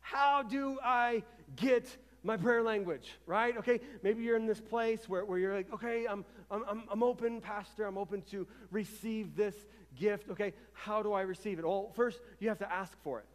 How 0.00 0.42
do 0.42 0.78
I 0.82 1.22
get 1.56 1.96
my 2.24 2.36
prayer 2.36 2.62
language, 2.62 3.12
right? 3.26 3.56
Okay, 3.58 3.80
maybe 4.02 4.22
you're 4.22 4.36
in 4.36 4.46
this 4.46 4.60
place 4.60 5.08
where, 5.08 5.24
where 5.24 5.38
you're 5.38 5.54
like, 5.54 5.72
okay, 5.72 6.06
I'm, 6.08 6.24
I'm, 6.62 6.82
I'm 6.90 7.02
open, 7.02 7.40
Pastor, 7.40 7.84
I'm 7.84 7.98
open 7.98 8.22
to 8.30 8.46
receive 8.70 9.36
this 9.36 9.54
gift. 9.98 10.30
Okay, 10.30 10.52
how 10.72 11.02
do 11.02 11.12
I 11.12 11.22
receive 11.22 11.58
it? 11.58 11.64
Well, 11.64 11.90
first, 11.94 12.20
you 12.38 12.48
have 12.48 12.58
to 12.58 12.72
ask 12.72 12.92
for 13.02 13.20
it. 13.20 13.26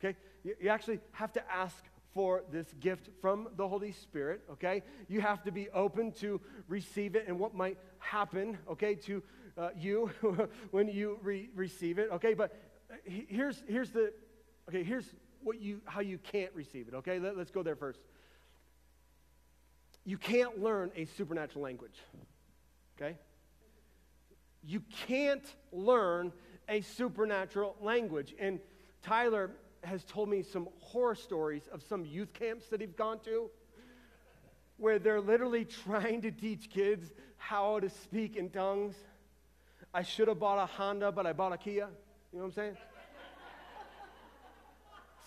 Okay, 0.00 0.16
you, 0.44 0.54
you 0.60 0.68
actually 0.68 1.00
have 1.12 1.32
to 1.34 1.52
ask 1.52 1.76
for 2.12 2.42
this 2.50 2.66
gift 2.80 3.10
from 3.20 3.48
the 3.56 3.68
Holy 3.68 3.92
Spirit, 3.92 4.42
okay? 4.50 4.82
You 5.06 5.20
have 5.20 5.42
to 5.44 5.52
be 5.52 5.68
open 5.70 6.12
to 6.12 6.40
receive 6.66 7.14
it 7.14 7.26
and 7.28 7.38
what 7.38 7.54
might 7.54 7.78
happen, 7.98 8.56
okay, 8.70 8.94
to 8.94 9.22
uh, 9.58 9.68
you 9.76 10.10
when 10.70 10.88
you 10.88 11.18
re- 11.22 11.50
receive 11.54 11.98
it, 11.98 12.08
okay? 12.12 12.32
But 12.32 12.58
uh, 12.90 12.94
here's, 13.04 13.62
here's 13.68 13.90
the, 13.90 14.12
okay, 14.68 14.82
here's 14.82 15.04
what 15.42 15.60
you, 15.60 15.82
how 15.84 16.00
you 16.00 16.16
can't 16.16 16.54
receive 16.54 16.88
it, 16.88 16.94
okay? 16.94 17.18
Let, 17.18 17.36
let's 17.36 17.50
go 17.50 17.62
there 17.62 17.76
first 17.76 18.00
you 20.06 20.16
can't 20.16 20.62
learn 20.62 20.92
a 20.94 21.04
supernatural 21.04 21.64
language. 21.64 22.00
Okay? 22.96 23.16
You 24.62 24.82
can't 25.06 25.44
learn 25.72 26.32
a 26.68 26.80
supernatural 26.80 27.76
language. 27.80 28.34
And 28.38 28.60
Tyler 29.02 29.50
has 29.84 30.04
told 30.04 30.28
me 30.28 30.42
some 30.42 30.68
horror 30.80 31.14
stories 31.14 31.68
of 31.72 31.82
some 31.82 32.04
youth 32.04 32.32
camps 32.32 32.66
that 32.68 32.80
he's 32.80 32.92
gone 32.92 33.20
to 33.20 33.50
where 34.78 34.98
they're 34.98 35.20
literally 35.20 35.64
trying 35.84 36.22
to 36.22 36.30
teach 36.30 36.70
kids 36.70 37.10
how 37.36 37.80
to 37.80 37.88
speak 37.88 38.36
in 38.36 38.50
tongues. 38.50 38.96
I 39.94 40.02
should 40.02 40.28
have 40.28 40.38
bought 40.38 40.62
a 40.62 40.66
Honda, 40.66 41.12
but 41.12 41.26
I 41.26 41.32
bought 41.32 41.52
a 41.52 41.56
Kia. 41.56 41.88
You 42.32 42.38
know 42.38 42.44
what 42.44 42.44
I'm 42.44 42.52
saying? 42.52 42.76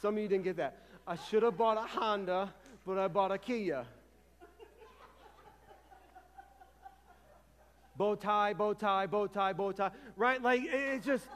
Some 0.02 0.16
of 0.16 0.22
you 0.22 0.28
didn't 0.28 0.44
get 0.44 0.58
that. 0.58 0.86
I 1.08 1.16
should 1.16 1.44
have 1.44 1.58
bought 1.58 1.78
a 1.78 1.82
Honda, 1.82 2.54
but 2.86 2.98
I 2.98 3.08
bought 3.08 3.32
a 3.32 3.38
Kia. 3.38 3.86
Bow 8.00 8.16
tie, 8.16 8.54
bow 8.54 8.74
tie, 8.74 9.06
bow 9.06 9.28
tie, 9.28 9.52
bow 9.52 9.74
tie, 9.74 9.92
right? 10.16 10.42
Like, 10.42 10.62
it's 10.64 11.06
just, 11.06 11.28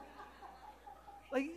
like, 1.29 1.49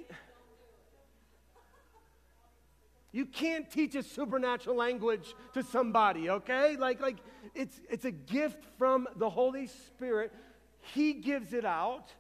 you 3.12 3.24
can't 3.24 3.70
teach 3.70 3.94
a 3.94 4.02
supernatural 4.02 4.74
language 4.74 5.32
to 5.54 5.62
somebody, 5.62 6.28
okay? 6.28 6.76
Like, 6.76 7.00
like 7.00 7.18
it's, 7.54 7.80
it's 7.88 8.04
a 8.04 8.10
gift 8.10 8.64
from 8.78 9.06
the 9.14 9.30
Holy 9.30 9.68
Spirit. 9.68 10.32
He 10.80 11.12
gives 11.12 11.52
it 11.52 11.64
out, 11.64 12.12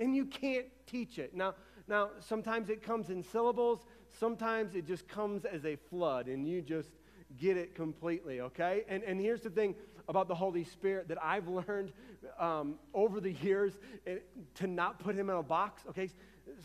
and 0.00 0.16
you 0.16 0.24
can't 0.24 0.66
teach 0.86 1.18
it. 1.18 1.36
Now, 1.36 1.54
now, 1.86 2.08
sometimes 2.20 2.70
it 2.70 2.82
comes 2.82 3.10
in 3.10 3.22
syllables, 3.22 3.84
sometimes 4.18 4.74
it 4.74 4.86
just 4.86 5.06
comes 5.06 5.44
as 5.44 5.66
a 5.66 5.76
flood, 5.76 6.26
and 6.26 6.48
you 6.48 6.62
just 6.62 6.88
get 7.36 7.58
it 7.58 7.74
completely, 7.74 8.40
okay? 8.40 8.84
And, 8.88 9.02
and 9.02 9.20
here's 9.20 9.42
the 9.42 9.50
thing 9.50 9.74
about 10.08 10.26
the 10.26 10.34
Holy 10.34 10.64
Spirit 10.64 11.08
that 11.08 11.22
I've 11.22 11.46
learned 11.48 11.92
um, 12.38 12.76
over 12.94 13.20
the 13.20 13.32
years 13.32 13.78
eh, 14.06 14.16
to 14.54 14.66
not 14.66 14.98
put 14.98 15.14
him 15.14 15.28
in 15.30 15.36
a 15.36 15.42
box. 15.42 15.82
Okay, 15.90 16.10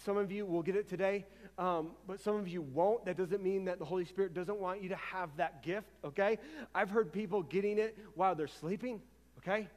some 0.03 0.17
of 0.17 0.31
you 0.31 0.45
will 0.45 0.63
get 0.63 0.75
it 0.75 0.87
today, 0.87 1.25
um, 1.57 1.91
but 2.07 2.19
some 2.21 2.37
of 2.37 2.47
you 2.47 2.61
won't. 2.61 3.05
That 3.05 3.17
doesn't 3.17 3.43
mean 3.43 3.65
that 3.65 3.79
the 3.79 3.85
Holy 3.85 4.05
Spirit 4.05 4.33
doesn't 4.33 4.59
want 4.59 4.81
you 4.81 4.89
to 4.89 4.95
have 4.95 5.29
that 5.37 5.61
gift. 5.61 5.87
Okay, 6.03 6.39
I've 6.73 6.89
heard 6.89 7.11
people 7.11 7.43
getting 7.43 7.77
it 7.77 7.97
while 8.15 8.33
they're 8.33 8.47
sleeping. 8.47 9.01
Okay, 9.39 9.67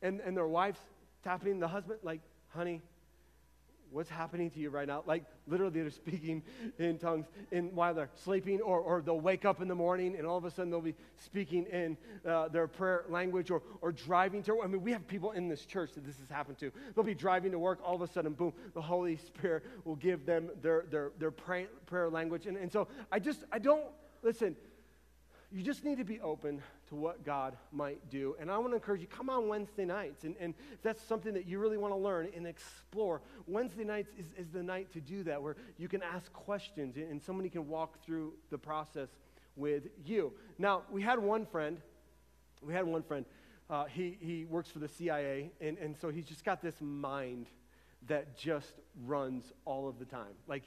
and 0.00 0.20
and 0.20 0.36
their 0.36 0.46
wives 0.46 0.78
tapping 1.24 1.58
the 1.58 1.68
husband 1.68 1.98
like, 2.02 2.20
"Honey, 2.48 2.80
what's 3.92 4.10
happening 4.10 4.50
to 4.50 4.58
you 4.58 4.70
right 4.70 4.86
now? 4.86 5.02
Like 5.06 5.24
literally 5.46 5.80
they're 5.80 5.90
speaking 5.90 6.42
in 6.78 6.98
tongues 6.98 7.26
in, 7.50 7.74
while 7.74 7.94
they're 7.94 8.10
sleeping, 8.14 8.60
or, 8.60 8.80
or 8.80 9.02
they'll 9.02 9.20
wake 9.20 9.44
up 9.44 9.60
in 9.60 9.68
the 9.68 9.74
morning 9.74 10.16
and 10.16 10.26
all 10.26 10.38
of 10.38 10.44
a 10.44 10.50
sudden 10.50 10.70
they'll 10.70 10.80
be 10.80 10.94
speaking 11.18 11.66
in 11.66 11.96
uh, 12.26 12.48
their 12.48 12.66
prayer 12.66 13.04
language 13.08 13.50
or, 13.50 13.62
or 13.80 13.92
driving 13.92 14.42
to 14.42 14.62
I 14.62 14.66
mean, 14.66 14.82
we 14.82 14.92
have 14.92 15.06
people 15.06 15.32
in 15.32 15.48
this 15.48 15.64
church 15.64 15.92
that 15.94 16.04
this 16.04 16.18
has 16.18 16.28
happened 16.28 16.58
to. 16.58 16.72
They'll 16.94 17.04
be 17.04 17.14
driving 17.14 17.52
to 17.52 17.58
work, 17.58 17.80
all 17.84 17.94
of 17.94 18.02
a 18.02 18.06
sudden, 18.06 18.32
boom, 18.32 18.52
the 18.74 18.82
Holy 18.82 19.16
Spirit 19.16 19.64
will 19.84 19.96
give 19.96 20.26
them 20.26 20.50
their, 20.60 20.84
their, 20.90 21.12
their 21.18 21.30
pray, 21.30 21.66
prayer 21.86 22.08
language. 22.08 22.46
And, 22.46 22.56
and 22.56 22.72
so 22.72 22.88
I 23.10 23.18
just, 23.18 23.44
I 23.52 23.58
don't, 23.58 23.84
listen, 24.22 24.56
you 25.50 25.62
just 25.62 25.84
need 25.84 25.98
to 25.98 26.04
be 26.04 26.20
open 26.20 26.62
to 26.92 26.96
what 26.96 27.24
God 27.24 27.56
might 27.72 28.10
do. 28.10 28.36
And 28.38 28.50
I 28.50 28.58
want 28.58 28.72
to 28.72 28.74
encourage 28.74 29.00
you, 29.00 29.06
come 29.06 29.30
on 29.30 29.48
Wednesday 29.48 29.86
nights. 29.86 30.24
And, 30.24 30.36
and 30.38 30.52
if 30.74 30.82
that's 30.82 31.02
something 31.02 31.32
that 31.32 31.48
you 31.48 31.58
really 31.58 31.78
want 31.78 31.94
to 31.94 31.96
learn 31.96 32.28
and 32.36 32.46
explore, 32.46 33.22
Wednesday 33.46 33.84
nights 33.84 34.10
is, 34.18 34.26
is 34.36 34.52
the 34.52 34.62
night 34.62 34.92
to 34.92 35.00
do 35.00 35.22
that, 35.22 35.42
where 35.42 35.56
you 35.78 35.88
can 35.88 36.02
ask 36.02 36.30
questions 36.34 36.96
and, 36.96 37.22
somebody 37.22 37.48
can 37.48 37.66
walk 37.66 38.04
through 38.04 38.34
the 38.50 38.58
process 38.58 39.08
with 39.56 39.84
you. 40.04 40.34
Now, 40.58 40.82
we 40.90 41.00
had 41.00 41.18
one 41.18 41.46
friend, 41.46 41.80
we 42.60 42.74
had 42.74 42.84
one 42.84 43.02
friend, 43.02 43.24
uh, 43.70 43.86
he, 43.86 44.18
he 44.20 44.44
works 44.44 44.68
for 44.70 44.78
the 44.78 44.88
CIA, 44.88 45.50
and, 45.62 45.78
and 45.78 45.96
so 45.96 46.10
he's 46.10 46.26
just 46.26 46.44
got 46.44 46.60
this 46.60 46.74
mind 46.80 47.46
that 48.06 48.36
just 48.36 48.74
runs 49.06 49.50
all 49.64 49.88
of 49.88 49.98
the 49.98 50.04
time. 50.04 50.34
Like, 50.46 50.64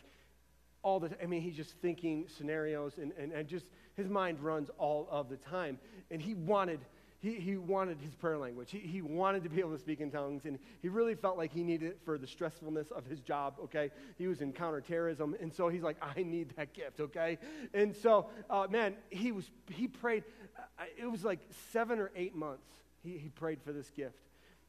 all 0.82 1.00
the 1.00 1.12
I 1.22 1.26
mean, 1.26 1.42
he's 1.42 1.56
just 1.56 1.74
thinking 1.82 2.28
scenarios 2.36 3.00
and, 3.00 3.12
and, 3.20 3.32
and 3.32 3.48
just 3.48 3.66
his 3.96 4.10
mind 4.10 4.40
runs 4.40 4.70
all 4.78 5.08
of 5.10 5.30
the 5.30 5.38
time. 5.38 5.80
And 6.12 6.22
he 6.22 6.34
wanted, 6.34 6.80
he, 7.20 7.36
he 7.36 7.58
wanted 7.58 7.98
his 8.02 8.14
prayer 8.14 8.38
language. 8.38 8.72
He, 8.72 8.80
he 8.80 9.02
wanted 9.02 9.44
to 9.44 9.50
be 9.50 9.60
able 9.60 9.72
to 9.72 9.80
speak 9.80 10.02
in 10.02 10.12
tongues, 10.12 10.46
and 10.46 10.60
he 10.82 10.90
really 10.90 11.16
felt 11.16 11.38
like 11.38 11.54
he 11.54 11.64
needed 11.64 11.88
it 11.88 12.00
for 12.06 12.18
the 12.18 12.28
stressfulness 12.28 12.92
of 12.92 13.06
his 13.06 13.20
job, 13.22 13.56
okay? 13.64 13.92
He 14.18 14.28
was 14.28 14.42
in 14.42 14.54
counterterrorism, 14.54 15.36
and 15.40 15.54
so 15.54 15.70
he's 15.70 15.84
like, 15.84 15.98
I 16.02 16.24
need 16.24 16.54
that 16.58 16.74
gift, 16.74 17.00
okay? 17.00 17.38
And 17.74 17.96
so, 17.96 18.28
uh, 18.50 18.68
man, 18.70 18.96
he 19.10 19.32
was, 19.32 19.50
he 19.72 19.88
prayed, 19.88 20.24
uh, 20.58 20.84
it 20.98 21.10
was 21.10 21.24
like 21.24 21.40
seven 21.72 22.00
or 22.00 22.12
eight 22.16 22.36
months 22.36 22.68
he, 23.04 23.18
he 23.18 23.30
prayed 23.30 23.62
for 23.62 23.72
this 23.72 23.90
gift. 23.92 24.18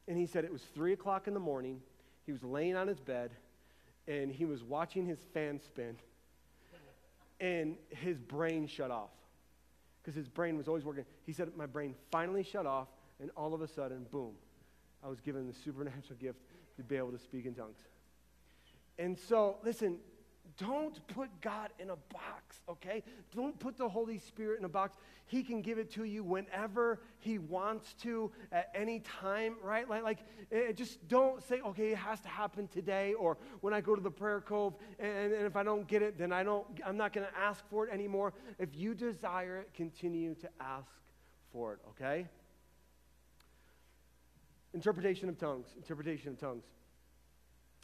And 0.07 0.17
he 0.17 0.25
said 0.25 0.45
it 0.45 0.53
was 0.53 0.61
three 0.73 0.93
o'clock 0.93 1.27
in 1.27 1.33
the 1.33 1.39
morning. 1.39 1.81
He 2.25 2.31
was 2.31 2.43
laying 2.43 2.75
on 2.75 2.87
his 2.87 2.99
bed, 2.99 3.31
and 4.07 4.31
he 4.31 4.45
was 4.45 4.63
watching 4.63 5.05
his 5.05 5.19
fan 5.33 5.59
spin 5.59 5.97
and 7.39 7.75
his 7.89 8.19
brain 8.19 8.67
shut 8.67 8.91
off 8.91 9.09
because 10.01 10.15
his 10.15 10.27
brain 10.27 10.57
was 10.57 10.67
always 10.67 10.85
working. 10.85 11.05
He 11.25 11.33
said, 11.33 11.51
My 11.55 11.65
brain 11.65 11.95
finally 12.11 12.43
shut 12.43 12.65
off, 12.65 12.87
and 13.19 13.29
all 13.35 13.53
of 13.53 13.61
a 13.61 13.67
sudden, 13.67 14.05
boom, 14.11 14.33
I 15.03 15.07
was 15.07 15.19
given 15.19 15.47
the 15.47 15.53
supernatural 15.53 16.17
gift 16.19 16.39
to 16.77 16.83
be 16.83 16.95
able 16.95 17.11
to 17.11 17.19
speak 17.19 17.45
in 17.45 17.53
tongues. 17.53 17.77
And 18.99 19.17
so, 19.17 19.57
listen, 19.63 19.97
don't 20.57 21.05
put 21.07 21.29
God 21.41 21.69
in 21.79 21.91
a 21.91 21.95
box, 21.95 22.61
okay? 22.67 23.03
Don't 23.35 23.57
put 23.59 23.77
the 23.77 23.87
Holy 23.87 24.17
Spirit 24.17 24.57
in 24.57 24.65
a 24.65 24.69
box. 24.69 24.97
He 25.27 25.43
can 25.43 25.61
give 25.61 25.77
it 25.77 25.91
to 25.91 26.03
you 26.03 26.23
whenever 26.23 26.99
He 27.19 27.37
wants 27.37 27.93
to, 28.01 28.31
at 28.51 28.71
any 28.73 29.01
time, 29.01 29.55
right? 29.61 29.87
Like, 29.87 30.03
like 30.03 30.19
eh, 30.51 30.71
just 30.71 31.07
don't 31.07 31.43
say, 31.43 31.61
okay, 31.61 31.91
it 31.91 31.97
has 31.97 32.19
to 32.21 32.27
happen 32.27 32.67
today, 32.67 33.13
or 33.13 33.37
when 33.61 33.73
I 33.73 33.81
go 33.81 33.95
to 33.95 34.01
the 34.01 34.11
prayer 34.11 34.41
cove, 34.41 34.73
and, 34.97 35.31
and 35.31 35.45
if 35.45 35.55
I 35.55 35.63
don't 35.63 35.87
get 35.87 36.01
it, 36.01 36.17
then 36.17 36.33
I 36.33 36.43
don't, 36.43 36.65
I'm 36.83 36.97
not 36.97 37.13
going 37.13 37.27
to 37.27 37.37
ask 37.37 37.63
for 37.69 37.87
it 37.87 37.93
anymore. 37.93 38.33
If 38.57 38.69
you 38.75 38.95
desire 38.95 39.57
it, 39.57 39.73
continue 39.75 40.33
to 40.35 40.49
ask 40.59 40.89
for 41.51 41.73
it, 41.73 41.79
okay? 41.89 42.25
Interpretation 44.73 45.29
of 45.29 45.37
tongues. 45.37 45.67
Interpretation 45.77 46.29
of 46.29 46.39
tongues. 46.39 46.63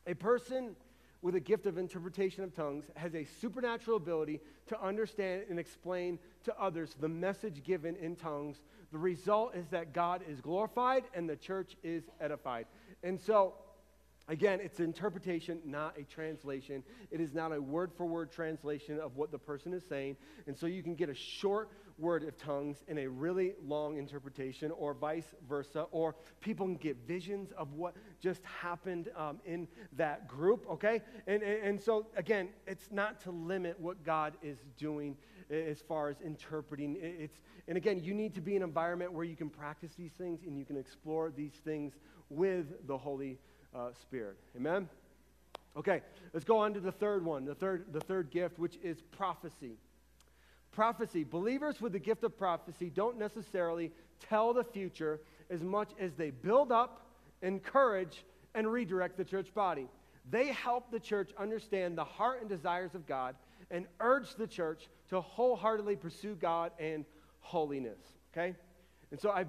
A 0.06 0.14
person 0.14 0.76
with 1.24 1.36
a 1.36 1.40
gift 1.40 1.66
of 1.66 1.78
interpretation 1.78 2.44
of 2.44 2.54
tongues 2.54 2.84
has 2.96 3.16
a 3.16 3.26
supernatural 3.40 3.96
ability 3.96 4.42
to 4.68 4.80
understand 4.84 5.44
and 5.50 5.58
explain 5.58 6.20
to 6.44 6.54
others 6.60 6.96
the 7.00 7.08
message 7.08 7.64
given 7.64 7.96
in 7.96 8.16
tongues. 8.16 8.58
The 8.92 8.98
result 8.98 9.56
is 9.56 9.66
that 9.70 9.94
God 9.94 10.22
is 10.30 10.42
glorified 10.42 11.06
and 11.16 11.28
the 11.28 11.38
church 11.38 11.78
is 11.82 12.04
edified. 12.20 12.68
And 13.02 13.20
so, 13.20 13.56
Again, 14.30 14.62
it's 14.64 14.80
interpretation, 14.80 15.60
not 15.66 15.98
a 15.98 16.04
translation. 16.04 16.82
It 17.12 17.20
is 17.20 17.34
not 17.34 17.52
a 17.52 17.62
word 17.62 17.92
for 17.92 18.06
word 18.06 18.32
translation 18.32 18.98
of 18.98 19.18
what 19.18 19.34
the 19.34 19.38
person 19.38 19.74
is 19.74 19.84
saying. 19.84 20.16
And 20.48 20.58
so 20.58 20.66
you 20.66 20.82
can 20.82 20.96
get 20.96 21.10
a 21.10 21.14
short 21.14 21.70
word 21.97 22.23
of 22.23 22.38
tongues 22.38 22.84
in 22.88 22.97
a 22.97 23.08
really 23.08 23.53
long 23.65 23.97
interpretation, 23.97 24.71
or 24.71 24.93
vice 24.93 25.36
versa, 25.47 25.88
or 25.91 26.15
people 26.41 26.65
can 26.65 26.75
get 26.75 26.97
visions 27.08 27.51
of 27.58 27.73
what 27.73 27.95
just 28.19 28.41
happened 28.43 29.10
um, 29.15 29.39
in 29.45 29.67
that 29.93 30.27
group, 30.27 30.65
okay? 30.69 31.01
And, 31.27 31.43
and, 31.43 31.82
so, 31.82 32.08
again, 32.15 32.49
it's 32.67 32.91
not 32.91 33.21
to 33.21 33.32
limit 33.32 33.79
what 33.79 34.03
God 34.03 34.34
is 34.41 34.58
doing 34.77 35.17
as 35.49 35.82
far 35.82 36.10
as 36.10 36.21
interpreting. 36.21 36.97
It's, 36.99 37.39
and 37.67 37.77
again, 37.77 38.01
you 38.03 38.13
need 38.13 38.34
to 38.36 38.41
be 38.41 38.56
in 38.56 38.63
an 38.63 38.69
environment 38.69 39.12
where 39.12 39.25
you 39.25 39.36
can 39.36 39.49
practice 39.49 39.91
these 39.97 40.12
things 40.13 40.41
and 40.45 40.58
you 40.58 40.65
can 40.65 40.77
explore 40.77 41.32
these 41.32 41.53
things 41.63 41.93
with 42.29 42.88
the 42.88 42.97
Holy 42.97 43.38
uh, 43.75 43.89
Spirit. 43.93 44.38
Amen? 44.56 44.89
Okay, 45.75 46.01
let's 46.34 46.45
go 46.45 46.58
on 46.58 46.73
to 46.73 46.79
the 46.79 46.91
third 46.91 47.25
one, 47.25 47.45
the 47.45 47.56
third, 47.56 47.86
the 47.91 47.99
third 47.99 48.29
gift, 48.29 48.60
which 48.60 48.77
is 48.84 49.01
prophecy. 49.01 49.77
Prophecy. 50.74 51.24
Believers 51.24 51.80
with 51.80 51.94
the 51.94 52.00
gift 52.00 52.24
of 52.24 52.38
prophecy 52.38 52.90
don't 52.90 53.18
necessarily 53.18 53.92
tell 54.20 54.54
the 54.54 54.64
future 54.64 55.22
as 55.50 55.62
much 55.62 55.92
as 56.00 56.14
they 56.14 56.32
build 56.32 56.72
up, 56.72 57.06
encourage, 57.42 58.26
and 58.56 58.72
redirect 58.72 59.18
the 59.18 59.26
church 59.26 59.54
body. 59.54 59.88
They 60.30 60.48
help 60.48 60.92
the 60.92 61.00
church 61.00 61.32
understand 61.38 61.98
the 61.98 62.04
heart 62.04 62.42
and 62.42 62.50
desires 62.50 62.96
of 62.96 63.06
God 63.06 63.36
and 63.70 63.86
urge 64.00 64.36
the 64.36 64.48
church 64.48 64.88
to 65.10 65.22
wholeheartedly 65.22 65.98
pursue 65.98 66.36
God 66.36 66.72
and 66.80 67.06
holiness. 67.42 68.00
Okay? 68.32 68.56
And 69.12 69.20
so 69.20 69.32
I 69.32 69.46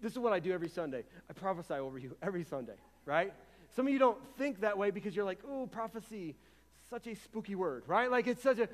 this 0.00 0.12
is 0.12 0.18
what 0.18 0.32
I 0.32 0.40
do 0.40 0.52
every 0.52 0.68
Sunday. 0.68 1.04
I 1.28 1.32
prophesy 1.32 1.74
over 1.74 1.98
you 1.98 2.14
every 2.22 2.44
Sunday, 2.44 2.74
right? 3.06 3.32
Some 3.74 3.86
of 3.86 3.92
you 3.92 3.98
don't 3.98 4.18
think 4.36 4.60
that 4.60 4.76
way 4.76 4.90
because 4.90 5.16
you're 5.16 5.24
like, 5.24 5.40
oh, 5.48 5.66
prophecy, 5.66 6.34
such 6.90 7.06
a 7.06 7.14
spooky 7.14 7.54
word, 7.54 7.82
right? 7.86 8.10
Like 8.10 8.26
it's 8.26 8.42
such 8.42 8.58
a, 8.58 8.68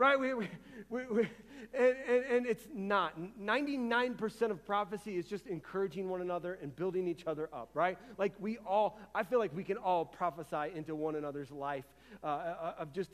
right? 0.00 0.18
We, 0.18 0.32
we, 0.32 0.48
we, 0.88 1.04
we 1.04 1.28
and, 1.74 1.94
and, 2.08 2.24
and, 2.24 2.46
it's 2.46 2.66
not. 2.74 3.14
99% 3.38 4.50
of 4.50 4.64
prophecy 4.64 5.18
is 5.18 5.26
just 5.26 5.46
encouraging 5.46 6.08
one 6.08 6.22
another 6.22 6.58
and 6.62 6.74
building 6.74 7.06
each 7.06 7.26
other 7.26 7.50
up, 7.52 7.68
right? 7.74 7.98
Like 8.16 8.32
we 8.40 8.56
all, 8.66 8.98
I 9.14 9.22
feel 9.22 9.38
like 9.38 9.54
we 9.54 9.62
can 9.62 9.76
all 9.76 10.06
prophesy 10.06 10.74
into 10.74 10.96
one 10.96 11.14
another's 11.14 11.50
life 11.50 11.84
uh, 12.24 12.26
uh 12.26 12.74
of 12.78 12.92
just 12.92 13.10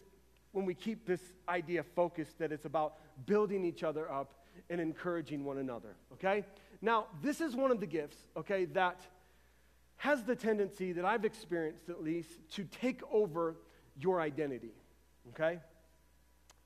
when 0.52 0.64
we 0.64 0.74
keep 0.74 1.06
this 1.06 1.20
idea 1.48 1.82
focused 1.82 2.38
that 2.38 2.52
it's 2.52 2.64
about 2.64 2.94
building 3.26 3.64
each 3.64 3.82
other 3.82 4.10
up 4.10 4.32
and 4.70 4.80
encouraging 4.80 5.44
one 5.44 5.58
another, 5.58 5.96
okay? 6.14 6.44
Now, 6.80 7.06
this 7.20 7.40
is 7.40 7.54
one 7.54 7.70
of 7.70 7.80
the 7.80 7.86
gifts, 7.86 8.16
okay, 8.36 8.64
that 8.66 9.00
has 9.96 10.22
the 10.22 10.36
tendency 10.36 10.92
that 10.92 11.04
I've 11.04 11.24
experienced 11.24 11.90
at 11.90 12.02
least 12.02 12.30
to 12.52 12.64
take 12.64 13.02
over 13.12 13.56
your 13.98 14.20
identity, 14.20 14.72
okay? 15.30 15.58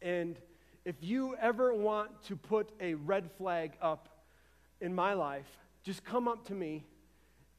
And 0.02 0.36
if 0.84 0.96
you 1.00 1.36
ever 1.40 1.74
want 1.74 2.22
to 2.24 2.36
put 2.36 2.70
a 2.80 2.94
red 2.94 3.30
flag 3.36 3.72
up 3.82 4.08
in 4.80 4.94
my 4.94 5.12
life, 5.12 5.46
just 5.82 6.04
come 6.04 6.28
up 6.28 6.46
to 6.46 6.54
me 6.54 6.84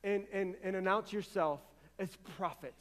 and, 0.04 0.26
and, 0.34 0.56
and 0.64 0.76
announce 0.76 1.14
yourself 1.14 1.60
as 2.00 2.10
prophet 2.38 2.74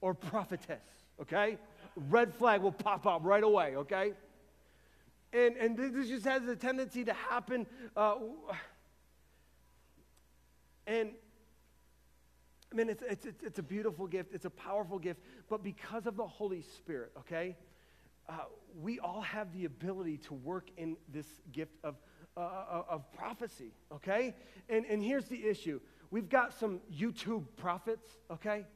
or 0.00 0.14
prophetess, 0.14 0.82
okay? 1.20 1.58
Red 1.96 2.34
flag 2.34 2.62
will 2.62 2.72
pop 2.72 3.06
up 3.06 3.20
right 3.24 3.42
away, 3.42 3.76
okay? 3.76 4.12
And, 5.32 5.56
and 5.56 5.76
this 5.76 6.08
just 6.08 6.24
has 6.24 6.46
a 6.48 6.56
tendency 6.56 7.04
to 7.04 7.12
happen. 7.12 7.66
Uh, 7.96 8.16
and 10.86 11.10
I 12.72 12.76
mean, 12.76 12.88
it's, 12.88 13.02
it's, 13.02 13.26
it's 13.42 13.58
a 13.58 13.62
beautiful 13.62 14.06
gift, 14.06 14.34
it's 14.34 14.46
a 14.46 14.50
powerful 14.50 14.98
gift, 14.98 15.20
but 15.48 15.62
because 15.62 16.06
of 16.06 16.16
the 16.16 16.26
Holy 16.26 16.62
Spirit, 16.62 17.12
okay, 17.18 17.56
uh, 18.28 18.32
we 18.80 18.98
all 18.98 19.20
have 19.20 19.52
the 19.52 19.64
ability 19.64 20.18
to 20.18 20.34
work 20.34 20.70
in 20.76 20.96
this 21.12 21.26
gift 21.52 21.76
of, 21.84 21.96
uh, 22.36 22.40
uh, 22.40 22.82
of 22.88 23.12
prophecy, 23.12 23.72
okay? 23.92 24.34
And, 24.68 24.84
and 24.86 25.02
here's 25.02 25.26
the 25.26 25.46
issue 25.46 25.80
we've 26.10 26.28
got 26.28 26.52
some 26.58 26.80
YouTube 26.92 27.44
prophets, 27.56 28.06
okay? 28.30 28.66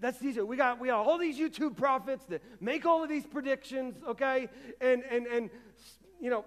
That's 0.00 0.18
these. 0.18 0.36
We 0.36 0.56
got 0.56 0.78
we 0.78 0.88
got 0.88 1.04
all 1.04 1.18
these 1.18 1.38
YouTube 1.38 1.76
prophets 1.76 2.24
that 2.26 2.40
make 2.60 2.86
all 2.86 3.02
of 3.02 3.08
these 3.08 3.26
predictions, 3.26 3.96
okay? 4.06 4.48
And 4.80 5.02
and 5.10 5.26
and 5.26 5.50
you 6.20 6.30
know, 6.30 6.44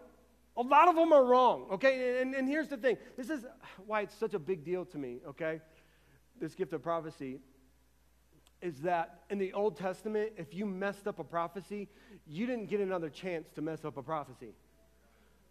a 0.56 0.62
lot 0.62 0.88
of 0.88 0.96
them 0.96 1.12
are 1.12 1.24
wrong, 1.24 1.66
okay? 1.72 2.22
And, 2.22 2.34
and 2.34 2.48
here's 2.48 2.70
the 2.70 2.78
thing. 2.78 2.98
This 3.18 3.30
is 3.30 3.46
why 3.86 4.02
it's 4.02 4.16
such 4.16 4.34
a 4.34 4.40
big 4.40 4.64
deal 4.64 4.86
to 4.86 4.98
me, 4.98 5.20
okay? 5.28 5.60
This 6.40 6.56
gift 6.56 6.72
of 6.74 6.82
prophecy 6.82 7.40
is 8.62 8.82
that 8.82 9.22
in 9.30 9.38
the 9.38 9.54
Old 9.54 9.78
Testament, 9.78 10.34
if 10.38 10.54
you 10.54 10.66
messed 10.66 11.08
up 11.08 11.20
a 11.20 11.24
prophecy, 11.24 11.88
you 12.28 12.46
didn't 12.46 12.68
get 12.68 12.80
another 12.80 13.10
chance 13.10 13.48
to 13.56 13.62
mess 13.62 13.84
up 13.86 13.98
a 13.98 14.04
prophecy. 14.04 14.54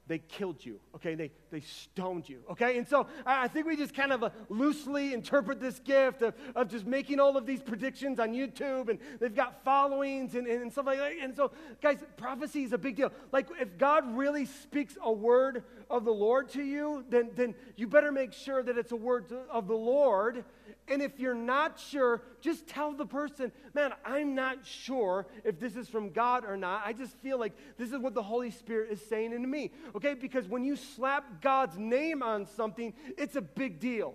They 0.07 0.18
killed 0.18 0.64
you, 0.64 0.81
okay? 0.96 1.14
They, 1.14 1.31
they 1.53 1.61
stoned 1.61 2.29
you, 2.29 2.40
okay? 2.51 2.79
And 2.79 2.88
so 2.88 3.07
I 3.25 3.46
think 3.46 3.66
we 3.66 3.77
just 3.77 3.94
kind 3.94 4.12
of 4.12 4.25
uh, 4.25 4.31
loosely 4.49 5.14
interpret 5.14 5.61
this 5.61 5.79
gift 5.79 6.23
of, 6.23 6.35
of 6.57 6.68
just 6.68 6.85
making 6.85 7.20
all 7.20 7.37
of 7.37 7.46
these 7.46 7.62
predictions 7.62 8.18
on 8.18 8.33
YouTube, 8.33 8.88
and 8.88 8.99
they've 9.20 9.35
got 9.35 9.62
followings 9.62 10.35
and, 10.35 10.49
and 10.49 10.73
stuff 10.73 10.87
like 10.87 10.99
that. 10.99 11.12
And 11.23 11.37
so, 11.37 11.53
guys, 11.81 11.99
prophecy 12.16 12.64
is 12.64 12.73
a 12.73 12.79
big 12.79 12.96
deal. 12.96 13.12
Like, 13.31 13.46
if 13.61 13.79
God 13.79 14.16
really 14.16 14.46
speaks 14.46 14.99
a 15.01 15.12
word 15.12 15.62
of 15.90 16.05
the 16.05 16.12
Lord 16.12 16.48
to 16.50 16.62
you, 16.62 17.05
then, 17.11 17.31
then 17.35 17.55
you 17.76 17.87
better 17.87 18.12
make 18.12 18.33
sure 18.33 18.62
that 18.62 18.79
it's 18.79 18.92
a 18.92 18.96
word 18.96 19.33
of 19.50 19.68
the 19.68 19.76
Lord 19.76 20.44
and 20.90 21.00
if 21.00 21.20
you're 21.20 21.35
not 21.35 21.79
sure, 21.79 22.20
just 22.40 22.66
tell 22.66 22.92
the 22.92 23.07
person, 23.07 23.53
man, 23.74 23.92
I'm 24.05 24.35
not 24.35 24.66
sure 24.66 25.26
if 25.44 25.61
this 25.61 25.76
is 25.76 25.88
from 25.88 26.11
God 26.11 26.44
or 26.44 26.57
not. 26.57 26.83
I 26.85 26.92
just 26.92 27.16
feel 27.18 27.38
like 27.38 27.53
this 27.79 27.92
is 27.92 27.98
what 27.98 28.12
the 28.12 28.24
Holy 28.24 28.50
Spirit 28.50 28.90
is 28.90 29.00
saying 29.07 29.33
into 29.33 29.46
me. 29.46 29.70
Okay? 29.94 30.14
Because 30.14 30.48
when 30.48 30.64
you 30.64 30.74
slap 30.74 31.40
God's 31.40 31.79
name 31.79 32.24
on 32.24 32.44
something, 32.44 32.92
it's 33.16 33.37
a 33.37 33.40
big 33.40 33.79
deal. 33.79 34.14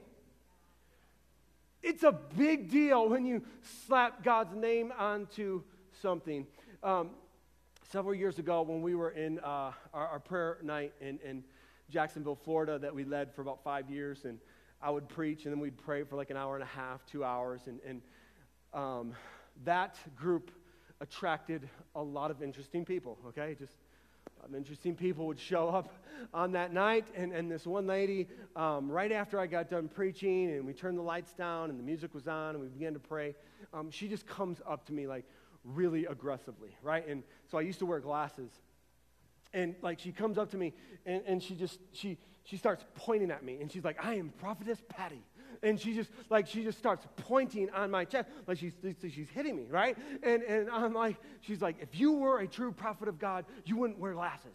It's 1.82 2.04
a 2.04 2.12
big 2.12 2.70
deal 2.70 3.08
when 3.08 3.26
you 3.26 3.44
slap 3.88 4.22
God's 4.22 4.54
name 4.54 4.92
onto 4.98 5.64
something. 6.02 6.46
Um, 6.84 7.12
several 7.90 8.16
years 8.16 8.38
ago, 8.38 8.64
when 8.64 8.82
we 8.82 8.96
were 8.96 9.12
in 9.12 9.40
uh, 9.40 9.72
our, 9.94 10.08
our, 10.08 10.20
prayer 10.20 10.58
night 10.62 10.92
in, 11.00 11.20
in 11.24 11.44
Jacksonville, 11.90 12.36
Florida, 12.36 12.80
that 12.80 12.94
we 12.94 13.04
led 13.04 13.34
for 13.34 13.42
about 13.42 13.64
five 13.64 13.90
years, 13.90 14.26
and 14.26 14.40
I 14.82 14.90
would 14.90 15.08
preach, 15.08 15.46
and 15.46 15.54
then 15.54 15.60
we'd 15.60 15.78
pray 15.78 16.04
for 16.04 16.16
like 16.16 16.30
an 16.30 16.38
hour 16.38 16.56
and 16.56 16.64
a 16.64 16.68
half, 16.68 17.06
two 17.06 17.24
hours. 17.24 17.62
And, 17.68 17.80
and 17.88 18.02
um, 18.74 19.14
that 19.64 19.98
group 20.16 20.52
attracted 21.02 21.70
a 21.96 22.02
lot 22.02 22.32
of 22.32 22.42
interesting 22.42 22.86
people, 22.86 23.18
okay? 23.28 23.56
Just 23.58 23.74
interesting 24.56 24.96
people 24.96 25.26
would 25.26 25.40
show 25.40 25.70
up 25.70 25.92
on 26.34 26.52
that 26.52 26.72
night. 26.72 27.06
And, 27.16 27.34
and 27.34 27.50
this 27.50 27.66
one 27.66 27.88
lady, 27.88 28.28
um, 28.56 28.92
right 28.92 29.12
after 29.12 29.40
I 29.40 29.48
got 29.48 29.70
done 29.70 29.88
preaching, 29.88 30.52
and 30.52 30.66
we 30.66 30.74
turned 30.74 30.98
the 30.98 31.04
lights 31.04 31.34
down, 31.34 31.70
and 31.70 31.80
the 31.80 31.84
music 31.84 32.14
was 32.14 32.28
on, 32.28 32.56
and 32.56 32.60
we 32.62 32.68
began 32.68 32.94
to 32.94 33.00
pray, 33.00 33.36
um, 33.74 33.90
she 33.90 34.08
just 34.08 34.28
comes 34.28 34.62
up 34.68 34.86
to 34.88 34.94
me 34.94 35.08
like 35.08 35.26
really 35.64 36.06
aggressively, 36.06 36.76
right? 36.84 37.08
And 37.08 37.24
so 37.50 37.58
I 37.58 37.62
used 37.62 37.80
to 37.80 37.86
wear 37.86 38.00
glasses. 38.00 38.52
And 39.56 39.74
like 39.82 39.98
she 40.00 40.12
comes 40.12 40.38
up 40.38 40.52
to 40.52 40.58
me, 40.58 40.74
and, 41.08 41.24
and 41.26 41.42
she 41.42 41.56
just, 41.56 41.80
she, 41.94 42.20
she 42.46 42.58
starts 42.58 42.86
pointing 42.94 43.32
at 43.32 43.44
me 43.44 43.58
and 43.60 43.72
she's 43.72 43.84
like, 43.84 44.04
I 44.04 44.16
am 44.16 44.30
prophetess 44.40 44.80
Patty. 44.88 45.24
And 45.64 45.80
she 45.80 45.96
just 45.96 46.12
like 46.30 46.48
she 46.48 46.64
just 46.64 46.78
starts 46.78 47.08
pointing 47.16 47.70
on 47.72 47.90
my 47.90 48.06
chest 48.06 48.30
like 48.46 48.60
she's 48.60 48.74
she's 49.02 49.30
hitting 49.30 49.56
me, 49.56 49.66
right? 49.70 49.98
And 50.22 50.44
and 50.44 50.70
I'm 50.70 50.94
like, 50.94 51.16
she's 51.42 51.62
like, 51.62 51.78
if 51.80 52.00
you 52.00 52.12
were 52.14 52.40
a 52.40 52.48
true 52.48 52.72
prophet 52.72 53.08
of 53.08 53.18
God, 53.18 53.46
you 53.66 53.78
wouldn't 53.78 53.98
wear 53.98 54.14
glasses. 54.14 54.54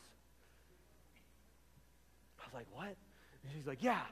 I 2.39 2.47
was 2.47 2.55
like, 2.55 2.67
what? 2.73 2.87
And 2.87 3.53
she's 3.57 3.67
like, 3.67 3.83
yeah. 3.83 4.03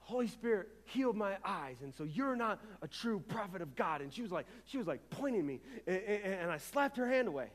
Holy 0.00 0.26
Spirit 0.26 0.68
healed 0.84 1.16
my 1.16 1.36
eyes, 1.44 1.76
and 1.82 1.94
so 1.94 2.02
you're 2.02 2.36
not 2.36 2.60
a 2.82 2.88
true 2.88 3.20
prophet 3.28 3.62
of 3.62 3.76
God. 3.76 4.02
And 4.02 4.12
she 4.12 4.20
was 4.20 4.32
like, 4.32 4.46
she 4.66 4.76
was 4.76 4.88
like 4.88 4.98
pointing 5.10 5.46
me, 5.46 5.60
and, 5.86 5.96
and, 5.96 6.34
and 6.34 6.50
I 6.50 6.58
slapped 6.58 6.96
her 6.96 7.08
hand 7.08 7.28
away. 7.28 7.46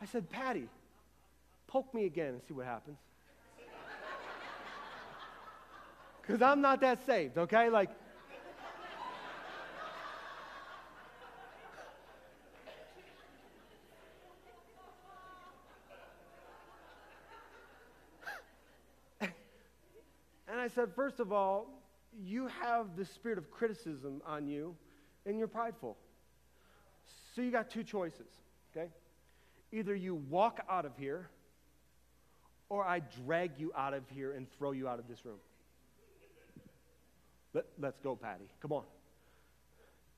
I 0.00 0.04
said, 0.06 0.28
Patty, 0.30 0.68
poke 1.66 1.92
me 1.94 2.04
again 2.04 2.34
and 2.34 2.42
see 2.46 2.54
what 2.54 2.66
happens. 2.66 2.98
Because 6.22 6.42
I'm 6.42 6.60
not 6.60 6.80
that 6.80 7.06
saved, 7.06 7.38
okay? 7.38 7.70
Like, 7.70 7.88
And 20.48 20.60
I 20.60 20.68
said, 20.68 20.92
first 20.94 21.20
of 21.20 21.32
all, 21.32 21.68
you 22.24 22.48
have 22.60 22.96
the 22.96 23.04
spirit 23.04 23.38
of 23.38 23.50
criticism 23.50 24.20
on 24.26 24.46
you 24.48 24.74
and 25.26 25.38
you're 25.38 25.48
prideful. 25.48 25.96
So 27.34 27.42
you 27.42 27.50
got 27.50 27.70
two 27.70 27.82
choices, 27.84 28.26
okay? 28.74 28.88
Either 29.76 29.94
you 29.94 30.14
walk 30.14 30.64
out 30.70 30.86
of 30.86 30.96
here 30.96 31.28
or 32.70 32.82
I 32.82 33.02
drag 33.26 33.58
you 33.58 33.72
out 33.76 33.92
of 33.92 34.08
here 34.08 34.32
and 34.32 34.50
throw 34.56 34.72
you 34.72 34.88
out 34.88 34.98
of 34.98 35.06
this 35.06 35.22
room. 35.26 35.36
Let, 37.52 37.66
let's 37.78 37.98
go, 38.00 38.16
Patty. 38.16 38.48
Come 38.60 38.72
on. 38.72 38.84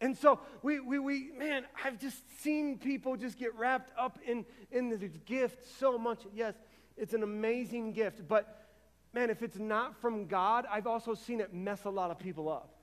And 0.01 0.17
so 0.17 0.39
we, 0.63 0.79
we, 0.79 1.01
we, 1.01 1.33
man, 1.37 1.65
I've 1.85 1.99
just 1.99 2.23
seen 2.41 2.79
people 2.79 3.17
just 3.17 3.37
get 3.37 3.53
wrapped 3.57 3.91
up 3.99 4.21
in, 4.25 4.47
in 4.71 4.91
this 4.91 5.11
gift 5.27 5.67
so 5.81 5.99
much. 5.99 6.21
Yes, 6.33 6.55
it's 6.97 7.13
an 7.13 7.25
amazing 7.25 7.93
gift, 7.93 8.29
but 8.29 8.65
man, 9.13 9.29
if 9.29 9.43
it's 9.43 9.59
not 9.59 10.01
from 10.01 10.27
God, 10.27 10.67
I've 10.71 10.87
also 10.87 11.15
seen 11.15 11.41
it 11.41 11.53
mess 11.53 11.85
a 11.85 11.91
lot 11.91 12.13
of 12.13 12.19
people 12.21 12.49
up. 12.49 12.78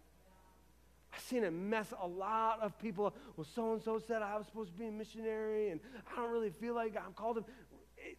I've 1.15 1.21
seen 1.21 1.43
it 1.43 1.53
mess 1.53 1.93
a 2.01 2.07
lot 2.07 2.59
of 2.61 2.77
people. 2.79 3.13
Well, 3.37 3.47
so 3.55 3.73
and 3.73 3.81
so 3.81 3.99
said 3.99 4.21
I 4.21 4.37
was 4.37 4.47
supposed 4.47 4.71
to 4.73 4.77
be 4.77 4.87
a 4.87 4.91
missionary, 4.91 5.69
and 5.69 5.79
I 6.11 6.21
don't 6.21 6.31
really 6.31 6.49
feel 6.49 6.75
like 6.75 6.95
I'm 6.97 7.13
called 7.13 7.37
him. 7.37 7.45
It, 7.97 8.17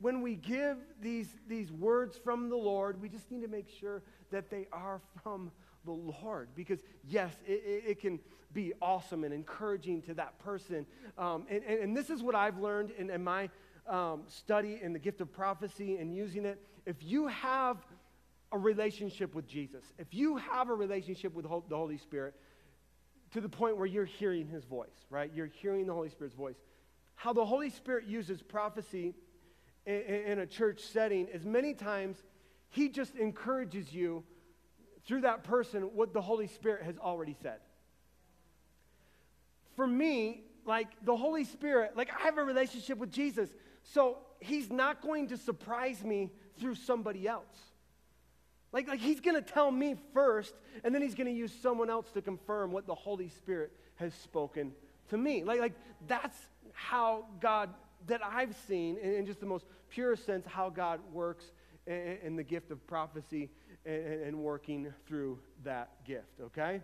when 0.00 0.20
we 0.20 0.34
give 0.34 0.78
these, 1.00 1.28
these 1.48 1.70
words 1.70 2.18
from 2.22 2.48
the 2.48 2.56
Lord, 2.56 3.00
we 3.00 3.08
just 3.08 3.30
need 3.30 3.42
to 3.42 3.48
make 3.48 3.68
sure 3.68 4.02
that 4.30 4.50
they 4.50 4.66
are 4.72 5.00
from 5.22 5.52
the 5.84 5.92
Lord. 5.92 6.48
Because, 6.54 6.80
yes, 7.06 7.32
it, 7.46 7.62
it, 7.64 7.84
it 7.86 8.00
can 8.00 8.18
be 8.52 8.72
awesome 8.82 9.22
and 9.24 9.32
encouraging 9.32 10.02
to 10.02 10.14
that 10.14 10.38
person. 10.38 10.86
Um, 11.16 11.46
and, 11.48 11.62
and, 11.64 11.80
and, 11.80 11.96
this 11.96 12.10
is 12.10 12.22
what 12.22 12.34
I've 12.34 12.58
learned 12.58 12.90
in, 12.98 13.10
in 13.10 13.22
my 13.22 13.48
um, 13.86 14.22
study 14.26 14.80
in 14.82 14.92
the 14.92 14.98
gift 14.98 15.20
of 15.20 15.32
prophecy 15.32 15.96
and 15.96 16.14
using 16.14 16.44
it, 16.44 16.60
if 16.84 16.96
you 17.02 17.26
have 17.28 17.78
a 18.52 18.58
relationship 18.58 19.34
with 19.34 19.46
Jesus, 19.46 19.84
if 19.98 20.14
you 20.14 20.36
have 20.36 20.68
a 20.68 20.74
relationship 20.74 21.34
with 21.34 21.44
the 21.68 21.76
Holy 21.76 21.98
Spirit 21.98 22.34
to 23.32 23.40
the 23.40 23.48
point 23.48 23.76
where 23.76 23.86
you're 23.86 24.04
hearing 24.04 24.46
his 24.46 24.64
voice, 24.64 25.04
right? 25.10 25.30
You're 25.34 25.46
hearing 25.46 25.86
the 25.86 25.92
Holy 25.92 26.10
Spirit's 26.10 26.36
voice. 26.36 26.56
How 27.16 27.32
the 27.32 27.44
Holy 27.44 27.70
Spirit 27.70 28.06
uses 28.06 28.42
prophecy 28.42 29.14
in, 29.84 30.38
a 30.38 30.46
church 30.46 30.80
setting 30.80 31.28
is 31.28 31.44
many 31.44 31.72
times 31.74 32.22
he 32.70 32.88
just 32.88 33.14
encourages 33.16 33.92
you 33.92 34.24
through 35.06 35.22
that 35.22 35.44
person 35.44 35.82
what 35.94 36.12
the 36.12 36.20
Holy 36.20 36.46
Spirit 36.46 36.82
has 36.84 36.98
already 36.98 37.36
said. 37.42 37.58
For 39.76 39.86
me, 39.86 40.42
like 40.64 40.88
the 41.04 41.16
Holy 41.16 41.44
Spirit, 41.44 41.96
like 41.96 42.10
I 42.18 42.24
have 42.24 42.38
a 42.38 42.44
relationship 42.44 42.98
with 42.98 43.12
Jesus. 43.12 43.48
So 43.82 44.18
he's 44.40 44.70
not 44.70 45.00
going 45.00 45.28
to 45.28 45.36
surprise 45.36 46.02
me 46.02 46.30
through 46.58 46.74
somebody 46.74 47.28
else. 47.28 47.56
Like, 48.76 48.88
like 48.88 49.00
he's 49.00 49.20
going 49.20 49.42
to 49.42 49.52
tell 49.52 49.70
me 49.70 49.96
first, 50.12 50.52
and 50.84 50.94
then 50.94 51.00
he's 51.00 51.14
going 51.14 51.28
to 51.28 51.32
use 51.32 51.50
someone 51.62 51.88
else 51.88 52.10
to 52.10 52.20
confirm 52.20 52.72
what 52.72 52.86
the 52.86 52.94
Holy 52.94 53.30
Spirit 53.30 53.72
has 53.94 54.12
spoken 54.12 54.72
to 55.08 55.16
me. 55.16 55.44
Like, 55.44 55.60
like 55.60 55.72
that's 56.06 56.36
how 56.74 57.24
God, 57.40 57.70
that 58.06 58.20
I've 58.22 58.54
seen 58.68 58.98
in, 58.98 59.14
in 59.14 59.26
just 59.26 59.40
the 59.40 59.46
most 59.46 59.64
pure 59.88 60.14
sense, 60.14 60.44
how 60.46 60.68
God 60.68 61.00
works 61.10 61.52
in, 61.86 62.18
in 62.22 62.36
the 62.36 62.42
gift 62.42 62.70
of 62.70 62.86
prophecy 62.86 63.48
and, 63.86 64.22
and 64.22 64.38
working 64.40 64.92
through 65.08 65.38
that 65.64 66.04
gift, 66.04 66.38
okay? 66.42 66.82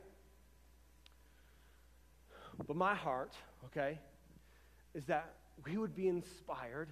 But 2.67 2.75
my 2.75 2.95
heart, 2.95 3.35
okay, 3.67 3.99
is 4.95 5.05
that 5.05 5.35
we 5.67 5.77
would 5.77 5.95
be 5.95 6.09
inspired 6.09 6.89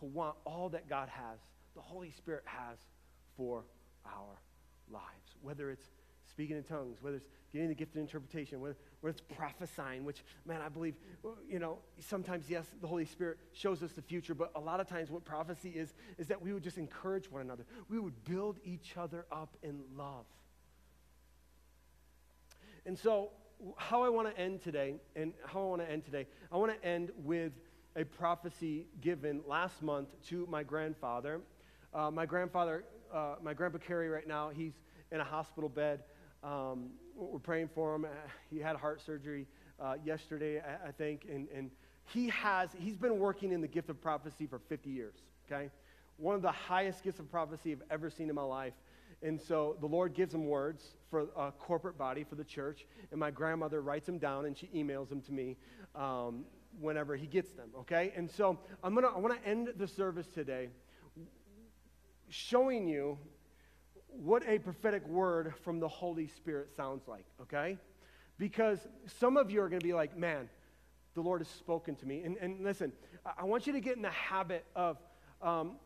to 0.00 0.04
want 0.04 0.34
all 0.44 0.68
that 0.70 0.88
God 0.88 1.08
has, 1.10 1.38
the 1.76 1.80
Holy 1.80 2.10
Spirit 2.10 2.42
has 2.44 2.76
for 3.36 3.62
our 4.06 4.40
lives. 4.90 5.36
Whether 5.42 5.70
it's 5.70 5.88
speaking 6.28 6.56
in 6.56 6.62
tongues, 6.64 6.98
whether 7.00 7.16
it's 7.16 7.28
getting 7.52 7.68
the 7.68 7.74
gift 7.74 7.94
of 7.94 8.00
interpretation, 8.00 8.60
whether, 8.60 8.76
whether 9.00 9.12
it's 9.12 9.22
prophesying, 9.36 10.04
which, 10.04 10.22
man, 10.44 10.60
I 10.60 10.68
believe, 10.68 10.94
you 11.48 11.58
know, 11.58 11.78
sometimes, 11.98 12.50
yes, 12.50 12.66
the 12.80 12.86
Holy 12.86 13.04
Spirit 13.04 13.38
shows 13.52 13.82
us 13.82 13.92
the 13.92 14.02
future, 14.02 14.34
but 14.34 14.50
a 14.54 14.60
lot 14.60 14.80
of 14.80 14.86
times 14.86 15.10
what 15.10 15.24
prophecy 15.24 15.70
is, 15.70 15.94
is 16.18 16.26
that 16.26 16.42
we 16.42 16.52
would 16.52 16.62
just 16.62 16.78
encourage 16.78 17.30
one 17.30 17.42
another. 17.42 17.64
We 17.88 17.98
would 17.98 18.24
build 18.24 18.58
each 18.64 18.96
other 18.96 19.26
up 19.32 19.56
in 19.62 19.80
love. 19.96 20.26
And 22.84 22.98
so, 22.98 23.30
how 23.76 24.02
I 24.02 24.08
want 24.10 24.34
to 24.34 24.38
end 24.38 24.60
today, 24.60 24.96
and 25.14 25.32
how 25.46 25.62
I 25.62 25.64
want 25.64 25.82
to 25.82 25.90
end 25.90 26.04
today, 26.04 26.26
I 26.52 26.56
want 26.56 26.78
to 26.78 26.86
end 26.86 27.10
with 27.24 27.52
a 27.96 28.04
prophecy 28.04 28.86
given 29.00 29.40
last 29.46 29.82
month 29.82 30.08
to 30.28 30.46
my 30.50 30.62
grandfather. 30.62 31.40
Uh, 31.94 32.10
my 32.10 32.26
grandfather, 32.26 32.84
uh, 33.12 33.36
my 33.42 33.54
grandpa 33.54 33.78
Kerry, 33.78 34.08
right 34.08 34.26
now, 34.26 34.50
he's 34.50 34.74
in 35.12 35.20
a 35.20 35.24
hospital 35.24 35.68
bed. 35.68 36.02
Um, 36.42 36.90
we're 37.14 37.38
praying 37.38 37.70
for 37.74 37.94
him. 37.94 38.04
Uh, 38.04 38.08
he 38.50 38.58
had 38.58 38.76
heart 38.76 39.00
surgery 39.00 39.46
uh, 39.80 39.94
yesterday, 40.04 40.60
I, 40.60 40.88
I 40.88 40.92
think, 40.92 41.26
and, 41.30 41.48
and 41.54 41.70
he 42.04 42.28
has, 42.28 42.70
he's 42.78 42.96
been 42.96 43.18
working 43.18 43.52
in 43.52 43.60
the 43.60 43.68
gift 43.68 43.90
of 43.90 44.00
prophecy 44.00 44.46
for 44.46 44.58
50 44.58 44.90
years, 44.90 45.16
okay? 45.50 45.70
One 46.18 46.34
of 46.34 46.42
the 46.42 46.52
highest 46.52 47.02
gifts 47.02 47.18
of 47.18 47.30
prophecy 47.30 47.72
I've 47.72 47.82
ever 47.90 48.10
seen 48.10 48.28
in 48.28 48.34
my 48.34 48.42
life. 48.42 48.74
And 49.22 49.40
so 49.40 49.76
the 49.80 49.86
Lord 49.86 50.14
gives 50.14 50.34
him 50.34 50.46
words 50.46 50.84
for 51.10 51.26
a 51.36 51.50
corporate 51.50 51.98
body, 51.98 52.22
for 52.22 52.34
the 52.34 52.44
church, 52.44 52.86
and 53.10 53.18
my 53.18 53.30
grandmother 53.30 53.80
writes 53.80 54.06
them 54.06 54.18
down 54.18 54.44
and 54.44 54.56
she 54.56 54.66
emails 54.68 55.08
them 55.08 55.20
to 55.22 55.32
me. 55.32 55.56
Um, 55.94 56.44
whenever 56.80 57.16
he 57.16 57.26
gets 57.26 57.50
them, 57.52 57.70
okay? 57.78 58.12
And 58.16 58.30
so 58.30 58.58
I'm 58.82 58.94
gonna, 58.94 59.08
I 59.08 59.18
wanna 59.18 59.38
end 59.44 59.72
the 59.76 59.88
service 59.88 60.26
today 60.26 60.68
showing 62.28 62.88
you 62.88 63.18
what 64.08 64.42
a 64.48 64.58
prophetic 64.58 65.06
word 65.06 65.54
from 65.62 65.78
the 65.80 65.88
Holy 65.88 66.26
Spirit 66.26 66.70
sounds 66.76 67.06
like, 67.06 67.24
okay? 67.42 67.76
Because 68.38 68.86
some 69.18 69.36
of 69.36 69.50
you 69.50 69.60
are 69.60 69.68
gonna 69.68 69.80
be 69.80 69.92
like, 69.92 70.16
man, 70.16 70.48
the 71.14 71.20
Lord 71.20 71.40
has 71.40 71.48
spoken 71.48 71.96
to 71.96 72.06
me. 72.06 72.22
And, 72.22 72.36
and 72.38 72.62
listen, 72.62 72.92
I 73.38 73.44
want 73.44 73.66
you 73.66 73.72
to 73.72 73.80
get 73.80 73.96
in 73.96 74.02
the 74.02 74.10
habit 74.10 74.64
of 74.74 74.98
um, 75.42 75.76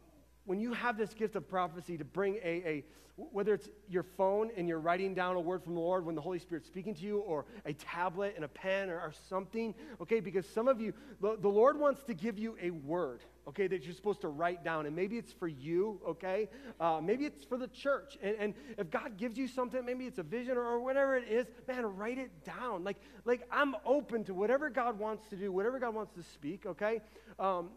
when 0.45 0.61
you 0.61 0.72
have 0.72 0.97
this 0.97 1.14
gift 1.14 1.36
of 1.36 1.49
prophecy 1.49 1.97
to 1.99 2.05
bring 2.05 2.36
a, 2.36 2.62
a 2.66 2.84
whether 3.32 3.55
it's 3.55 3.68
your 3.88 4.03
phone 4.03 4.51
and 4.57 4.68
you're 4.68 4.80
writing 4.80 5.14
down 5.14 5.36
a 5.36 5.41
word 5.41 5.62
from 5.62 5.74
the 5.74 5.80
Lord 5.80 6.05
when 6.05 6.14
the 6.14 6.20
Holy 6.20 6.38
Spirit's 6.38 6.66
speaking 6.66 6.95
to 6.95 7.03
you, 7.03 7.18
or 7.18 7.45
a 7.66 7.72
tablet 7.74 8.34
and 8.36 8.45
a 8.45 8.49
pen 8.49 8.88
or, 8.88 8.97
or 8.97 9.12
something, 9.28 9.74
okay? 10.01 10.20
Because 10.20 10.47
some 10.49 10.68
of 10.68 10.80
you, 10.80 10.95
the, 11.20 11.36
the 11.41 11.49
Lord 11.49 11.78
wants 11.78 12.03
to 12.05 12.14
give 12.14 12.38
you 12.38 12.57
a 12.62 12.70
word, 12.70 13.20
okay, 13.49 13.66
that 13.66 13.84
you're 13.84 13.95
supposed 13.95 14.22
to 14.22 14.28
write 14.28 14.64
down. 14.64 14.86
And 14.86 14.97
maybe 14.97 15.18
it's 15.18 15.32
for 15.32 15.49
you, 15.49 16.01
okay? 16.07 16.49
Uh, 16.80 17.01
maybe 17.03 17.26
it's 17.26 17.45
for 17.45 17.59
the 17.59 17.68
church. 17.68 18.16
And, 18.22 18.36
and 18.38 18.55
if 18.78 18.91
God 18.91 19.16
gives 19.16 19.36
you 19.36 19.47
something, 19.47 19.84
maybe 19.84 20.07
it's 20.07 20.18
a 20.18 20.22
vision 20.22 20.57
or, 20.57 20.64
or 20.64 20.80
whatever 20.80 21.16
it 21.16 21.28
is, 21.28 21.47
man, 21.68 21.84
write 21.97 22.18
it 22.18 22.30
down. 22.45 22.84
Like, 22.84 22.97
like 23.24 23.47
I'm 23.51 23.74
open 23.84 24.24
to 24.24 24.34
whatever 24.34 24.70
God 24.70 24.99
wants 24.99 25.28
to 25.28 25.36
do, 25.36 25.53
whatever 25.53 25.78
God 25.78 25.95
wants 25.95 26.14
to 26.14 26.22
speak, 26.22 26.64
okay? 26.66 27.03
Um, 27.38 27.70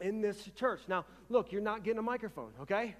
in 0.00 0.20
this 0.20 0.48
church. 0.56 0.80
Now, 0.88 1.04
look, 1.28 1.52
you're 1.52 1.62
not 1.62 1.84
getting 1.84 1.98
a 1.98 2.02
microphone, 2.02 2.52
okay? 2.62 2.94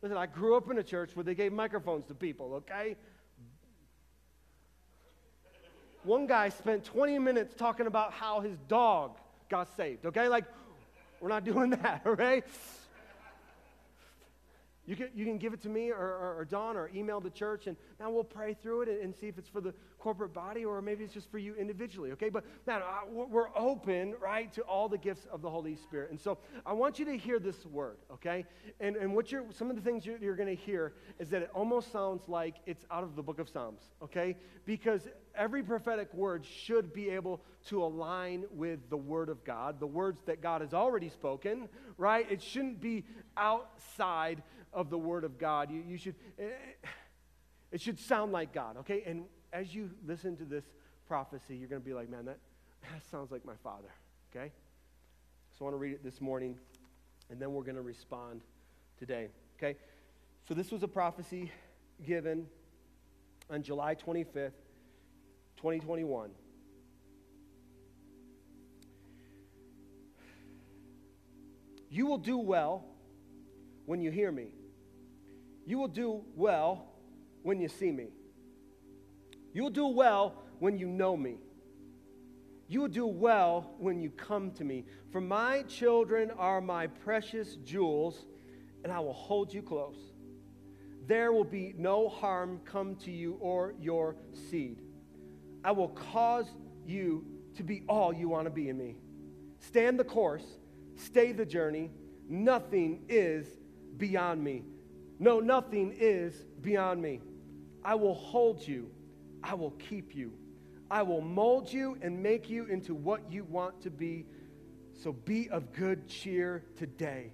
Listen, 0.00 0.16
I 0.16 0.26
grew 0.26 0.56
up 0.56 0.70
in 0.70 0.78
a 0.78 0.82
church 0.82 1.10
where 1.14 1.24
they 1.24 1.34
gave 1.34 1.52
microphones 1.52 2.06
to 2.06 2.14
people, 2.14 2.54
okay? 2.54 2.96
One 6.04 6.26
guy 6.26 6.48
spent 6.50 6.84
20 6.84 7.18
minutes 7.18 7.54
talking 7.56 7.86
about 7.86 8.12
how 8.12 8.40
his 8.40 8.56
dog 8.68 9.18
got 9.48 9.74
saved, 9.76 10.06
okay? 10.06 10.28
Like, 10.28 10.44
we're 11.20 11.28
not 11.28 11.44
doing 11.52 11.70
that, 11.70 12.02
okay? 12.06 12.42
You 14.88 14.96
can, 14.96 15.08
you 15.14 15.26
can 15.26 15.36
give 15.36 15.52
it 15.52 15.60
to 15.62 15.68
me 15.68 15.90
or, 15.90 15.98
or, 15.98 16.36
or 16.38 16.44
Don 16.46 16.74
or 16.74 16.90
email 16.94 17.20
the 17.20 17.28
church, 17.28 17.66
and 17.66 17.76
now 18.00 18.10
we'll 18.10 18.24
pray 18.24 18.54
through 18.54 18.82
it 18.82 18.88
and, 18.88 19.02
and, 19.02 19.14
see 19.14 19.26
if 19.26 19.36
it's 19.36 19.48
for 19.48 19.60
the 19.60 19.74
corporate 19.98 20.32
body 20.32 20.64
or 20.64 20.80
maybe 20.80 21.04
it's 21.04 21.12
just 21.12 21.30
for 21.30 21.36
you 21.36 21.54
individually, 21.56 22.10
okay? 22.12 22.30
But 22.30 22.44
man, 22.66 22.80
I, 22.80 23.02
we're 23.06 23.54
open, 23.54 24.14
right, 24.18 24.50
to 24.54 24.62
all 24.62 24.88
the 24.88 24.96
gifts 24.96 25.26
of 25.30 25.42
the 25.42 25.50
Holy 25.50 25.76
Spirit. 25.76 26.10
And 26.10 26.18
so 26.18 26.38
I 26.64 26.72
want 26.72 26.98
you 26.98 27.04
to 27.04 27.18
hear 27.18 27.38
this 27.38 27.66
word, 27.66 27.98
okay? 28.14 28.46
And, 28.80 28.96
and 28.96 29.14
what 29.14 29.30
you're, 29.30 29.44
some 29.50 29.68
of 29.68 29.76
the 29.76 29.82
things 29.82 30.06
you're, 30.06 30.16
you're 30.16 30.36
going 30.36 30.56
to 30.56 30.62
hear 30.62 30.94
is 31.18 31.28
that 31.30 31.42
it 31.42 31.50
almost 31.52 31.92
sounds 31.92 32.22
like 32.26 32.56
it's 32.64 32.86
out 32.90 33.04
of 33.04 33.14
the 33.14 33.22
book 33.22 33.40
of 33.40 33.50
Psalms, 33.50 33.82
okay? 34.02 34.36
Because 34.64 35.06
every 35.34 35.62
prophetic 35.62 36.12
word 36.14 36.46
should 36.46 36.94
be 36.94 37.10
able 37.10 37.42
to 37.66 37.82
align 37.82 38.44
with 38.52 38.88
the 38.88 38.96
Word 38.96 39.28
of 39.28 39.44
God, 39.44 39.80
the 39.80 39.86
words 39.86 40.22
that 40.26 40.40
God 40.40 40.62
has 40.62 40.72
already 40.72 41.08
spoken, 41.08 41.68
right? 41.96 42.30
It 42.30 42.42
shouldn't 42.42 42.80
be 42.80 43.04
outside 43.36 44.42
of 44.72 44.90
the 44.90 44.98
Word 44.98 45.24
of 45.24 45.38
God. 45.38 45.70
You, 45.70 45.82
you 45.86 45.96
should, 45.96 46.14
eh, 46.38 46.44
it 47.72 47.80
should 47.80 47.98
sound 47.98 48.32
like 48.32 48.52
God, 48.52 48.78
okay? 48.78 49.02
And 49.06 49.24
as 49.52 49.74
you 49.74 49.90
listen 50.06 50.36
to 50.36 50.44
this 50.44 50.64
prophecy, 51.06 51.56
you're 51.56 51.68
going 51.68 51.82
to 51.82 51.86
be 51.86 51.94
like, 51.94 52.10
man, 52.10 52.24
that, 52.26 52.38
that 52.82 53.02
sounds 53.10 53.30
like 53.30 53.44
my 53.44 53.56
father, 53.62 53.88
okay? 54.30 54.52
So 55.58 55.64
I 55.64 55.64
want 55.64 55.74
to 55.74 55.78
read 55.78 55.92
it 55.92 56.04
this 56.04 56.20
morning, 56.20 56.56
and 57.30 57.40
then 57.40 57.52
we're 57.52 57.62
going 57.62 57.76
to 57.76 57.82
respond 57.82 58.42
today, 58.98 59.28
okay? 59.58 59.78
So 60.46 60.54
this 60.54 60.70
was 60.70 60.82
a 60.82 60.88
prophecy 60.88 61.50
given 62.06 62.46
on 63.50 63.62
July 63.62 63.94
25th, 63.94 64.52
2021. 65.56 66.30
You 71.90 72.06
will 72.06 72.18
do 72.18 72.38
well 72.38 72.84
when 73.86 74.00
you 74.00 74.10
hear 74.10 74.30
me. 74.30 74.48
You 75.68 75.76
will 75.76 75.88
do 75.88 76.22
well 76.34 76.86
when 77.42 77.60
you 77.60 77.68
see 77.68 77.92
me. 77.92 78.06
You 79.52 79.64
will 79.64 79.70
do 79.70 79.88
well 79.88 80.42
when 80.60 80.78
you 80.78 80.86
know 80.86 81.14
me. 81.14 81.36
You 82.68 82.80
will 82.80 82.88
do 82.88 83.06
well 83.06 83.74
when 83.78 84.00
you 84.00 84.08
come 84.08 84.50
to 84.52 84.64
me. 84.64 84.86
For 85.12 85.20
my 85.20 85.64
children 85.64 86.30
are 86.38 86.62
my 86.62 86.86
precious 86.86 87.56
jewels, 87.56 88.24
and 88.82 88.90
I 88.90 88.98
will 89.00 89.12
hold 89.12 89.52
you 89.52 89.60
close. 89.60 89.98
There 91.06 91.34
will 91.34 91.44
be 91.44 91.74
no 91.76 92.08
harm 92.08 92.62
come 92.64 92.96
to 93.04 93.10
you 93.10 93.34
or 93.38 93.74
your 93.78 94.16
seed. 94.48 94.80
I 95.62 95.72
will 95.72 95.88
cause 95.88 96.46
you 96.86 97.26
to 97.56 97.62
be 97.62 97.82
all 97.90 98.10
you 98.10 98.30
want 98.30 98.46
to 98.46 98.50
be 98.50 98.70
in 98.70 98.78
me. 98.78 98.96
Stand 99.58 100.00
the 100.00 100.04
course, 100.04 100.46
stay 100.96 101.32
the 101.32 101.44
journey. 101.44 101.90
Nothing 102.26 103.02
is 103.10 103.46
beyond 103.98 104.42
me. 104.42 104.64
No, 105.18 105.40
nothing 105.40 105.94
is 105.98 106.34
beyond 106.60 107.02
me. 107.02 107.20
I 107.84 107.94
will 107.94 108.14
hold 108.14 108.66
you, 108.66 108.90
I 109.42 109.54
will 109.54 109.72
keep 109.72 110.14
you. 110.14 110.32
I 110.90 111.02
will 111.02 111.20
mold 111.20 111.70
you 111.72 111.98
and 112.00 112.22
make 112.22 112.48
you 112.48 112.64
into 112.64 112.94
what 112.94 113.30
you 113.30 113.44
want 113.44 113.82
to 113.82 113.90
be. 113.90 114.26
So 114.94 115.12
be 115.12 115.48
of 115.50 115.72
good 115.72 116.08
cheer 116.08 116.64
today. 116.76 117.32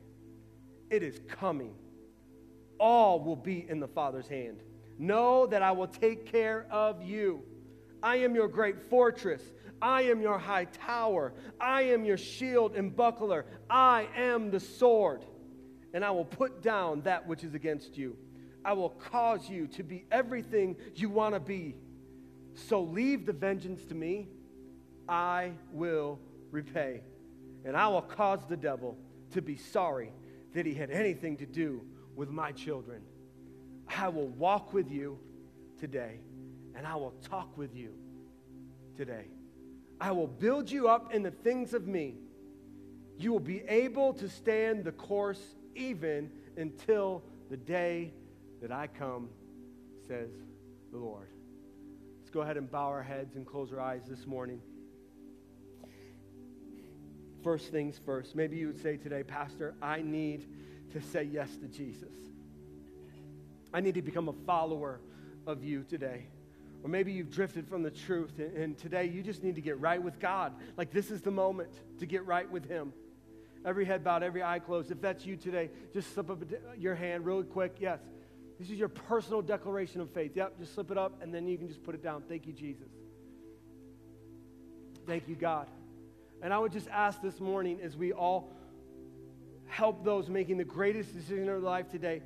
It 0.90 1.02
is 1.02 1.20
coming. 1.28 1.74
All 2.80 3.20
will 3.20 3.36
be 3.36 3.64
in 3.68 3.80
the 3.80 3.86
Father's 3.86 4.26
hand. 4.26 4.62
Know 4.98 5.46
that 5.46 5.62
I 5.62 5.72
will 5.72 5.86
take 5.86 6.30
care 6.30 6.66
of 6.70 7.02
you. 7.02 7.42
I 8.02 8.16
am 8.16 8.34
your 8.34 8.48
great 8.48 8.82
fortress. 8.90 9.40
I 9.80 10.02
am 10.02 10.20
your 10.20 10.38
high 10.38 10.66
tower. 10.66 11.32
I 11.60 11.82
am 11.82 12.04
your 12.04 12.16
shield 12.16 12.74
and 12.74 12.94
buckler. 12.94 13.46
I 13.70 14.08
am 14.16 14.50
the 14.50 14.60
sword. 14.60 15.24
And 15.94 16.04
I 16.04 16.10
will 16.10 16.24
put 16.24 16.60
down 16.60 17.02
that 17.02 17.26
which 17.26 17.44
is 17.44 17.54
against 17.54 17.96
you. 17.96 18.16
I 18.64 18.72
will 18.72 18.90
cause 18.90 19.48
you 19.48 19.68
to 19.68 19.82
be 19.82 20.04
everything 20.10 20.76
you 20.96 21.08
want 21.08 21.34
to 21.34 21.40
be. 21.40 21.76
So 22.54 22.82
leave 22.82 23.26
the 23.26 23.32
vengeance 23.32 23.84
to 23.86 23.94
me. 23.94 24.28
I 25.08 25.52
will 25.72 26.18
repay. 26.50 27.02
And 27.64 27.76
I 27.76 27.88
will 27.88 28.02
cause 28.02 28.40
the 28.48 28.56
devil 28.56 28.98
to 29.30 29.40
be 29.40 29.56
sorry 29.56 30.12
that 30.52 30.66
he 30.66 30.74
had 30.74 30.90
anything 30.90 31.36
to 31.38 31.46
do 31.46 31.82
with 32.16 32.28
my 32.28 32.52
children. 32.52 33.02
I 33.88 34.08
will 34.08 34.28
walk 34.28 34.72
with 34.72 34.90
you 34.90 35.18
today, 35.78 36.20
and 36.74 36.86
I 36.86 36.96
will 36.96 37.14
talk 37.22 37.56
with 37.56 37.74
you 37.74 37.94
today. 38.96 39.26
I 40.00 40.12
will 40.12 40.26
build 40.26 40.70
you 40.70 40.88
up 40.88 41.14
in 41.14 41.22
the 41.22 41.30
things 41.30 41.74
of 41.74 41.86
me. 41.86 42.16
You 43.16 43.32
will 43.32 43.40
be 43.40 43.60
able 43.68 44.12
to 44.14 44.28
stand 44.28 44.84
the 44.84 44.92
course 44.92 45.54
even 45.74 46.30
until 46.56 47.22
the 47.50 47.56
day 47.56 48.12
that 48.60 48.72
I 48.72 48.86
come, 48.86 49.28
says 50.06 50.30
the 50.92 50.98
Lord. 50.98 51.28
Let's 52.20 52.30
go 52.30 52.40
ahead 52.40 52.56
and 52.56 52.70
bow 52.70 52.86
our 52.86 53.02
heads 53.02 53.36
and 53.36 53.46
close 53.46 53.72
our 53.72 53.80
eyes 53.80 54.02
this 54.08 54.26
morning. 54.26 54.60
First 57.42 57.70
things 57.70 58.00
first. 58.04 58.34
Maybe 58.34 58.56
you 58.56 58.68
would 58.68 58.80
say 58.80 58.96
today, 58.96 59.22
Pastor, 59.22 59.74
I 59.82 60.00
need 60.00 60.46
to 60.92 61.02
say 61.02 61.24
yes 61.24 61.54
to 61.58 61.68
Jesus. 61.68 62.08
I 63.72 63.80
need 63.80 63.94
to 63.96 64.02
become 64.02 64.28
a 64.28 64.32
follower 64.46 65.00
of 65.46 65.62
you 65.62 65.82
today. 65.82 66.26
Or 66.82 66.88
maybe 66.88 67.12
you've 67.12 67.30
drifted 67.30 67.66
from 67.68 67.82
the 67.82 67.90
truth 67.90 68.38
and, 68.38 68.78
today 68.78 69.06
you 69.06 69.22
just 69.22 69.42
need 69.42 69.54
to 69.54 69.60
get 69.60 69.80
right 69.80 70.02
with 70.02 70.20
God. 70.20 70.54
Like 70.76 70.90
this 70.90 71.10
is 71.10 71.22
the 71.22 71.30
moment 71.30 71.70
to 71.98 72.06
get 72.06 72.24
right 72.26 72.50
with 72.50 72.68
Him. 72.68 72.92
Every 73.64 73.84
head 73.84 74.04
bowed, 74.04 74.22
every 74.22 74.42
eye 74.42 74.58
closed. 74.58 74.90
If 74.90 75.00
that's 75.00 75.24
you 75.24 75.36
today, 75.36 75.70
just 75.92 76.12
slip 76.12 76.30
up 76.30 76.38
your 76.76 76.94
hand 76.94 77.24
really 77.24 77.44
quick. 77.44 77.76
Yes. 77.80 78.00
This 78.58 78.70
is 78.70 78.78
your 78.78 78.88
personal 78.88 79.42
declaration 79.42 80.00
of 80.00 80.10
faith. 80.10 80.32
Yep, 80.36 80.58
just 80.58 80.74
slip 80.74 80.90
it 80.90 80.98
up 80.98 81.22
and 81.22 81.34
then 81.34 81.48
you 81.48 81.58
can 81.58 81.66
just 81.66 81.82
put 81.82 81.94
it 81.94 82.02
down. 82.02 82.22
Thank 82.28 82.46
you, 82.46 82.52
Jesus. 82.52 82.88
Thank 85.06 85.28
you, 85.28 85.34
God. 85.34 85.68
And 86.42 86.52
I 86.52 86.58
would 86.58 86.72
just 86.72 86.88
ask 86.88 87.20
this 87.20 87.40
morning 87.40 87.80
as 87.82 87.96
we 87.96 88.12
all 88.12 88.52
help 89.66 90.04
those 90.04 90.28
making 90.28 90.58
the 90.58 90.64
greatest 90.64 91.14
decision 91.14 91.40
in 91.40 91.46
their 91.46 91.58
life 91.58 91.90
today, 91.90 92.22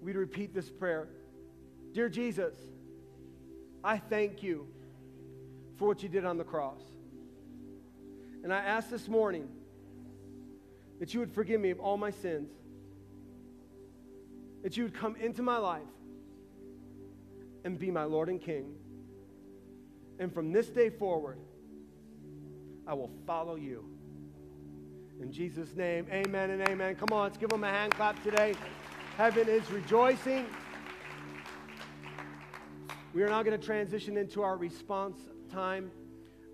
we'd 0.00 0.16
repeat 0.16 0.54
this 0.54 0.70
prayer 0.70 1.08
Dear 1.92 2.08
Jesus, 2.08 2.54
I 3.82 3.98
thank 3.98 4.42
you 4.42 4.66
for 5.76 5.88
what 5.88 6.02
you 6.02 6.08
did 6.08 6.24
on 6.24 6.36
the 6.36 6.44
cross. 6.44 6.80
And 8.44 8.52
I 8.52 8.58
ask 8.58 8.90
this 8.90 9.08
morning 9.08 9.48
that 10.98 11.14
you 11.14 11.20
would 11.20 11.32
forgive 11.32 11.60
me 11.60 11.70
of 11.70 11.80
all 11.80 11.96
my 11.96 12.10
sins, 12.10 12.50
that 14.62 14.76
you 14.76 14.84
would 14.84 14.94
come 14.94 15.16
into 15.16 15.42
my 15.42 15.58
life 15.58 15.82
and 17.64 17.78
be 17.78 17.90
my 17.90 18.04
Lord 18.04 18.28
and 18.28 18.40
King. 18.40 18.74
And 20.18 20.32
from 20.32 20.52
this 20.52 20.68
day 20.68 20.90
forward, 20.90 21.38
I 22.86 22.94
will 22.94 23.10
follow 23.26 23.54
you. 23.56 23.84
In 25.20 25.32
Jesus' 25.32 25.74
name, 25.74 26.06
amen 26.10 26.50
and 26.50 26.68
amen. 26.68 26.96
Come 26.96 27.08
on, 27.12 27.24
let's 27.24 27.38
give 27.38 27.50
them 27.50 27.64
a 27.64 27.68
hand 27.68 27.94
clap 27.94 28.22
today. 28.22 28.54
Heaven 29.16 29.48
is 29.48 29.68
rejoicing. 29.70 30.46
We 33.12 33.22
are 33.22 33.28
now 33.28 33.42
going 33.42 33.58
to 33.58 33.64
transition 33.64 34.16
into 34.16 34.42
our 34.42 34.56
response 34.56 35.18
time. 35.50 35.90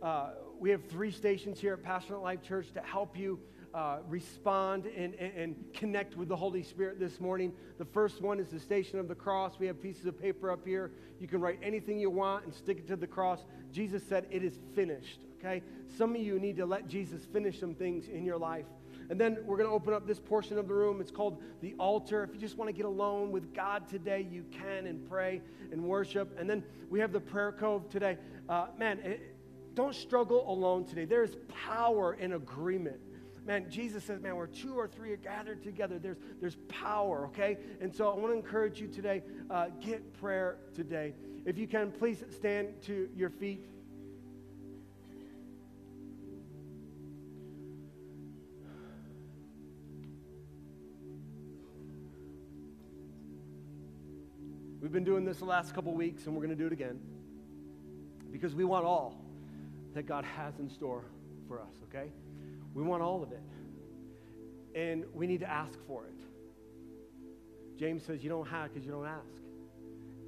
Uh, 0.03 0.31
we 0.59 0.71
have 0.71 0.85
three 0.89 1.11
stations 1.11 1.61
here 1.61 1.75
at 1.75 1.83
Passionate 1.83 2.21
Life 2.21 2.43
Church 2.43 2.73
to 2.73 2.81
help 2.81 3.19
you 3.19 3.39
uh, 3.75 3.99
respond 4.09 4.87
and, 4.87 5.15
and, 5.17 5.33
and, 5.37 5.65
connect 5.75 6.17
with 6.17 6.29
the 6.29 6.37
Holy 6.37 6.63
Spirit 6.63 7.01
this 7.01 7.21
morning. 7.21 7.53
The 7.79 7.85
first 7.85 8.23
one 8.23 8.39
is 8.39 8.47
the 8.47 8.61
Station 8.61 9.01
of 9.01 9.09
the 9.09 9.17
Cross. 9.17 9.59
We 9.59 9.67
have 9.67 9.83
pieces 9.83 10.07
of 10.07 10.21
paper 10.21 10.53
up 10.53 10.65
here. 10.65 10.93
You 11.19 11.27
can 11.27 11.41
write 11.41 11.59
anything 11.61 11.99
you 11.99 12.09
want 12.09 12.45
and 12.45 12.55
stick 12.55 12.79
it 12.79 12.87
to 12.87 12.97
the 12.97 13.09
cross. 13.09 13.45
Jesus 13.73 14.03
said, 14.09 14.27
It 14.31 14.45
is 14.45 14.61
finished. 14.77 15.21
Okay? 15.39 15.61
Some 15.99 16.15
of 16.15 16.21
you 16.21 16.39
need 16.39 16.57
to 16.59 16.67
let 16.67 16.87
Jesus 16.87 17.25
finish 17.33 17.59
some 17.59 17.75
things 17.75 18.07
in 18.07 18.25
your 18.25 18.39
life. 18.39 18.67
And 19.11 19.21
then 19.21 19.39
we're 19.45 19.57
going 19.57 19.69
to 19.69 19.75
open 19.75 19.93
up 19.93 20.07
this 20.07 20.21
portion 20.21 20.57
of 20.57 20.69
the 20.69 20.75
room. 20.75 21.01
It's 21.01 21.11
called 21.11 21.43
the 21.61 21.75
altar. 21.79 22.23
If 22.23 22.33
you 22.33 22.41
just 22.41 22.57
want 22.57 22.69
to 22.69 22.73
get 22.73 22.87
alone 22.87 23.33
with 23.33 23.53
God 23.53 23.89
today, 23.89 24.27
you 24.31 24.45
can 24.53 24.87
and 24.87 25.07
pray 25.11 25.43
and 25.73 25.83
worship. 25.83 26.39
And 26.39 26.49
then 26.49 26.63
we 26.91 27.01
have 27.01 27.13
the 27.13 27.21
prayer 27.21 27.51
cove 27.51 27.91
today. 27.91 28.19
Uh, 28.49 28.69
man, 28.79 29.01
it, 29.01 29.35
don't 29.75 29.95
struggle 29.95 30.49
alone 30.49 30.85
today. 30.85 31.05
There 31.05 31.25
is 31.25 31.37
power 31.67 32.15
in 32.15 32.35
agreement 32.35 33.01
man, 33.47 33.71
Jesus 33.71 34.05
says, 34.05 34.21
man, 34.21 34.37
where 34.37 34.47
two 34.47 34.75
or 34.75 34.89
three 34.89 35.13
are 35.13 35.17
gathered 35.17 35.63
together, 35.63 35.99
there's, 35.99 36.17
there's 36.41 36.57
power, 36.69 37.27
okay? 37.27 37.59
And 37.81 37.95
so 37.95 38.11
I 38.11 38.15
want 38.15 38.33
to 38.33 38.37
encourage 38.37 38.81
you 38.81 38.89
today, 38.89 39.23
uh, 39.51 39.67
get 39.81 40.15
prayer 40.21 40.57
today. 40.75 41.15
If 41.45 41.59
you 41.59 41.67
can, 41.67 41.91
please 41.91 42.23
stand 42.35 42.69
to 42.83 43.09
your 43.15 43.31
feet. 43.31 43.67
We've 54.81 54.93
been 54.93 55.05
doing 55.05 55.25
this 55.25 55.39
the 55.39 55.47
last 55.47 55.75
couple 55.75 55.95
weeks, 55.95 56.27
and 56.27 56.35
we're 56.35 56.43
going 56.43 56.57
to 56.57 56.63
do 56.63 56.67
it 56.67 56.73
again 56.73 57.01
because 58.31 58.55
we 58.55 58.65
want 58.65 58.85
all 58.85 59.25
that 59.95 60.05
God 60.07 60.25
has 60.25 60.59
in 60.59 60.69
store 60.69 61.05
for 61.49 61.61
us, 61.61 61.73
okay? 61.89 62.11
We 62.75 62.83
want 62.83 63.03
all 63.03 63.23
of 63.23 63.33
it. 63.33 63.43
And 64.75 65.05
we 65.15 65.27
need 65.27 65.41
to 65.41 65.51
ask 65.51 65.79
for 65.87 66.05
it. 66.05 67.79
James 67.79 68.05
says 68.05 68.23
you 68.23 68.31
don't 68.31 68.49
have 68.49 68.73
because 68.73 68.85
you 68.85 68.93
don't 68.93 69.07
ask. 69.07 69.43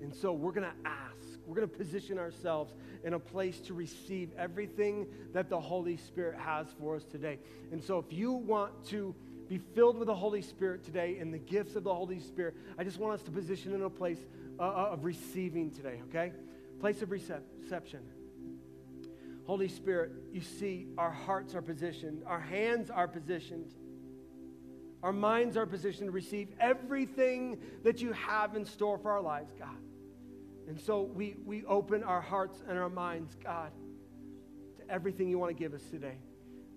And 0.03 0.14
so 0.14 0.32
we're 0.32 0.53
going 0.53 0.68
to 0.68 0.88
ask. 0.88 1.38
We're 1.47 1.57
going 1.57 1.68
to 1.68 1.76
position 1.76 2.18
ourselves 2.18 2.74
in 3.05 3.14
a 3.14 3.18
place 3.18 3.61
to 3.61 3.74
receive 3.74 4.30
everything 4.38 5.07
that 5.32 5.49
the 5.49 5.61
Holy 5.61 5.97
Spirit 5.97 6.38
has 6.38 6.66
for 6.78 6.97
us 6.97 7.05
today. 7.05 7.38
And 7.72 7.82
so 7.82 7.99
if 7.99 8.12
you 8.12 8.32
want 8.32 8.84
to 8.86 9.14
be 9.49 9.59
filled 9.59 9.97
with 9.97 10.07
the 10.07 10.14
Holy 10.14 10.42
Spirit 10.42 10.84
today 10.84 11.18
and 11.18 11.32
the 11.32 11.38
gifts 11.38 11.76
of 11.76 11.84
the 11.84 11.94
Holy 11.94 12.20
Spirit, 12.20 12.57
I 12.78 12.84
just 12.84 12.99
want 12.99 13.14
us 13.14 13.22
to 13.22 13.30
position 13.30 13.74
in 13.74 13.82
a 13.82 13.90
place 13.90 14.18
uh, 14.59 14.62
uh 14.62 14.88
of 14.92 15.05
receiving 15.05 15.70
today, 15.70 16.01
okay? 16.09 16.32
place 16.80 17.03
of 17.03 17.11
reception. 17.11 18.01
Holy 19.47 19.68
Spirit, 19.68 20.11
you 20.32 20.40
see 20.40 20.88
our 20.99 21.11
hearts 21.11 21.55
are 21.55 21.62
positioned, 21.62 22.22
our 22.26 22.40
hands 22.40 22.90
are 22.90 23.07
positioned, 23.07 23.72
our 25.03 25.12
minds 25.12 25.57
are 25.57 25.66
positioned 25.66 26.09
to 26.09 26.12
receive 26.12 26.49
everything 26.59 27.59
that 27.84 28.03
you 28.03 28.12
have 28.12 28.57
in 28.57 28.64
store 28.64 28.99
for 28.99 29.12
our 29.12 29.22
lives, 29.22 29.53
God. 29.57 29.76
And 30.68 30.80
so 30.80 31.03
we, 31.03 31.36
we 31.44 31.64
open 31.64 32.03
our 32.03 32.20
hearts 32.20 32.61
and 32.68 32.76
our 32.76 32.88
minds, 32.88 33.36
God, 33.42 33.70
to 34.78 34.92
everything 34.92 35.28
you 35.28 35.38
want 35.38 35.57
to 35.57 35.62
give 35.62 35.74
us 35.74 35.82
today. 35.92 36.16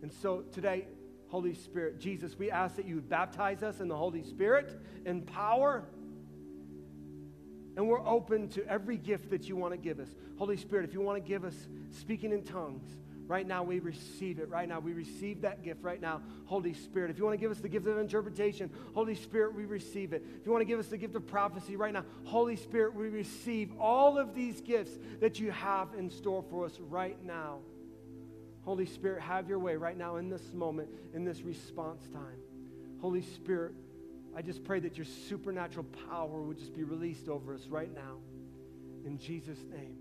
And 0.04 0.14
so 0.14 0.44
today, 0.52 0.86
Holy 1.30 1.56
Spirit, 1.56 2.00
Jesus, 2.00 2.38
we 2.38 2.52
ask 2.52 2.76
that 2.76 2.86
you 2.86 3.02
baptize 3.02 3.64
us 3.64 3.80
in 3.80 3.88
the 3.88 3.96
Holy 3.96 4.24
Spirit 4.24 4.80
in 5.06 5.24
power. 5.24 5.86
And 7.76 7.88
we're 7.88 8.06
open 8.06 8.50
to 8.50 8.68
every 8.68 8.98
gift 8.98 9.30
that 9.30 9.48
you 9.48 9.56
want 9.56 9.74
to 9.74 9.78
give 9.78 10.00
us. 10.00 10.10
Holy 10.38 10.58
Spirit, 10.58 10.86
if 10.86 10.94
you 10.94 11.02
want 11.02 11.24
to 11.24 11.28
give 11.28 11.46
us 11.46 11.56
speaking 11.92 12.32
in 12.32 12.44
tongues, 12.44 12.98
right 13.28 13.48
now 13.48 13.64
we 13.64 13.80
receive 13.80 14.40
it. 14.40 14.50
Right 14.50 14.68
now 14.68 14.80
we 14.80 14.92
receive 14.92 15.42
that 15.42 15.64
gift. 15.64 15.84
Right 15.84 16.02
now, 16.02 16.22
Holy 16.46 16.74
Spirit. 16.74 17.12
If 17.12 17.18
you 17.18 17.24
want 17.24 17.36
to 17.36 17.40
give 17.40 17.52
us 17.52 17.60
the 17.60 17.70
gift 17.70 17.88
of 17.88 17.98
interpretation, 17.98 18.70
Holy 18.94 19.16
Spirit, 19.16 19.56
we 19.56 19.66
receive 19.66 20.14
it. 20.14 20.26
If 20.40 20.46
you 20.46 20.52
want 20.52 20.62
to 20.62 20.66
give 20.66 20.80
us 20.80 20.88
the 20.88 20.98
gift 20.98 21.16
of 21.16 21.26
prophecy, 21.28 21.76
right 21.76 21.94
now, 21.94 22.04
Holy 22.26 22.56
Spirit, 22.56 22.96
we 22.96 23.08
receive 23.08 23.72
all 23.80 24.18
of 24.18 24.34
these 24.34 24.62
gifts 24.62 24.98
that 25.22 25.40
you 25.40 25.52
have 25.52 25.90
in 25.98 26.10
store 26.10 26.44
for 26.50 26.66
us 26.66 26.78
right 26.80 27.24
now. 27.24 27.60
Holy 28.64 28.86
Spirit, 28.86 29.22
have 29.22 29.48
your 29.48 29.60
way 29.60 29.76
right 29.76 29.98
now 29.98 30.18
in 30.18 30.30
this 30.30 30.54
moment, 30.54 30.90
in 31.14 31.24
this 31.24 31.42
response 31.42 32.08
time. 32.12 32.40
Holy 33.00 33.22
Spirit, 33.22 33.74
I 34.36 34.42
just 34.42 34.64
pray 34.64 34.80
that 34.80 34.98
your 34.98 35.06
supernatural 35.28 35.86
power 36.10 36.42
would 36.42 36.58
just 36.58 36.76
be 36.76 36.84
released 36.84 37.28
over 37.28 37.54
us 37.54 37.66
right 37.68 37.94
now. 37.94 38.18
In 39.06 39.18
Jesus' 39.18 39.64
name. 39.70 39.98